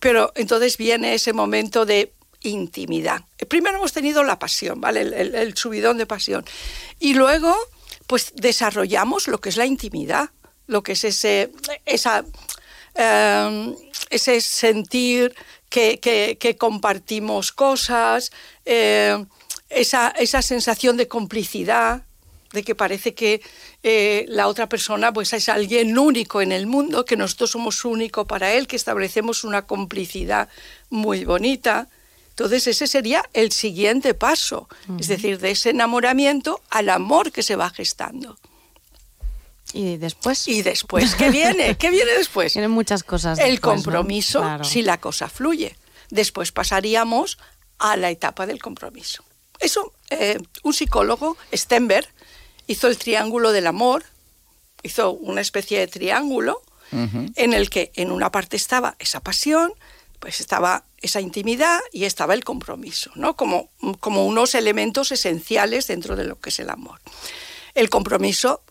pero 0.00 0.32
entonces 0.34 0.76
viene 0.76 1.14
ese 1.14 1.32
momento 1.32 1.84
de 1.84 2.12
intimidad. 2.42 3.22
Primero 3.48 3.78
hemos 3.78 3.92
tenido 3.92 4.22
la 4.22 4.38
pasión, 4.38 4.80
¿vale? 4.80 5.00
El, 5.00 5.56
subidón 5.56 5.98
de 5.98 6.06
pasión. 6.06 6.44
Y 7.00 7.14
luego, 7.14 7.54
pues 8.06 8.32
desarrollamos 8.34 9.28
lo 9.28 9.40
que 9.40 9.48
es 9.48 9.56
la 9.56 9.66
intimidad, 9.66 10.30
lo 10.66 10.82
que 10.82 10.92
es 10.92 11.04
ese, 11.04 11.52
esa, 11.84 12.24
eh, 12.94 13.74
ese 14.10 14.40
sentir 14.40 15.34
que, 15.68 15.98
que- 16.00 16.56
compartimos 16.56 17.52
cosas, 17.52 18.32
eh, 18.64 19.24
esa, 19.68 20.08
esa 20.18 20.42
sensación 20.42 20.96
de 20.96 21.08
complicidad, 21.08 22.02
de 22.52 22.62
que 22.62 22.74
parece 22.74 23.12
que 23.14 23.42
eh, 23.82 24.24
la 24.28 24.46
otra 24.46 24.68
persona 24.68 25.12
pues 25.12 25.32
es 25.32 25.48
alguien 25.48 25.98
único 25.98 26.40
en 26.40 26.52
el 26.52 26.66
mundo, 26.66 27.04
que 27.04 27.16
nosotros 27.16 27.50
somos 27.50 27.84
único 27.84 28.26
para 28.26 28.54
él, 28.54 28.66
que 28.66 28.76
establecemos 28.76 29.44
una 29.44 29.66
complicidad 29.66 30.48
muy 30.88 31.24
bonita. 31.24 31.88
Entonces 32.36 32.66
ese 32.66 32.86
sería 32.86 33.24
el 33.32 33.50
siguiente 33.50 34.12
paso, 34.12 34.68
es 35.00 35.08
decir, 35.08 35.38
de 35.38 35.52
ese 35.52 35.70
enamoramiento 35.70 36.60
al 36.68 36.90
amor 36.90 37.32
que 37.32 37.42
se 37.42 37.56
va 37.56 37.70
gestando. 37.70 38.38
Y 39.72 39.96
después. 39.96 40.46
Y 40.46 40.60
después, 40.60 41.14
¿qué 41.14 41.30
viene? 41.30 41.76
¿Qué 41.78 41.88
viene 41.90 42.12
después? 42.12 42.52
Tienen 42.52 42.72
muchas 42.72 43.02
cosas. 43.04 43.38
El 43.38 43.52
después, 43.52 43.78
¿no? 43.78 43.82
compromiso, 43.84 44.40
Claro. 44.42 44.64
si 44.64 44.82
la 44.82 45.00
cosa 45.00 45.30
fluye. 45.30 45.78
Después 46.10 46.52
pasaríamos 46.52 47.38
a 47.78 47.96
la 47.96 48.10
etapa 48.10 48.44
del 48.46 48.60
compromiso. 48.60 49.24
Eso, 49.58 49.94
eh, 50.10 50.38
un 50.62 50.74
psicólogo, 50.74 51.38
Stenberg, 51.54 52.06
hizo 52.66 52.86
el 52.88 52.98
triángulo 52.98 53.52
del 53.52 53.66
amor, 53.66 54.04
hizo 54.82 55.12
una 55.12 55.40
especie 55.40 55.78
de 55.78 55.86
triángulo 55.86 56.60
en 56.92 57.54
el 57.54 57.70
que 57.70 57.90
en 57.94 58.12
una 58.12 58.30
parte 58.30 58.56
estaba 58.56 58.94
esa 58.98 59.20
pasión, 59.20 59.72
pues 60.18 60.40
estaba 60.40 60.84
esa 60.98 61.20
intimidad 61.20 61.80
y 61.92 62.04
estaba 62.04 62.34
el 62.34 62.44
compromiso, 62.44 63.10
¿no? 63.14 63.36
Como, 63.36 63.70
como 64.00 64.26
unos 64.26 64.54
elementos 64.54 65.12
esenciales 65.12 65.86
dentro 65.86 66.16
de 66.16 66.24
lo 66.24 66.40
que 66.40 66.50
es 66.50 66.58
el 66.58 66.70
amor. 66.70 67.00
El 67.74 67.90
compromiso 67.90 68.62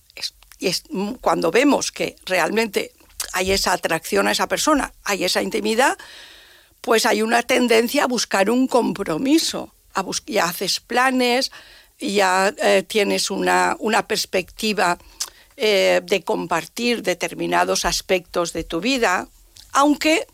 es, 0.60 0.84
mm, 0.90 1.14
cuando 1.16 1.52
vemos 1.52 1.92
que 1.92 2.16
realmente 2.26 2.92
hay 3.34 3.52
esa 3.52 3.74
atracción 3.74 4.28
a 4.28 4.32
esa 4.32 4.48
persona, 4.48 4.94
hay 5.04 5.24
esa 5.24 5.42
intimidad, 5.42 5.98
pues 6.82 7.06
hay 7.06 7.22
una 7.22 7.44
tendencia 7.44 8.04
a 8.04 8.08
buscar 8.08 8.50
un 8.50 8.68
compromiso. 8.68 9.74
A 9.94 10.04
ya 10.28 10.46
haces 10.46 10.82
planes, 10.82 11.52
ya 12.00 12.54
eh, 12.58 12.84
tienes 12.84 13.32
una, 13.32 13.78
una 13.80 14.08
perspectiva 14.08 14.98
eh, 15.58 16.02
de 16.04 16.22
compartir 16.22 17.02
determinados 17.02 17.86
aspectos 17.86 18.52
de 18.52 18.66
tu 18.66 18.82
vida, 18.82 19.30
aunque 19.72 20.28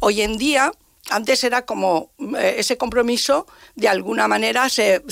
hoy 0.00 0.22
en 0.22 0.38
día, 0.38 0.72
antes 1.10 1.44
era 1.44 1.64
como 1.64 2.10
eh, 2.38 2.56
ese 2.58 2.76
compromiso, 2.76 3.46
de 3.74 3.88
alguna 3.88 4.28
manera 4.28 4.68
se, 4.68 5.02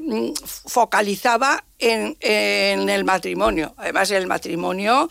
mm, 0.00 0.32
focalizaba 0.44 1.64
en, 1.78 2.16
el 2.20 3.04
matrimonio. 3.04 3.74
Además, 3.76 4.10
el 4.10 4.26
matrimonio, 4.26 5.08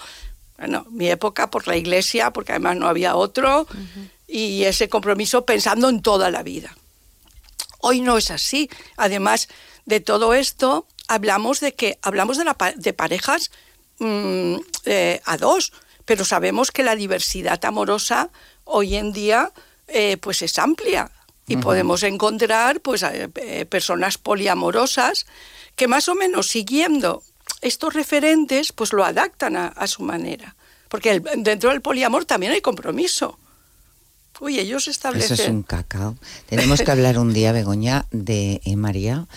bueno, 0.57 0.85
mi 0.89 1.09
época 1.09 1.49
por 1.49 1.67
la 1.67 1.75
iglesia, 1.75 2.31
porque 2.31 2.53
además 2.53 2.77
no 2.77 2.87
había 2.87 3.15
otro, 3.15 3.67
y 4.27 4.63
ese 4.63 4.89
compromiso 4.89 5.45
pensando 5.45 5.89
en 5.89 6.01
toda 6.01 6.29
la 6.31 6.43
vida. 6.43 6.75
Hoy 7.79 8.01
no 8.01 8.17
es 8.17 8.31
así. 8.31 8.69
Además 8.97 9.47
de 9.85 9.99
todo 9.99 10.33
esto, 10.33 10.87
hablamos 11.07 11.59
de 11.59 11.73
que 11.73 11.99
hablamos 12.01 12.37
de, 12.37 12.43
la 12.43 12.57
de 12.75 12.93
parejas 12.93 13.51
mm, 13.99 14.55
eh, 14.85 15.21
a 15.25 15.37
dos, 15.37 15.71
pero 16.05 16.25
sabemos 16.25 16.71
que 16.71 16.83
la 16.83 16.95
diversidad 16.95 17.63
amorosa 17.65 18.29
hoy 18.67 18.95
en 18.95 19.11
día 19.13 19.51
eh, 19.87 20.17
pues 20.17 20.41
es 20.41 20.57
amplia. 20.59 21.11
Y 21.49 21.55
podemos 21.57 22.03
encontrar 22.03 22.81
pues 22.81 23.03
eh, 23.03 23.29
eh, 23.35 23.65
personas 23.65 24.17
poliamorosas 24.17 25.25
que 25.77 25.87
más 25.87 26.09
o 26.09 26.15
menos 26.15 26.47
siguiendo 26.47 27.23
estos 27.61 27.93
referentes 27.93 28.73
pues 28.73 28.91
lo 28.91 29.05
adaptan 29.05 29.55
a, 29.55 29.67
a 29.67 29.87
su 29.87 30.03
manera. 30.03 30.55
Porque 30.89 31.11
el- 31.11 31.23
dentro 31.37 31.69
del 31.69 31.81
poliamor 31.81 32.25
también 32.25 32.51
hay 32.51 32.59
compromiso 32.61 33.39
uy 34.39 34.59
ellos 34.59 34.87
establecen 34.87 35.33
Eso 35.33 35.43
es 35.43 35.49
un 35.49 35.63
cacao. 35.63 36.15
Tenemos 36.47 36.81
que 36.81 36.91
hablar 36.91 37.17
un 37.19 37.33
día, 37.33 37.51
Begoña, 37.51 38.05
de 38.11 38.61
eh, 38.65 38.75
María, 38.75 39.27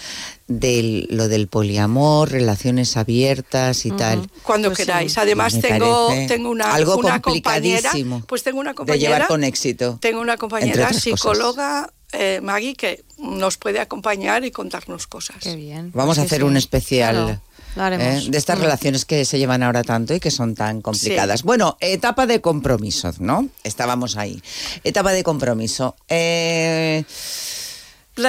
de 0.46 1.06
lo 1.10 1.28
del 1.28 1.48
poliamor, 1.48 2.30
relaciones 2.30 2.96
abiertas 2.96 3.86
y 3.86 3.90
tal. 3.92 4.30
Cuando 4.42 4.68
Pues 4.68 4.78
sí. 4.78 4.84
queráis. 4.84 5.16
Además, 5.18 5.58
tengo, 5.60 6.08
tengo 6.28 6.50
una, 6.50 6.74
algo 6.74 6.96
una 6.96 7.20
compañera. 7.20 7.90
complicadísimo 7.90 8.22
Pues 8.26 8.42
tengo 8.42 8.60
una 8.60 8.70
de 8.70 8.76
compañera. 8.76 9.08
llevar 9.10 9.28
con 9.28 9.44
éxito. 9.44 9.98
Tengo 10.00 10.20
una 10.20 10.36
compañera 10.36 10.92
psicóloga, 10.92 11.92
eh, 12.12 12.40
Maggie, 12.42 12.74
que 12.74 13.04
nos 13.18 13.56
puede 13.56 13.78
acompañar 13.80 14.44
y 14.44 14.50
contarnos 14.50 15.06
cosas. 15.06 15.36
Qué 15.40 15.54
bien. 15.56 15.92
Vamos 15.94 16.18
a 16.18 16.22
hacer 16.22 16.42
un 16.44 16.56
especial. 16.56 17.40
¿Eh? 17.76 18.22
de 18.28 18.38
estas 18.38 18.58
relaciones 18.58 19.04
que 19.04 19.24
se 19.24 19.38
llevan 19.38 19.62
ahora 19.62 19.82
tanto 19.82 20.14
y 20.14 20.20
que 20.20 20.30
son 20.30 20.54
tan 20.54 20.80
complicadas. 20.82 21.40
Sí. 21.40 21.46
Bueno, 21.46 21.76
etapa 21.80 22.26
de 22.26 22.40
compromiso, 22.40 23.12
¿no? 23.18 23.48
Estábamos 23.64 24.16
ahí. 24.16 24.42
Etapa 24.84 25.12
de 25.12 25.22
compromiso. 25.22 25.94
Eh, 26.08 27.04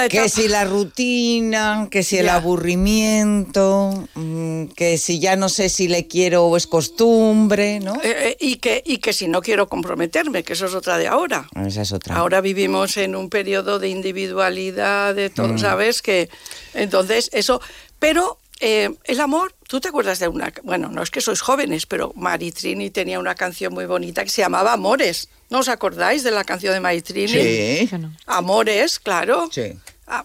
que 0.08 0.28
si 0.30 0.48
la 0.48 0.64
rutina, 0.64 1.88
que 1.90 2.02
si 2.02 2.16
el 2.16 2.26
Ya. 2.26 2.36
aburrimiento, 2.36 4.08
mm, 4.14 4.66
que 4.68 4.96
si 4.96 5.18
ya 5.20 5.36
no 5.36 5.50
sé 5.50 5.68
si 5.68 5.86
le 5.88 6.06
quiero 6.06 6.46
o 6.46 6.56
es 6.56 6.66
costumbre, 6.66 7.78
¿no? 7.80 7.98
Eh, 8.02 8.36
y, 8.40 8.56
que, 8.56 8.82
y 8.86 8.98
que 8.98 9.12
si 9.12 9.28
no 9.28 9.42
quiero 9.42 9.68
comprometerme, 9.68 10.44
que 10.44 10.54
eso 10.54 10.64
es 10.66 10.74
otra 10.74 10.96
de 10.96 11.08
ahora. 11.08 11.46
Esa 11.66 11.82
es 11.82 11.92
otra. 11.92 12.16
Ahora 12.16 12.40
vivimos 12.40 12.96
en 12.96 13.14
un 13.14 13.28
periodo 13.28 13.78
de 13.78 13.88
individualidad, 13.88 15.14
de 15.14 15.28
todo, 15.28 15.48
Mm. 15.54 15.58
¿sabes? 15.58 16.00
Que 16.00 16.30
entonces 16.72 17.28
eso, 17.34 17.60
pero 17.98 18.38
eh, 18.62 18.94
el 19.04 19.20
amor, 19.20 19.54
¿tú 19.68 19.80
te 19.80 19.88
acuerdas 19.88 20.18
de 20.20 20.28
una, 20.28 20.52
bueno, 20.62 20.88
no 20.88 21.02
es 21.02 21.10
que 21.10 21.20
sois 21.20 21.40
jóvenes, 21.40 21.84
pero 21.84 22.12
Maritrini 22.14 22.90
tenía 22.90 23.18
una 23.18 23.34
canción 23.34 23.74
muy 23.74 23.86
bonita 23.86 24.22
que 24.22 24.30
se 24.30 24.40
llamaba 24.42 24.72
Amores. 24.72 25.28
¿No 25.50 25.58
os 25.58 25.68
acordáis 25.68 26.22
de 26.22 26.30
la 26.30 26.44
canción 26.44 26.72
de 26.72 26.80
Maritrini? 26.80 27.28
Sí. 27.28 27.90
Amores, 28.26 28.98
claro. 29.00 29.48
Sí. 29.52 29.74
Ah, 30.06 30.24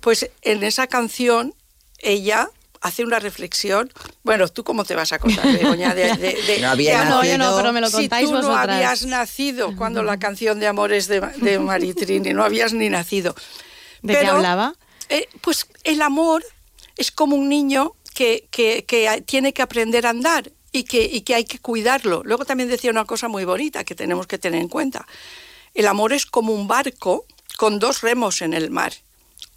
pues 0.00 0.28
en 0.42 0.64
esa 0.64 0.86
canción 0.86 1.54
ella 1.98 2.48
hace 2.80 3.04
una 3.04 3.18
reflexión. 3.18 3.90
Bueno, 4.22 4.48
¿tú 4.48 4.64
cómo 4.64 4.84
te 4.84 4.94
vas 4.94 5.12
a 5.12 5.16
acordar, 5.16 5.46
Begoña? 5.52 5.94
De, 5.94 6.16
de- 6.16 6.34
de- 6.46 6.58
No 6.60 6.70
había 6.70 6.98
de- 6.98 7.04
nacido. 7.04 7.16
No, 7.22 7.24
yo 7.28 7.38
no, 7.38 7.56
pero 7.56 7.72
me 7.72 7.80
lo 7.80 7.88
si 7.88 8.08
tú 8.08 8.32
no 8.32 8.56
habías 8.56 9.04
nacido 9.06 9.76
cuando 9.76 10.02
la 10.02 10.18
canción 10.18 10.58
de 10.60 10.66
Amores 10.66 11.06
de, 11.08 11.20
de 11.20 11.58
Maritrini, 11.58 12.32
no 12.34 12.42
habías 12.44 12.72
ni 12.72 12.88
nacido. 12.88 13.34
¿De 14.02 14.18
qué 14.18 14.26
hablaba? 14.26 14.74
eh, 15.08 15.28
pues 15.42 15.66
el 15.84 16.00
amor 16.02 16.44
es 16.96 17.10
como 17.10 17.36
un 17.36 17.48
niño 17.48 17.94
que, 18.14 18.46
que- 18.50 18.84
que 18.84 19.22
tiene 19.26 19.52
que 19.52 19.62
aprender 19.62 20.06
a 20.06 20.10
andar 20.10 20.50
y 20.72 20.84
que, 20.84 21.02
y 21.04 21.22
que 21.22 21.34
hay 21.34 21.44
que 21.44 21.58
cuidarlo. 21.58 22.22
Luego 22.24 22.44
también 22.44 22.68
decía 22.68 22.90
una 22.90 23.04
cosa 23.04 23.28
muy 23.28 23.44
bonita 23.44 23.84
que 23.84 23.94
tenemos 23.94 24.26
que 24.26 24.38
tener 24.38 24.60
en 24.60 24.68
cuenta. 24.68 25.06
El 25.74 25.86
amor 25.86 26.12
es 26.12 26.26
como 26.26 26.52
un 26.52 26.66
barco 26.68 27.26
con 27.56 27.78
dos 27.78 28.00
remos 28.02 28.42
en 28.42 28.54
el 28.54 28.70
mar. 28.70 28.92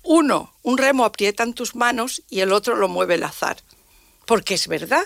Uno, 0.03 0.53
un 0.63 0.77
remo 0.77 1.05
aprieta 1.05 1.43
en 1.43 1.53
tus 1.53 1.75
manos 1.75 2.23
y 2.29 2.39
el 2.39 2.51
otro 2.53 2.75
lo 2.75 2.87
mueve 2.87 3.15
el 3.15 3.23
azar. 3.23 3.57
Porque 4.25 4.53
es 4.55 4.67
verdad 4.67 5.03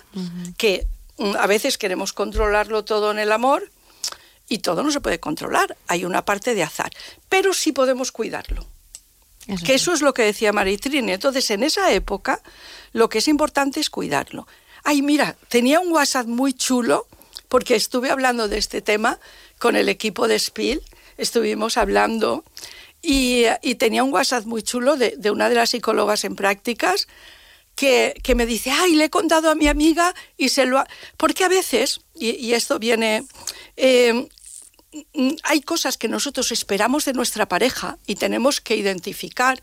que 0.58 0.88
mm, 1.18 1.36
a 1.38 1.48
veces 1.48 1.78
queremos 1.78 2.14
controlarlo 2.14 2.84
todo 2.86 3.12
en 3.12 3.20
el 3.20 3.32
amor 3.32 3.70
y 4.48 4.60
todo 4.60 4.84
no 4.84 4.92
se 4.92 5.02
puede 5.02 5.20
controlar. 5.20 5.78
Hay 5.88 6.06
una 6.06 6.24
parte 6.26 6.56
de 6.56 6.64
azar. 6.64 6.92
Pero 7.30 7.54
sí 7.54 7.72
podemos 7.72 8.12
cuidarlo. 8.12 8.66
Que 9.66 9.74
eso 9.74 9.94
es 9.94 10.02
lo 10.02 10.14
que 10.14 10.24
decía 10.24 10.54
Maritrini. 10.54 11.12
Entonces, 11.14 11.50
en 11.52 11.64
esa 11.64 11.92
época, 11.92 12.42
lo 12.94 13.10
que 13.10 13.18
es 13.20 13.28
importante 13.28 13.80
es 13.80 13.90
cuidarlo. 13.90 14.48
Ay, 14.84 15.02
mira, 15.02 15.36
tenía 15.48 15.80
un 15.80 15.92
WhatsApp 15.92 16.28
muy 16.28 16.54
chulo 16.54 17.08
porque 17.48 17.76
estuve 17.76 18.10
hablando 18.10 18.48
de 18.48 18.58
este 18.58 18.82
tema 18.82 19.20
con 19.60 19.76
el 19.76 19.90
equipo 19.90 20.28
de 20.28 20.40
Spiel. 20.40 20.82
Estuvimos 21.18 21.78
hablando 21.78 22.44
y, 23.02 23.46
y 23.62 23.76
tenía 23.76 24.04
un 24.04 24.14
WhatsApp 24.14 24.46
muy 24.46 24.64
chulo 24.64 24.96
de, 24.98 25.16
de 25.18 25.32
una 25.32 25.50
de 25.50 25.56
las 25.56 25.72
psicólogas 25.72 26.24
en 26.24 26.36
prácticas 26.36 27.08
que, 27.76 28.14
que 28.24 28.36
me 28.36 28.46
dice, 28.46 28.72
ay, 28.72 28.96
le 28.96 29.06
he 29.06 29.10
contado 29.10 29.50
a 29.50 29.56
mi 29.56 29.68
amiga 29.68 30.16
y 30.38 30.50
se 30.50 30.66
lo 30.66 30.80
ha... 30.80 30.88
Porque 31.18 31.44
a 31.44 31.50
veces, 31.50 32.02
y, 32.16 32.32
y 32.32 32.54
esto 32.54 32.80
viene... 32.80 33.26
eh, 33.78 34.28
hay 35.44 35.62
cosas 35.62 35.98
que 35.98 36.08
nosotros 36.08 36.52
esperamos 36.52 37.06
de 37.06 37.14
nuestra 37.14 37.48
pareja 37.48 37.98
y 38.06 38.16
tenemos 38.16 38.62
que 38.62 38.76
identificar 38.76 39.62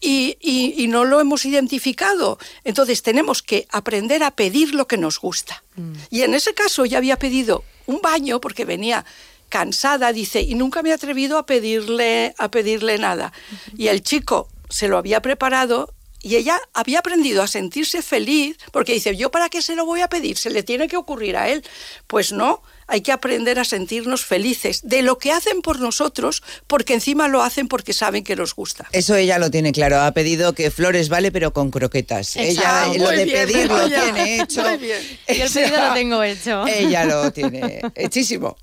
y, 0.00 0.36
y, 0.40 0.88
no 0.88 1.04
lo 1.04 1.20
hemos 1.20 1.46
identificado. 1.46 2.38
Entonces 2.64 3.02
tenemos 3.02 3.42
que 3.42 3.66
aprender 3.70 4.22
a 4.22 4.30
pedir 4.30 4.74
lo 4.74 4.86
que 4.86 4.98
nos 4.98 5.18
gusta. 5.18 5.62
Mm. 5.76 5.92
Y 6.10 6.22
en 6.22 6.34
ese 6.34 6.52
caso 6.52 6.84
ya 6.84 6.98
había 6.98 7.18
pedido 7.18 7.64
un 7.86 8.00
baño 8.02 8.40
porque 8.40 8.66
venía 8.66 9.06
cansada, 9.48 10.12
dice, 10.12 10.42
y 10.42 10.54
nunca 10.54 10.82
me 10.82 10.90
he 10.90 10.92
atrevido 10.92 11.38
a 11.38 11.46
pedirle, 11.46 12.34
a 12.38 12.50
pedirle 12.50 12.98
nada. 12.98 13.32
Y 13.76 13.88
el 13.88 14.02
chico 14.02 14.48
se 14.68 14.88
lo 14.88 14.98
había 14.98 15.22
preparado 15.22 15.94
y 16.20 16.36
ella 16.36 16.60
había 16.74 16.98
aprendido 16.98 17.42
a 17.42 17.46
sentirse 17.46 18.02
feliz 18.02 18.58
porque 18.72 18.92
dice, 18.92 19.16
¿yo 19.16 19.30
para 19.30 19.48
qué 19.48 19.62
se 19.62 19.76
lo 19.76 19.86
voy 19.86 20.00
a 20.00 20.08
pedir? 20.08 20.36
Se 20.36 20.50
le 20.50 20.62
tiene 20.62 20.88
que 20.88 20.96
ocurrir 20.96 21.36
a 21.36 21.48
él. 21.48 21.64
Pues 22.06 22.32
no, 22.32 22.62
hay 22.86 23.00
que 23.00 23.12
aprender 23.12 23.58
a 23.58 23.64
sentirnos 23.64 24.24
felices 24.24 24.80
de 24.84 25.02
lo 25.02 25.18
que 25.18 25.32
hacen 25.32 25.62
por 25.62 25.80
nosotros, 25.80 26.42
porque 26.66 26.94
encima 26.94 27.28
lo 27.28 27.42
hacen 27.42 27.68
porque 27.68 27.92
saben 27.92 28.24
que 28.24 28.36
nos 28.36 28.54
gusta. 28.54 28.88
Eso 28.92 29.14
ella 29.16 29.38
lo 29.38 29.50
tiene 29.50 29.72
claro. 29.72 30.00
Ha 30.00 30.12
pedido 30.12 30.54
que 30.54 30.70
flores 30.70 31.08
vale, 31.08 31.32
pero 31.32 31.52
con 31.52 31.70
croquetas. 31.70 32.36
Ella 32.36 32.86
lo 32.96 33.08
de 33.10 33.26
pedir 33.26 33.68
lo 33.68 33.88
tiene 33.88 34.40
hecho. 34.40 34.62
Muy 34.62 34.78
bien. 34.78 34.96
Y 35.28 35.40
el 35.40 35.50
pedido 35.50 35.88
lo 35.88 35.94
tengo 35.94 36.22
hecho. 36.22 36.66
Ella 36.66 37.04
lo 37.04 37.32
tiene 37.32 37.80
hechísimo. 37.94 38.56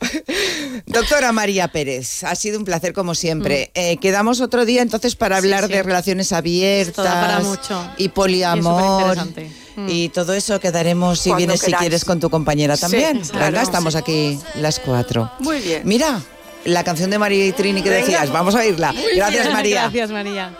Doctora 0.86 1.32
María 1.32 1.68
Pérez, 1.68 2.24
ha 2.24 2.36
sido 2.36 2.58
un 2.58 2.66
placer 2.66 2.94
como 2.94 3.16
siempre. 3.16 3.72
Mm. 3.76 3.80
Eh, 3.80 3.98
quedamos 3.98 4.42
otro 4.42 4.66
día 4.66 4.82
entonces 4.82 5.16
para 5.16 5.38
hablar 5.38 5.68
de 5.68 5.84
relaciones 5.84 6.32
abiertas 6.32 7.06
para 7.06 7.40
mucho. 7.40 7.92
y 7.98 8.10
poliamor. 8.10 9.18
Mm. 9.76 9.88
Y 9.90 10.10
todo 10.10 10.34
eso 10.34 10.60
quedaremos 10.60 11.20
si 11.20 11.34
vienes 11.34 11.62
si 11.62 11.74
quieres 11.74 12.06
con 12.06 12.20
tu 12.20 12.30
compañera 12.30 12.78
también. 12.78 13.22
estamos 13.62 13.96
aquí 13.96 14.40
las 14.56 14.80
cuatro. 14.80 15.32
Muy 15.40 15.60
bien. 15.60 15.82
Mira, 15.86 16.22
la 16.66 16.84
canción 16.84 17.10
de 17.10 17.20
María 17.20 17.46
y 17.46 17.52
Trini 17.52 17.82
que 17.82 17.90
decías, 17.90 18.32
vamos 18.32 18.56
a 18.56 18.60
oírla. 18.60 18.94
Gracias 19.16 19.52
María. 19.52 19.82
Gracias 19.84 20.12
María. 20.12 20.52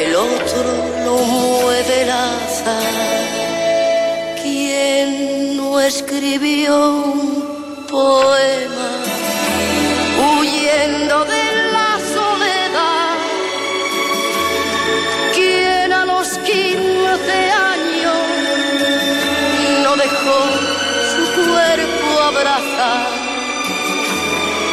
El 0.00 0.14
otro 0.14 1.04
lo 1.04 1.18
mueve 1.18 2.02
el 2.02 2.10
azar. 2.10 3.18
¿Quién 4.42 5.56
no 5.56 5.80
escribió 5.80 6.94
un 6.94 7.86
poema 7.88 8.88
huyendo 10.18 11.24
de 11.24 11.47
abrazar. 22.28 23.06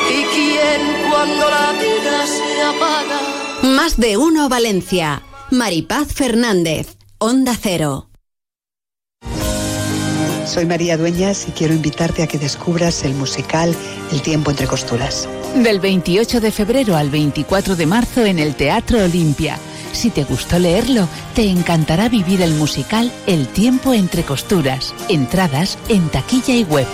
¿Y 0.10 0.24
quién 0.36 1.10
cuando 1.10 1.50
la 1.50 1.72
vida 1.74 2.28
se 2.28 2.62
apaga? 2.62 3.20
Más 3.64 3.98
de 3.98 4.18
uno 4.18 4.50
Valencia. 4.50 5.24
Maripaz 5.52 6.08
Fernández, 6.14 6.98
Onda 7.18 7.56
Cero. 7.60 8.10
Soy 10.46 10.66
María 10.66 10.98
Dueñas 10.98 11.48
y 11.48 11.52
quiero 11.52 11.74
invitarte 11.74 12.24
a 12.24 12.28
que 12.28 12.38
descubras 12.38 13.04
el 13.04 13.14
musical 13.14 13.76
El 14.12 14.22
tiempo 14.22 14.52
entre 14.52 14.68
costuras. 14.68 15.28
Del 15.56 15.80
28 15.80 16.40
de 16.40 16.52
febrero 16.52 16.96
al 16.96 17.10
24 17.10 17.76
de 17.76 17.86
marzo 17.86 18.26
en 18.26 18.40
el 18.40 18.56
Teatro 18.56 19.04
Olimpia 19.04 19.58
si 19.96 20.10
te 20.10 20.26
gustó 20.26 20.60
leerlo, 20.60 21.08
te 21.36 21.50
encantará 21.50 22.10
vivir 22.10 22.42
el 22.42 22.54
musical 22.56 23.12
El 23.28 23.48
tiempo 23.48 23.94
entre 23.94 24.24
costuras. 24.24 24.94
Entradas 25.08 25.78
en 25.88 26.10
taquilla 26.10 26.54
y 26.54 26.64
web. 26.66 26.86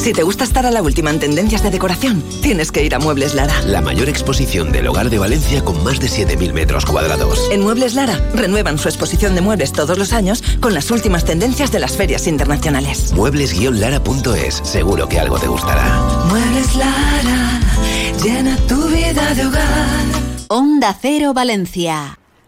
Si 0.00 0.14
te 0.14 0.22
gusta 0.22 0.44
estar 0.44 0.64
a 0.64 0.70
la 0.70 0.80
última 0.80 1.10
en 1.10 1.20
tendencias 1.20 1.62
de 1.62 1.70
decoración, 1.70 2.22
tienes 2.40 2.72
que 2.72 2.82
ir 2.82 2.94
a 2.94 2.98
Muebles 2.98 3.34
Lara. 3.34 3.60
La 3.66 3.82
mayor 3.82 4.08
exposición 4.08 4.72
del 4.72 4.86
hogar 4.86 5.10
de 5.10 5.18
Valencia 5.18 5.62
con 5.62 5.84
más 5.84 6.00
de 6.00 6.06
7.000 6.08 6.54
metros 6.54 6.86
cuadrados. 6.86 7.50
En 7.52 7.60
Muebles 7.60 7.94
Lara 7.94 8.18
renuevan 8.32 8.78
su 8.78 8.88
exposición 8.88 9.34
de 9.34 9.42
muebles 9.42 9.72
todos 9.72 9.98
los 9.98 10.14
años 10.14 10.42
con 10.58 10.72
las 10.72 10.90
últimas 10.90 11.26
tendencias 11.26 11.70
de 11.70 11.80
las 11.80 11.98
ferias 11.98 12.26
internacionales. 12.26 13.12
Muebles-lara.es, 13.12 14.62
seguro 14.64 15.06
que 15.06 15.20
algo 15.20 15.38
te 15.38 15.48
gustará. 15.48 16.00
Muebles 16.30 16.76
Lara, 16.76 17.60
llena 18.24 18.56
tu 18.68 18.88
vida 18.88 19.34
de 19.34 19.46
hogar. 19.46 20.06
Onda 20.48 20.96
Cero 20.98 21.34
Valencia. 21.34 22.18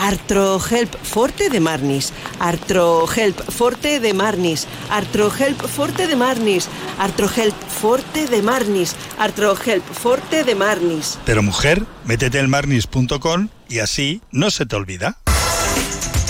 Artrohelp 0.00 0.96
Forte 1.02 1.50
de 1.50 1.60
Marnis, 1.60 2.12
Artrohelp 2.38 3.38
Forte 3.50 4.00
de 4.00 4.14
Marnis, 4.14 4.66
Artrohelp 4.88 5.60
Forte 5.66 6.06
de 6.06 6.16
Marnis, 6.16 6.68
Artrohelp 6.98 7.54
Forte 7.68 8.26
de 8.26 8.42
Marnis, 8.42 8.96
Artrohelp 9.18 9.84
Forte 9.84 10.44
de 10.44 10.54
Marnis. 10.54 11.18
Pero 11.26 11.42
mujer, 11.42 11.84
métete 12.04 12.38
en 12.38 12.48
marnis.com 12.48 13.48
y 13.68 13.80
así 13.80 14.22
no 14.32 14.50
se 14.50 14.64
te 14.64 14.74
olvida. 14.74 15.18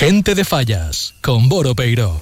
Gente 0.00 0.34
de 0.34 0.46
Fallas, 0.46 1.14
con 1.20 1.50
Boro 1.50 1.74
Peiro. 1.74 2.18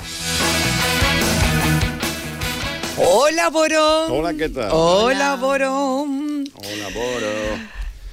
Hola, 2.97 3.51
Boro. 3.51 4.07
Hola, 4.07 4.35
¿qué 4.35 4.49
tal? 4.49 4.69
Hola, 4.73 5.37
Boro. 5.37 6.03
Hola, 6.03 6.89
Boro. 6.93 7.29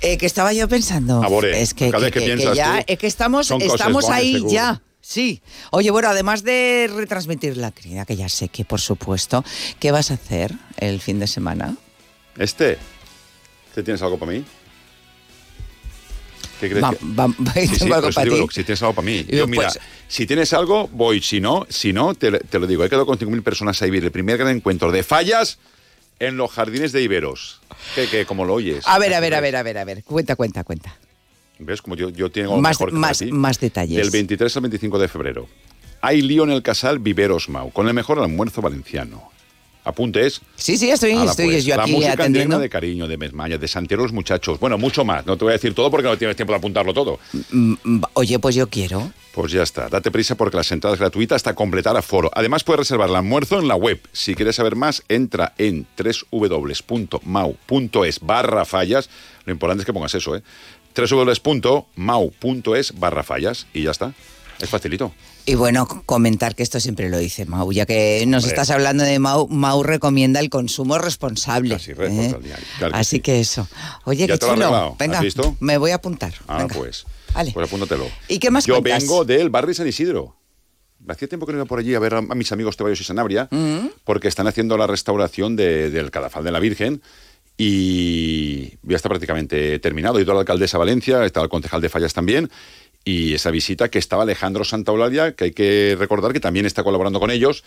Eh, 0.01 0.19
que 0.19 0.27
estaba 0.27 0.53
yo 0.53 0.67
pensando. 0.67 1.23
Abore, 1.23 1.59
es 1.63 1.73
que, 1.73 1.89
cada 1.89 2.03
vez 2.03 2.13
que 2.13 2.21
piensas 2.21 2.55
ya, 2.55 2.75
tú, 2.77 2.83
es 2.85 2.99
que 2.99 3.07
estamos, 3.07 3.47
son 3.47 3.59
estamos 3.63 4.07
ahí 4.07 4.33
seguro. 4.33 4.53
ya. 4.53 4.81
Sí. 5.01 5.41
Oye, 5.71 5.89
bueno, 5.89 6.09
además 6.09 6.43
de 6.43 6.87
retransmitir 6.95 7.57
la 7.57 7.71
cría, 7.71 8.05
que 8.05 8.15
ya 8.15 8.29
sé 8.29 8.49
que 8.49 8.65
por 8.65 8.79
supuesto, 8.79 9.43
¿qué 9.79 9.89
vas 9.89 10.11
a 10.11 10.13
hacer 10.13 10.53
el 10.77 11.01
fin 11.01 11.17
de 11.17 11.25
semana? 11.25 11.75
Este. 12.37 12.77
¿Te 13.73 13.81
tienes 13.81 14.03
algo 14.03 14.19
para 14.19 14.31
mí? 14.31 14.45
¿Qué 16.59 16.69
crees 16.69 16.83
Va- 16.83 16.91
que- 16.93 17.05
va- 17.05 17.27
Sí, 17.53 17.67
sí, 17.67 17.79
tengo 17.79 17.95
algo 17.95 18.05
por 18.05 18.09
eso 18.11 18.15
para 18.21 18.31
digo, 18.33 18.47
ti. 18.47 18.53
si 18.55 18.63
tienes 18.63 18.81
algo 18.81 18.93
para 18.95 19.05
mí. 19.05 19.25
Yo, 19.29 19.47
mira, 19.47 19.71
si 20.07 20.25
tienes 20.25 20.53
algo, 20.53 20.87
voy. 20.91 21.21
Si 21.21 21.41
no, 21.41 21.65
si 21.69 21.91
no 21.93 22.13
te, 22.15 22.31
te 22.31 22.59
lo 22.59 22.67
digo. 22.67 22.83
He 22.85 22.89
quedado 22.89 23.05
con 23.05 23.17
5.000 23.17 23.41
personas 23.43 23.81
a 23.81 23.85
vivir 23.85 24.03
el 24.05 24.11
primer 24.11 24.37
gran 24.37 24.55
encuentro 24.55 24.91
de 24.91 25.03
fallas 25.03 25.59
en 26.19 26.37
los 26.37 26.51
jardines 26.51 26.91
de 26.93 27.01
Iberos. 27.01 27.59
Que, 27.93 28.07
que 28.07 28.25
como 28.25 28.45
lo 28.45 28.53
oyes. 28.53 28.83
A 28.87 28.97
ver, 28.99 29.13
a 29.13 29.19
ver, 29.19 29.33
a 29.35 29.41
ver, 29.41 29.55
a 29.57 29.63
ver, 29.63 29.77
a 29.77 29.83
ver. 29.85 30.03
Cuenta, 30.03 30.35
cuenta, 30.35 30.63
cuenta. 30.63 30.95
¿Ves? 31.59 31.81
Como 31.81 31.95
yo, 31.95 32.09
yo 32.09 32.29
tengo 32.31 32.57
Más- 32.59 32.75
mejor 32.79 32.89
que 32.91 32.95
más- 32.97 33.19
ti. 33.19 33.31
más 33.31 33.59
detalles. 33.59 33.97
Del 33.97 34.09
23 34.11 34.55
al 34.55 34.61
25 34.63 34.99
de 34.99 35.07
febrero. 35.07 35.47
Hay 36.01 36.21
lío 36.21 36.43
en 36.43 36.51
el 36.51 36.61
casal 36.61 36.99
Viveros 36.99 37.49
Mau, 37.49 37.71
con 37.71 37.87
el 37.87 37.93
mejor 37.93 38.19
almuerzo 38.19 38.61
valenciano. 38.61 39.31
Apuntes. 39.85 40.41
Sí, 40.55 40.77
sí, 40.77 40.89
estoy, 40.89 41.13
estoy 41.13 41.45
pues, 41.45 41.63
yo 41.63 41.77
la 41.77 41.83
aquí 41.83 41.93
música 41.93 42.13
atendiendo. 42.13 42.59
de 42.59 42.69
cariño, 42.69 43.07
de 43.07 43.17
Mesmaya, 43.17 43.57
de 43.57 43.67
Santiago 43.67 44.03
los 44.03 44.11
muchachos. 44.11 44.59
Bueno, 44.59 44.77
mucho 44.77 45.05
más. 45.05 45.25
No 45.25 45.37
te 45.37 45.45
voy 45.45 45.51
a 45.51 45.53
decir 45.53 45.73
todo 45.73 45.89
porque 45.91 46.07
no 46.07 46.17
tienes 46.17 46.35
tiempo 46.35 46.51
de 46.53 46.57
apuntarlo 46.57 46.93
todo. 46.93 47.19
Mm, 47.51 47.73
mm, 47.83 48.01
Oye, 48.13 48.39
pues 48.39 48.55
yo 48.55 48.67
quiero. 48.67 49.11
Pues 49.31 49.51
ya 49.51 49.63
está, 49.63 49.89
date 49.89 50.11
prisa 50.11 50.35
porque 50.35 50.57
las 50.57 50.71
entradas 50.71 50.97
gratuitas 50.97 51.35
hasta 51.35 51.53
completar 51.53 51.95
aforo. 51.97 52.31
Además 52.33 52.63
puedes 52.63 52.79
reservar 52.79 53.09
el 53.09 53.15
almuerzo 53.15 53.59
en 53.59 53.67
la 53.67 53.75
web. 53.75 53.99
Si 54.11 54.33
quieres 54.33 54.55
saber 54.55 54.75
más, 54.75 55.03
entra 55.07 55.53
en 55.57 55.85
www.mau.es 56.31 58.19
barra 58.21 58.65
fallas. 58.65 59.09
Lo 59.45 59.53
importante 59.53 59.81
es 59.81 59.85
que 59.85 59.93
pongas 59.93 60.15
eso, 60.15 60.35
¿eh? 60.35 60.43
www.mau.es 60.95 62.99
barra 62.99 63.23
fallas 63.23 63.67
y 63.73 63.83
ya 63.83 63.91
está. 63.91 64.13
Es 64.59 64.69
facilito. 64.69 65.13
Y 65.47 65.53
bueno, 65.55 65.87
comentar 66.07 66.55
que 66.55 66.63
esto 66.63 66.79
siempre 66.79 67.09
lo 67.09 67.19
dice 67.19 67.45
Mau, 67.45 67.71
ya 67.71 67.85
que 67.85 68.23
nos 68.27 68.43
Hombre. 68.45 68.49
estás 68.55 68.71
hablando 68.71 69.03
de 69.03 69.19
Mau, 69.19 69.47
Mau 69.47 69.83
recomienda 69.83 70.39
el 70.39 70.49
consumo 70.49 70.97
responsable. 70.97 71.75
Así, 71.75 71.93
responsable, 71.93 72.49
¿eh? 72.49 72.55
claro 72.79 72.93
que 72.93 72.99
Así 72.99 73.15
sí. 73.17 73.21
que 73.21 73.39
eso. 73.39 73.67
Oye, 74.05 74.25
¿Ya 74.25 74.37
qué 74.37 74.39
chulo. 74.47 74.95
Venga, 74.97 75.19
¿Has 75.19 75.23
visto? 75.23 75.55
me 75.59 75.77
voy 75.77 75.91
a 75.91 75.95
apuntar. 75.95 76.33
Ah, 76.47 76.57
Venga. 76.59 76.73
pues. 76.75 77.05
Vale. 77.33 77.51
Pues 77.53 77.67
apúntatelo. 77.67 78.07
¿Y 78.27 78.39
qué 78.39 78.49
más 78.49 78.65
Yo 78.65 78.75
cuentas? 78.81 79.03
vengo 79.03 79.23
del 79.25 79.49
barrio 79.51 79.73
San 79.75 79.87
Isidro. 79.87 80.35
Hacía 81.07 81.27
tiempo 81.27 81.45
que 81.45 81.51
no 81.51 81.59
iba 81.59 81.65
por 81.65 81.77
allí 81.77 81.93
a 81.93 81.99
ver 81.99 82.15
a, 82.15 82.21
mis 82.21 82.51
amigos 82.51 82.75
Tebayos 82.77 82.99
y 83.01 83.03
Sanabria, 83.03 83.47
Mm. 83.51 83.89
porque 84.03 84.27
están 84.27 84.47
haciendo 84.47 84.77
la 84.77 84.87
restauración 84.87 85.55
de- 85.55 85.91
del 85.91 86.09
Cadafal 86.09 86.43
de 86.43 86.51
la 86.51 86.59
Virgen 86.59 87.03
y 87.57 88.69
ya 88.83 88.95
está 88.95 89.09
prácticamente 89.09 89.77
terminado. 89.79 90.17
He 90.17 90.23
ido 90.23 90.31
a 90.31 90.35
la 90.35 90.41
alcaldesa 90.41 90.77
Valencia, 90.77 91.23
está 91.25 91.41
el 91.41 91.49
concejal 91.49 91.81
de 91.81 91.89
Fallas 91.89 92.13
también, 92.13 92.49
y 93.05 93.35
esa 93.35 93.51
visita 93.51 93.89
que 93.89 93.99
estaba 93.99 94.23
Alejandro 94.23 94.65
Santaolaria, 94.65 95.35
que 95.35 95.45
hay 95.45 95.51
que 95.51 95.95
recordar 95.97 96.33
que 96.33 96.39
también 96.39 96.65
está 96.65 96.83
colaborando 96.83 97.19
con 97.19 97.29
ellos 97.29 97.63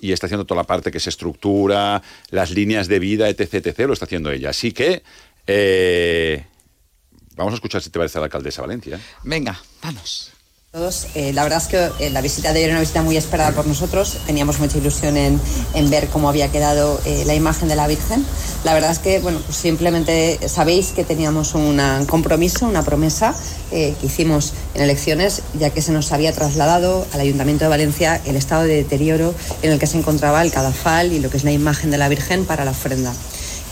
y 0.00 0.12
está 0.12 0.26
haciendo 0.26 0.44
toda 0.44 0.60
la 0.60 0.66
parte 0.66 0.90
que 0.90 0.98
es 0.98 1.06
estructura, 1.06 2.02
las 2.28 2.50
líneas 2.50 2.88
de 2.88 2.98
vida, 2.98 3.28
etc, 3.30 3.54
etc, 3.54 3.78
lo 3.86 3.94
está 3.94 4.04
haciendo 4.04 4.30
ella. 4.30 4.50
Así 4.50 4.72
que 4.72 5.02
eh, 5.46 6.44
vamos 7.34 7.52
a 7.52 7.56
escuchar 7.56 7.82
si 7.82 7.88
te 7.88 7.98
parece 7.98 8.18
la 8.18 8.26
alcaldesa 8.26 8.60
Valencia. 8.60 9.00
Venga, 9.24 9.58
vamos. 9.82 10.32
Todos, 10.74 11.08
eh, 11.14 11.34
la 11.34 11.42
verdad 11.42 11.60
es 11.60 11.68
que 11.68 12.06
eh, 12.06 12.08
la 12.08 12.22
visita 12.22 12.50
de 12.50 12.60
ayer 12.60 12.70
era 12.70 12.76
una 12.76 12.80
visita 12.80 13.02
muy 13.02 13.18
esperada 13.18 13.52
por 13.52 13.66
nosotros. 13.66 14.16
Teníamos 14.24 14.58
mucha 14.58 14.78
ilusión 14.78 15.18
en, 15.18 15.38
en 15.74 15.90
ver 15.90 16.08
cómo 16.08 16.30
había 16.30 16.50
quedado 16.50 16.98
eh, 17.04 17.24
la 17.26 17.34
imagen 17.34 17.68
de 17.68 17.76
la 17.76 17.86
Virgen. 17.86 18.24
La 18.64 18.72
verdad 18.72 18.90
es 18.90 18.98
que, 18.98 19.18
bueno, 19.18 19.38
pues 19.44 19.54
simplemente 19.54 20.38
sabéis 20.48 20.92
que 20.92 21.04
teníamos 21.04 21.54
un 21.54 21.78
compromiso, 22.08 22.66
una 22.66 22.82
promesa 22.82 23.34
que 23.70 23.94
hicimos 24.02 24.54
en 24.74 24.82
elecciones, 24.82 25.42
ya 25.58 25.68
que 25.68 25.82
se 25.82 25.92
nos 25.92 26.10
había 26.10 26.32
trasladado 26.32 27.06
al 27.12 27.20
Ayuntamiento 27.20 27.64
de 27.64 27.68
Valencia 27.68 28.20
el 28.24 28.36
estado 28.36 28.62
de 28.62 28.76
deterioro 28.76 29.34
en 29.60 29.72
el 29.72 29.78
que 29.78 29.86
se 29.86 29.98
encontraba 29.98 30.40
el 30.42 30.52
cadafal 30.52 31.12
y 31.12 31.20
lo 31.20 31.28
que 31.28 31.36
es 31.36 31.44
la 31.44 31.52
imagen 31.52 31.90
de 31.90 31.98
la 31.98 32.08
Virgen 32.08 32.46
para 32.46 32.64
la 32.64 32.70
ofrenda. 32.70 33.12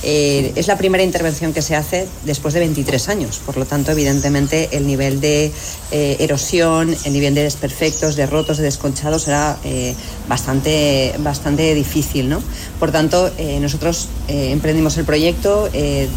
Eh, 0.02 0.52
es 0.56 0.66
la 0.66 0.76
primera 0.78 1.04
intervención 1.04 1.52
que 1.52 1.60
se 1.60 1.76
hace 1.76 2.08
después 2.24 2.54
de 2.54 2.60
23 2.60 3.08
años, 3.10 3.40
por 3.44 3.56
lo 3.58 3.66
tanto, 3.66 3.92
evidentemente, 3.92 4.70
el 4.72 4.86
nivel 4.86 5.20
de 5.20 5.52
eh, 5.90 6.16
erosión, 6.20 6.96
el 7.04 7.12
nivel 7.12 7.34
de 7.34 7.42
desperfectos, 7.42 8.16
de 8.16 8.26
rotos, 8.26 8.56
de 8.56 8.64
desconchados 8.64 9.28
era 9.28 9.58
eh, 9.64 9.94
bastante, 10.26 11.14
bastante 11.18 11.74
difícil. 11.74 12.28
¿no? 12.28 12.42
Por 12.78 12.92
tanto, 12.92 13.30
nosotros 13.60 14.08
emprendimos 14.28 14.96
el 14.96 15.04
proyecto, 15.04 15.68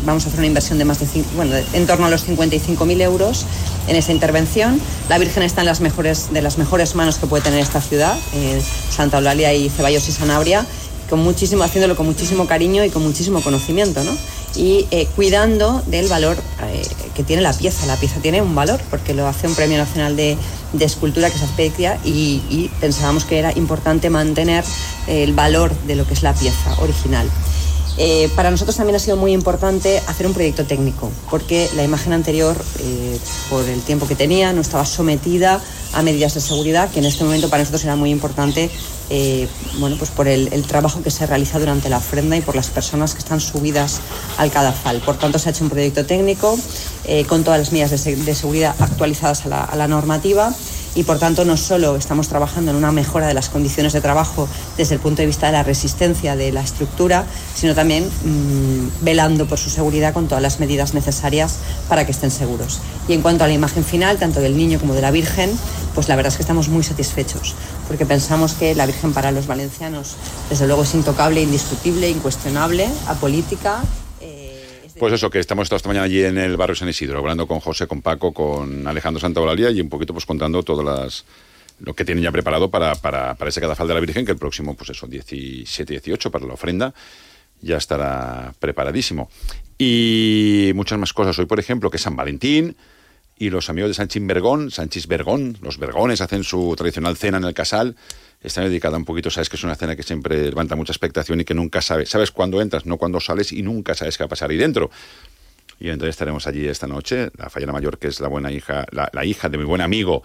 vamos 0.05 0.25
a 0.25 0.27
hacer 0.27 0.39
una 0.39 0.47
inversión 0.47 0.77
de 0.77 0.86
más 0.86 0.99
de, 0.99 1.23
bueno, 1.36 1.55
en 1.73 1.88
torno 1.88 2.05
a 2.05 2.09
los 2.09 2.27
55.000 2.27 3.01
euros 3.01 3.45
en 3.88 3.95
esta 3.95 4.11
intervención. 4.11 4.79
La 5.09 5.17
Virgen 5.17 5.43
está 5.43 5.61
en 5.61 5.67
las 5.67 5.81
mejores, 5.81 6.31
de 6.31 6.41
las 6.41 6.57
mejores 6.57 6.95
manos 6.95 7.17
que 7.17 7.27
puede 7.27 7.43
tener 7.43 7.59
esta 7.59 7.81
ciudad, 7.81 8.17
Santa 8.89 9.17
Eulalia 9.17 9.53
y 9.53 9.69
Ceballos 9.69 10.07
y 10.07 10.11
Sanabria 10.11 10.65
con 11.14 11.22
muchísimo, 11.24 11.64
haciéndolo 11.64 11.95
con 11.95 12.07
muchísimo 12.07 12.47
cariño 12.47 12.84
y 12.84 12.89
con 12.89 13.03
muchísimo 13.03 13.39
conocimiento, 13.41 14.03
¿no? 14.03 14.18
Y 14.55 14.88
eh, 14.89 15.07
cuidando 15.16 15.84
del 15.86 16.07
valor 16.07 16.36
eh, 16.64 16.82
que 17.14 17.22
tiene 17.22 17.43
la 17.43 17.53
pieza. 17.53 17.86
La 17.86 17.97
pieza 17.97 18.20
tiene 18.20 18.41
un 18.41 18.55
valor 18.55 18.82
porque 18.89 19.14
lo 19.14 19.28
hace 19.28 19.47
un 19.47 19.53
Premio 19.53 19.78
Nacional 19.78 20.16
de, 20.16 20.36
Escultura, 20.80 21.30
que 21.30 21.36
es 21.36 21.43
Azpeitia, 21.43 21.99
y, 22.03 22.72
pensábamos 22.82 23.26
que 23.26 23.38
era 23.38 23.55
importante 23.55 24.09
mantener 24.09 24.64
el 25.05 25.34
valor 25.34 25.72
de 25.86 25.95
lo 25.95 26.07
que 26.07 26.16
es 26.16 26.24
la 26.24 26.34
pieza 26.34 26.82
original. 26.82 27.30
Eh, 27.97 28.27
para 28.35 28.49
nosotros 28.49 28.75
también 28.75 28.95
ha 28.95 28.99
sido 28.99 29.17
muy 29.17 29.33
importante 29.33 30.01
hacer 30.07 30.25
un 30.25 30.33
proyecto 30.33 30.65
técnico, 30.65 31.11
porque 31.29 31.69
la 31.75 31.83
imagen 31.83 32.11
anterior, 32.13 32.55
eh, 32.79 33.19
por 33.51 33.63
el 33.69 33.81
tiempo 33.81 34.07
que 34.07 34.15
tenía, 34.15 34.51
no 34.51 34.61
estaba 34.61 34.83
sometida 34.85 35.61
a 35.93 36.01
medidas 36.01 36.33
de 36.33 36.41
seguridad, 36.41 36.89
que 36.89 36.99
en 36.99 37.05
este 37.05 37.23
momento 37.23 37.49
para 37.49 37.61
nosotros 37.61 37.83
era 37.83 37.95
muy 37.95 38.09
importante, 38.09 38.71
eh, 39.11 39.47
bueno, 39.77 39.95
pues 39.99 40.09
por 40.09 40.27
el, 40.27 40.49
trabajo 40.63 41.03
que 41.03 41.11
se 41.11 41.27
realiza 41.27 41.59
durante 41.59 41.87
la 41.87 41.97
ofrenda 41.97 42.35
y 42.35 42.41
por 42.41 42.55
las 42.55 42.67
personas 42.71 43.13
que 43.13 43.19
están 43.19 43.39
subidas 43.39 43.99
al 44.37 44.49
cadafal. 44.49 44.99
Por 45.01 45.17
tanto, 45.19 45.37
se 45.37 45.49
ha 45.49 45.51
hecho 45.51 45.63
un 45.63 45.69
proyecto 45.69 46.03
técnico 46.03 46.57
con 47.27 47.43
todas 47.43 47.59
las 47.59 47.71
medidas 47.71 47.91
de, 47.91 47.99
se- 47.99 48.15
de 48.15 48.33
seguridad 48.33 48.73
actualizadas 48.79 49.45
a 49.45 49.75
la 49.75 49.87
normativa 49.87 50.51
y 50.95 51.03
por 51.03 51.19
tanto 51.19 51.45
no 51.45 51.57
solo 51.57 51.95
estamos 51.95 52.27
trabajando 52.27 52.71
en 52.71 52.77
una 52.77 52.91
mejora 52.91 53.27
de 53.27 53.33
las 53.33 53.49
condiciones 53.49 53.93
de 53.93 54.01
trabajo 54.01 54.47
desde 54.77 54.95
el 54.95 55.01
punto 55.01 55.21
de 55.21 55.27
vista 55.27 55.47
de 55.47 55.53
la 55.53 55.63
resistencia 55.63 56.35
de 56.35 56.51
la 56.51 56.61
estructura, 56.61 57.25
sino 57.55 57.73
también 57.73 58.05
mm, 58.05 59.03
velando 59.03 59.47
por 59.47 59.57
su 59.57 59.69
seguridad 59.69 60.13
con 60.13 60.27
todas 60.27 60.41
las 60.41 60.59
medidas 60.59 60.93
necesarias 60.93 61.57
para 61.89 62.05
que 62.05 62.11
estén 62.11 62.31
seguros. 62.31 62.79
Y 63.07 63.13
en 63.13 63.21
cuanto 63.21 63.43
a 63.43 63.47
la 63.47 63.53
imagen 63.53 63.83
final, 63.83 64.17
tanto 64.17 64.39
del 64.39 64.57
niño 64.57 64.79
como 64.79 64.93
de 64.93 65.01
la 65.01 65.11
Virgen, 65.11 65.51
pues 65.93 66.09
la 66.09 66.15
verdad 66.15 66.31
es 66.31 66.37
que 66.37 66.43
estamos 66.43 66.69
muy 66.69 66.83
satisfechos, 66.83 67.55
porque 67.87 68.05
pensamos 68.05 68.53
que 68.53 68.75
la 68.75 68.85
Virgen 68.85 69.13
para 69.13 69.31
los 69.31 69.47
valencianos, 69.47 70.15
desde 70.49 70.67
luego, 70.67 70.83
es 70.83 70.93
intocable, 70.93 71.41
indiscutible, 71.41 72.09
incuestionable, 72.09 72.87
apolítica. 73.07 73.83
Pues 75.03 75.11
eso, 75.11 75.29
que 75.29 75.39
estamos 75.39 75.69
esta 75.69 75.89
mañana 75.89 76.05
allí 76.05 76.23
en 76.23 76.37
el 76.37 76.55
barrio 76.55 76.77
San 76.77 76.87
Isidro, 76.87 77.19
hablando 77.19 77.45
con 77.45 77.59
José, 77.59 77.87
con 77.87 78.01
Paco, 78.01 78.33
con 78.33 78.87
Alejandro 78.87 79.19
Santaolalia 79.19 79.69
y 79.69 79.81
un 79.81 79.89
poquito 79.89 80.13
pues 80.13 80.25
contando 80.25 80.63
todas 80.63 80.85
las 80.85 81.25
lo 81.81 81.93
que 81.93 82.05
tienen 82.05 82.23
ya 82.23 82.31
preparado 82.31 82.71
para, 82.71 82.95
para, 82.95 83.35
para 83.35 83.49
ese 83.49 83.59
cadafal 83.59 83.85
de 83.89 83.95
la 83.95 83.99
Virgen, 83.99 84.25
que 84.25 84.31
el 84.31 84.37
próximo, 84.37 84.75
pues 84.75 84.91
eso, 84.91 85.05
17-18 85.05 86.31
para 86.31 86.45
la 86.45 86.53
ofrenda, 86.53 86.93
ya 87.59 87.75
estará 87.75 88.53
preparadísimo. 88.59 89.29
Y 89.77 90.71
muchas 90.73 90.97
más 90.97 91.11
cosas. 91.11 91.37
Hoy, 91.37 91.47
por 91.47 91.59
ejemplo, 91.59 91.91
que 91.91 91.97
San 91.97 92.15
Valentín 92.15 92.77
y 93.37 93.49
los 93.49 93.69
amigos 93.69 93.89
de 93.89 93.95
Sanchis 93.95 94.25
Vergón, 94.25 94.71
Sanchis 94.71 95.07
Vergón, 95.07 95.57
los 95.61 95.79
Vergones 95.79 96.21
hacen 96.21 96.45
su 96.45 96.73
tradicional 96.77 97.17
cena 97.17 97.39
en 97.39 97.43
el 97.43 97.53
casal. 97.53 97.97
Está 98.43 98.61
dedicada 98.61 98.97
un 98.97 99.05
poquito, 99.05 99.31
sabes 99.31 99.49
que 99.49 99.55
es 99.55 99.63
una 99.63 99.75
cena 99.75 99.95
que 99.95 100.03
siempre 100.03 100.43
levanta 100.43 100.75
mucha 100.75 100.91
expectación 100.91 101.39
y 101.39 101.45
que 101.45 101.53
nunca 101.53 101.81
sabes, 101.81 102.09
sabes 102.09 102.31
cuándo 102.31 102.61
entras, 102.61 102.85
no 102.85 102.97
cuándo 102.97 103.21
sales 103.21 103.53
y 103.53 103.63
nunca 103.63 103.95
sabes 103.95 104.17
qué 104.17 104.23
va 104.23 104.25
a 104.25 104.29
pasar 104.29 104.51
ahí 104.51 104.57
dentro. 104.57 104.91
Y 105.79 105.89
entonces 105.89 106.11
estaremos 106.11 106.45
allí 106.45 106.67
esta 106.67 106.87
noche, 106.87 107.29
la 107.37 107.49
Fallera 107.49 107.71
Mayor, 107.71 107.97
que 107.97 108.07
es 108.07 108.19
la 108.19 108.27
buena 108.27 108.51
hija, 108.51 108.85
la, 108.91 109.25
hija 109.25 109.49
de 109.49 109.57
mi 109.57 109.63
buen 109.63 109.81
amigo 109.81 110.23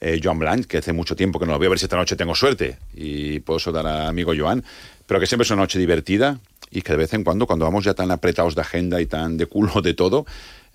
eh, 0.00 0.20
Joan 0.22 0.38
Blanch, 0.38 0.66
que 0.66 0.78
hace 0.78 0.92
mucho 0.92 1.16
tiempo 1.16 1.38
que 1.38 1.46
no 1.46 1.52
lo 1.52 1.58
veo, 1.58 1.68
a 1.68 1.70
ver 1.70 1.78
si 1.78 1.86
esta 1.86 1.96
noche 1.96 2.16
tengo 2.16 2.34
suerte 2.34 2.78
y 2.94 3.40
puedo 3.40 3.58
saludar 3.58 3.86
a 3.86 4.08
amigo 4.08 4.32
Joan, 4.36 4.62
pero 5.06 5.18
que 5.18 5.26
siempre 5.26 5.44
es 5.44 5.50
una 5.50 5.62
noche 5.62 5.78
divertida 5.78 6.38
y 6.70 6.82
que 6.82 6.92
de 6.92 6.98
vez 6.98 7.14
en 7.14 7.24
cuando, 7.24 7.46
cuando 7.46 7.64
vamos 7.64 7.84
ya 7.84 7.94
tan 7.94 8.10
apretados 8.10 8.54
de 8.54 8.60
agenda 8.60 9.00
y 9.00 9.06
tan 9.06 9.36
de 9.36 9.46
culo 9.46 9.80
de 9.82 9.94
todo, 9.94 10.26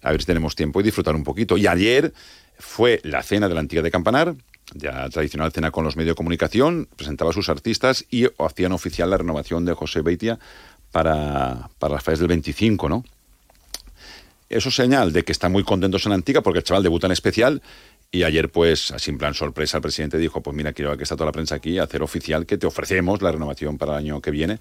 a 0.02 0.12
ver 0.12 0.22
si 0.22 0.28
tenemos 0.28 0.56
tiempo 0.56 0.80
y 0.80 0.84
disfrutar 0.84 1.16
un 1.16 1.24
poquito. 1.24 1.58
Y 1.58 1.68
ayer 1.68 2.14
fue 2.58 3.00
la 3.04 3.24
cena 3.24 3.48
de 3.48 3.54
la 3.54 3.60
antigua 3.62 3.84
de 3.84 3.92
Campanar, 3.92 4.36
ya 4.74 5.10
tradicional 5.10 5.52
cena 5.52 5.72
con 5.72 5.84
los 5.84 5.96
medios 5.96 6.14
de 6.14 6.18
comunicación, 6.18 6.88
presentaba 6.96 7.32
a 7.32 7.34
sus 7.34 7.50
artistas 7.50 8.06
y 8.10 8.28
hacían 8.38 8.72
oficial 8.72 9.10
la 9.10 9.18
renovación 9.18 9.66
de 9.66 9.74
José 9.74 10.02
Beitia 10.02 10.40
para, 10.92 11.70
para 11.80 11.96
las 11.96 12.04
fechas 12.04 12.20
del 12.20 12.28
25, 12.30 12.90
¿no? 12.90 13.04
Eso 14.50 14.70
es 14.70 14.76
señal 14.76 15.14
de 15.14 15.24
que 15.24 15.32
están 15.32 15.52
muy 15.52 15.64
contentos 15.64 16.06
en 16.08 16.14
Antigua 16.14 16.42
porque 16.42 16.60
el 16.60 16.66
chaval 16.66 16.82
debuta 16.82 17.06
en 17.06 17.12
especial 17.12 17.62
y 18.12 18.24
ayer, 18.24 18.50
pues, 18.50 18.90
así 18.90 19.12
en 19.12 19.20
plan 19.20 19.36
sorpresa, 19.36 19.78
el 19.78 19.84
presidente 19.84 20.18
dijo, 20.18 20.42
pues 20.42 20.56
mira, 20.56 20.74
quiero 20.74 20.98
que 20.98 21.04
está 21.04 21.16
toda 21.16 21.28
la 21.28 21.32
prensa 21.32 21.56
aquí, 21.56 21.78
hacer 21.78 22.02
oficial 22.02 22.48
que 22.48 22.58
te 22.58 22.66
ofrecemos 22.66 23.22
la 23.22 23.32
renovación 23.32 23.78
para 23.78 23.94
el 23.94 23.98
año 24.00 24.22
que 24.22 24.32
viene. 24.32 24.58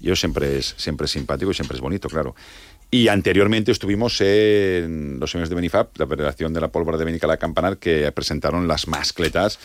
Y 0.00 0.08
eso 0.08 0.16
siempre 0.16 0.58
es, 0.58 0.74
siempre 0.76 1.06
es 1.06 1.10
simpático 1.10 1.50
y 1.50 1.54
siempre 1.54 1.76
es 1.76 1.80
bonito, 1.80 2.08
claro. 2.08 2.34
Y 2.90 3.06
anteriormente 3.08 3.70
estuvimos 3.70 4.20
en 4.20 5.18
los 5.20 5.30
señores 5.30 5.48
de 5.48 5.54
Benifab, 5.54 5.88
la 5.96 6.06
Federación 6.06 6.52
de 6.52 6.60
la 6.60 6.68
Pólvora 6.68 6.98
de 6.98 7.04
Benicala 7.04 7.36
Campanar, 7.36 7.76
que 7.78 8.10
presentaron 8.12 8.66
las 8.66 8.88
mascletas 8.88 9.58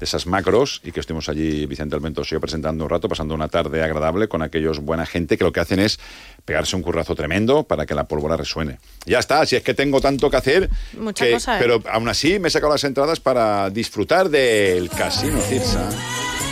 esas 0.00 0.26
macros 0.26 0.80
y 0.82 0.90
que 0.90 0.98
estuvimos 0.98 1.28
allí 1.28 1.64
Vicente 1.66 1.94
Almentos 1.94 2.26
y 2.26 2.32
yo 2.34 2.40
presentando 2.40 2.82
un 2.82 2.90
rato, 2.90 3.08
pasando 3.08 3.34
una 3.36 3.46
tarde 3.46 3.84
agradable 3.84 4.26
con 4.26 4.42
aquellos 4.42 4.80
buena 4.80 5.06
gente 5.06 5.38
que 5.38 5.44
lo 5.44 5.52
que 5.52 5.60
hacen 5.60 5.78
es 5.78 6.00
pegarse 6.44 6.74
un 6.74 6.82
currazo 6.82 7.14
tremendo 7.14 7.62
para 7.62 7.86
que 7.86 7.94
la 7.94 8.08
pólvora 8.08 8.36
resuene. 8.36 8.80
Ya 9.06 9.20
está, 9.20 9.46
si 9.46 9.54
es 9.54 9.62
que 9.62 9.74
tengo 9.74 10.00
tanto 10.00 10.28
que 10.28 10.36
hacer, 10.38 10.70
Mucha 10.98 11.24
que- 11.24 11.32
cosa, 11.34 11.56
¿eh? 11.56 11.60
pero 11.60 11.80
aún 11.88 12.08
así 12.08 12.40
me 12.40 12.48
he 12.48 12.50
sacado 12.50 12.72
las 12.72 12.82
entradas 12.82 13.20
para 13.20 13.70
disfrutar 13.70 14.28
del 14.28 14.90
Casino 14.90 15.40
Cirsa. 15.42 15.88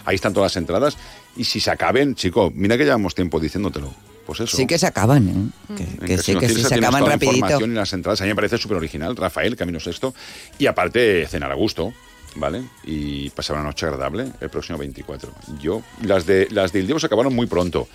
Ahí 0.04 0.14
están 0.14 0.32
todas 0.32 0.52
las 0.52 0.56
entradas. 0.56 0.96
Y 1.36 1.44
si 1.44 1.60
se 1.60 1.70
acaben, 1.70 2.14
chico, 2.14 2.52
mira 2.54 2.76
que 2.76 2.84
llevamos 2.84 3.14
tiempo 3.14 3.40
diciéndotelo. 3.40 3.92
Pues 4.26 4.40
eso. 4.40 4.56
Sí 4.56 4.66
que 4.66 4.78
se 4.78 4.86
acaban, 4.86 5.28
¿eh? 5.28 5.34
Que, 5.76 5.82
En 5.82 5.96
que 5.98 6.18
sí, 6.18 6.34
Casino 6.34 6.40
que 6.40 6.48
sí, 6.48 6.54
Cirsa 6.54 6.68
se 6.68 6.74
acaban 6.76 7.02
la 7.02 7.08
rapidito. 7.10 7.34
información 7.36 7.72
y 7.72 7.74
las 7.74 7.92
entradas. 7.92 8.20
A 8.20 8.24
mí 8.24 8.28
me 8.30 8.36
parece 8.36 8.58
súper 8.58 8.76
original. 8.76 9.16
Rafael, 9.16 9.56
Camino 9.56 9.80
Sexto. 9.80 10.14
Y 10.58 10.66
aparte, 10.66 11.26
cenar 11.28 11.50
a 11.50 11.54
gusto. 11.54 11.92
¿Vale? 12.34 12.62
Y 12.84 13.28
pasar 13.30 13.56
una 13.56 13.64
noche 13.66 13.84
agradable 13.84 14.26
el 14.40 14.48
próximo 14.48 14.78
24. 14.78 15.30
Yo, 15.60 15.82
las 16.02 16.24
de 16.24 16.48
las 16.50 16.72
de 16.72 16.80
Ildevo 16.80 16.98
se 16.98 17.04
acabaron 17.06 17.34
muy 17.34 17.46
pronto. 17.46 17.88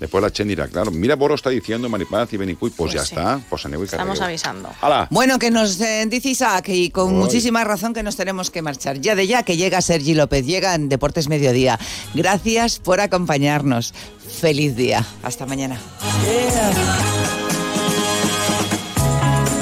Después 0.00 0.22
la 0.22 0.32
Chen 0.32 0.48
dirá, 0.48 0.66
claro, 0.66 0.90
mira, 0.90 1.14
Boro 1.14 1.34
está 1.34 1.50
diciendo 1.50 1.86
Maripaz 1.90 2.32
y 2.32 2.38
Benicuy, 2.38 2.70
pues, 2.70 2.94
ya 2.94 3.04
sí. 3.04 3.14
está, 3.14 3.38
pues 3.50 3.66
aneu 3.66 3.82
y 3.82 3.84
Estamos 3.84 4.18
avisando. 4.22 4.70
¡Hala! 4.80 5.06
Bueno, 5.10 5.38
que 5.38 5.50
nos 5.50 5.78
eh, 5.78 6.06
dice 6.08 6.30
Isaac 6.30 6.70
y 6.70 6.88
con 6.88 7.14
muchísima 7.14 7.64
razón 7.64 7.92
que 7.92 8.02
nos 8.02 8.16
tenemos 8.16 8.50
que 8.50 8.62
marchar. 8.62 8.98
Ya 8.98 9.14
de 9.14 9.26
ya 9.26 9.42
que 9.42 9.58
llega 9.58 9.82
Sergi 9.82 10.14
López, 10.14 10.46
llega 10.46 10.74
en 10.74 10.88
Deportes 10.88 11.28
Mediodía. 11.28 11.78
Gracias 12.14 12.78
por 12.78 13.00
acompañarnos. 13.00 13.92
Feliz 14.40 14.74
día. 14.74 15.04
Hasta 15.22 15.44
mañana. 15.44 15.78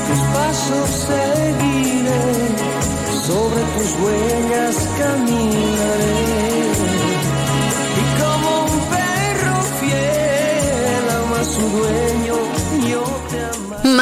Tus 0.06 0.18
pasos 0.32 0.90
seguiré, 1.08 2.22
sobre 3.26 3.62
tus 3.74 3.90
huellas 4.00 4.76
caminaré. 4.98 5.77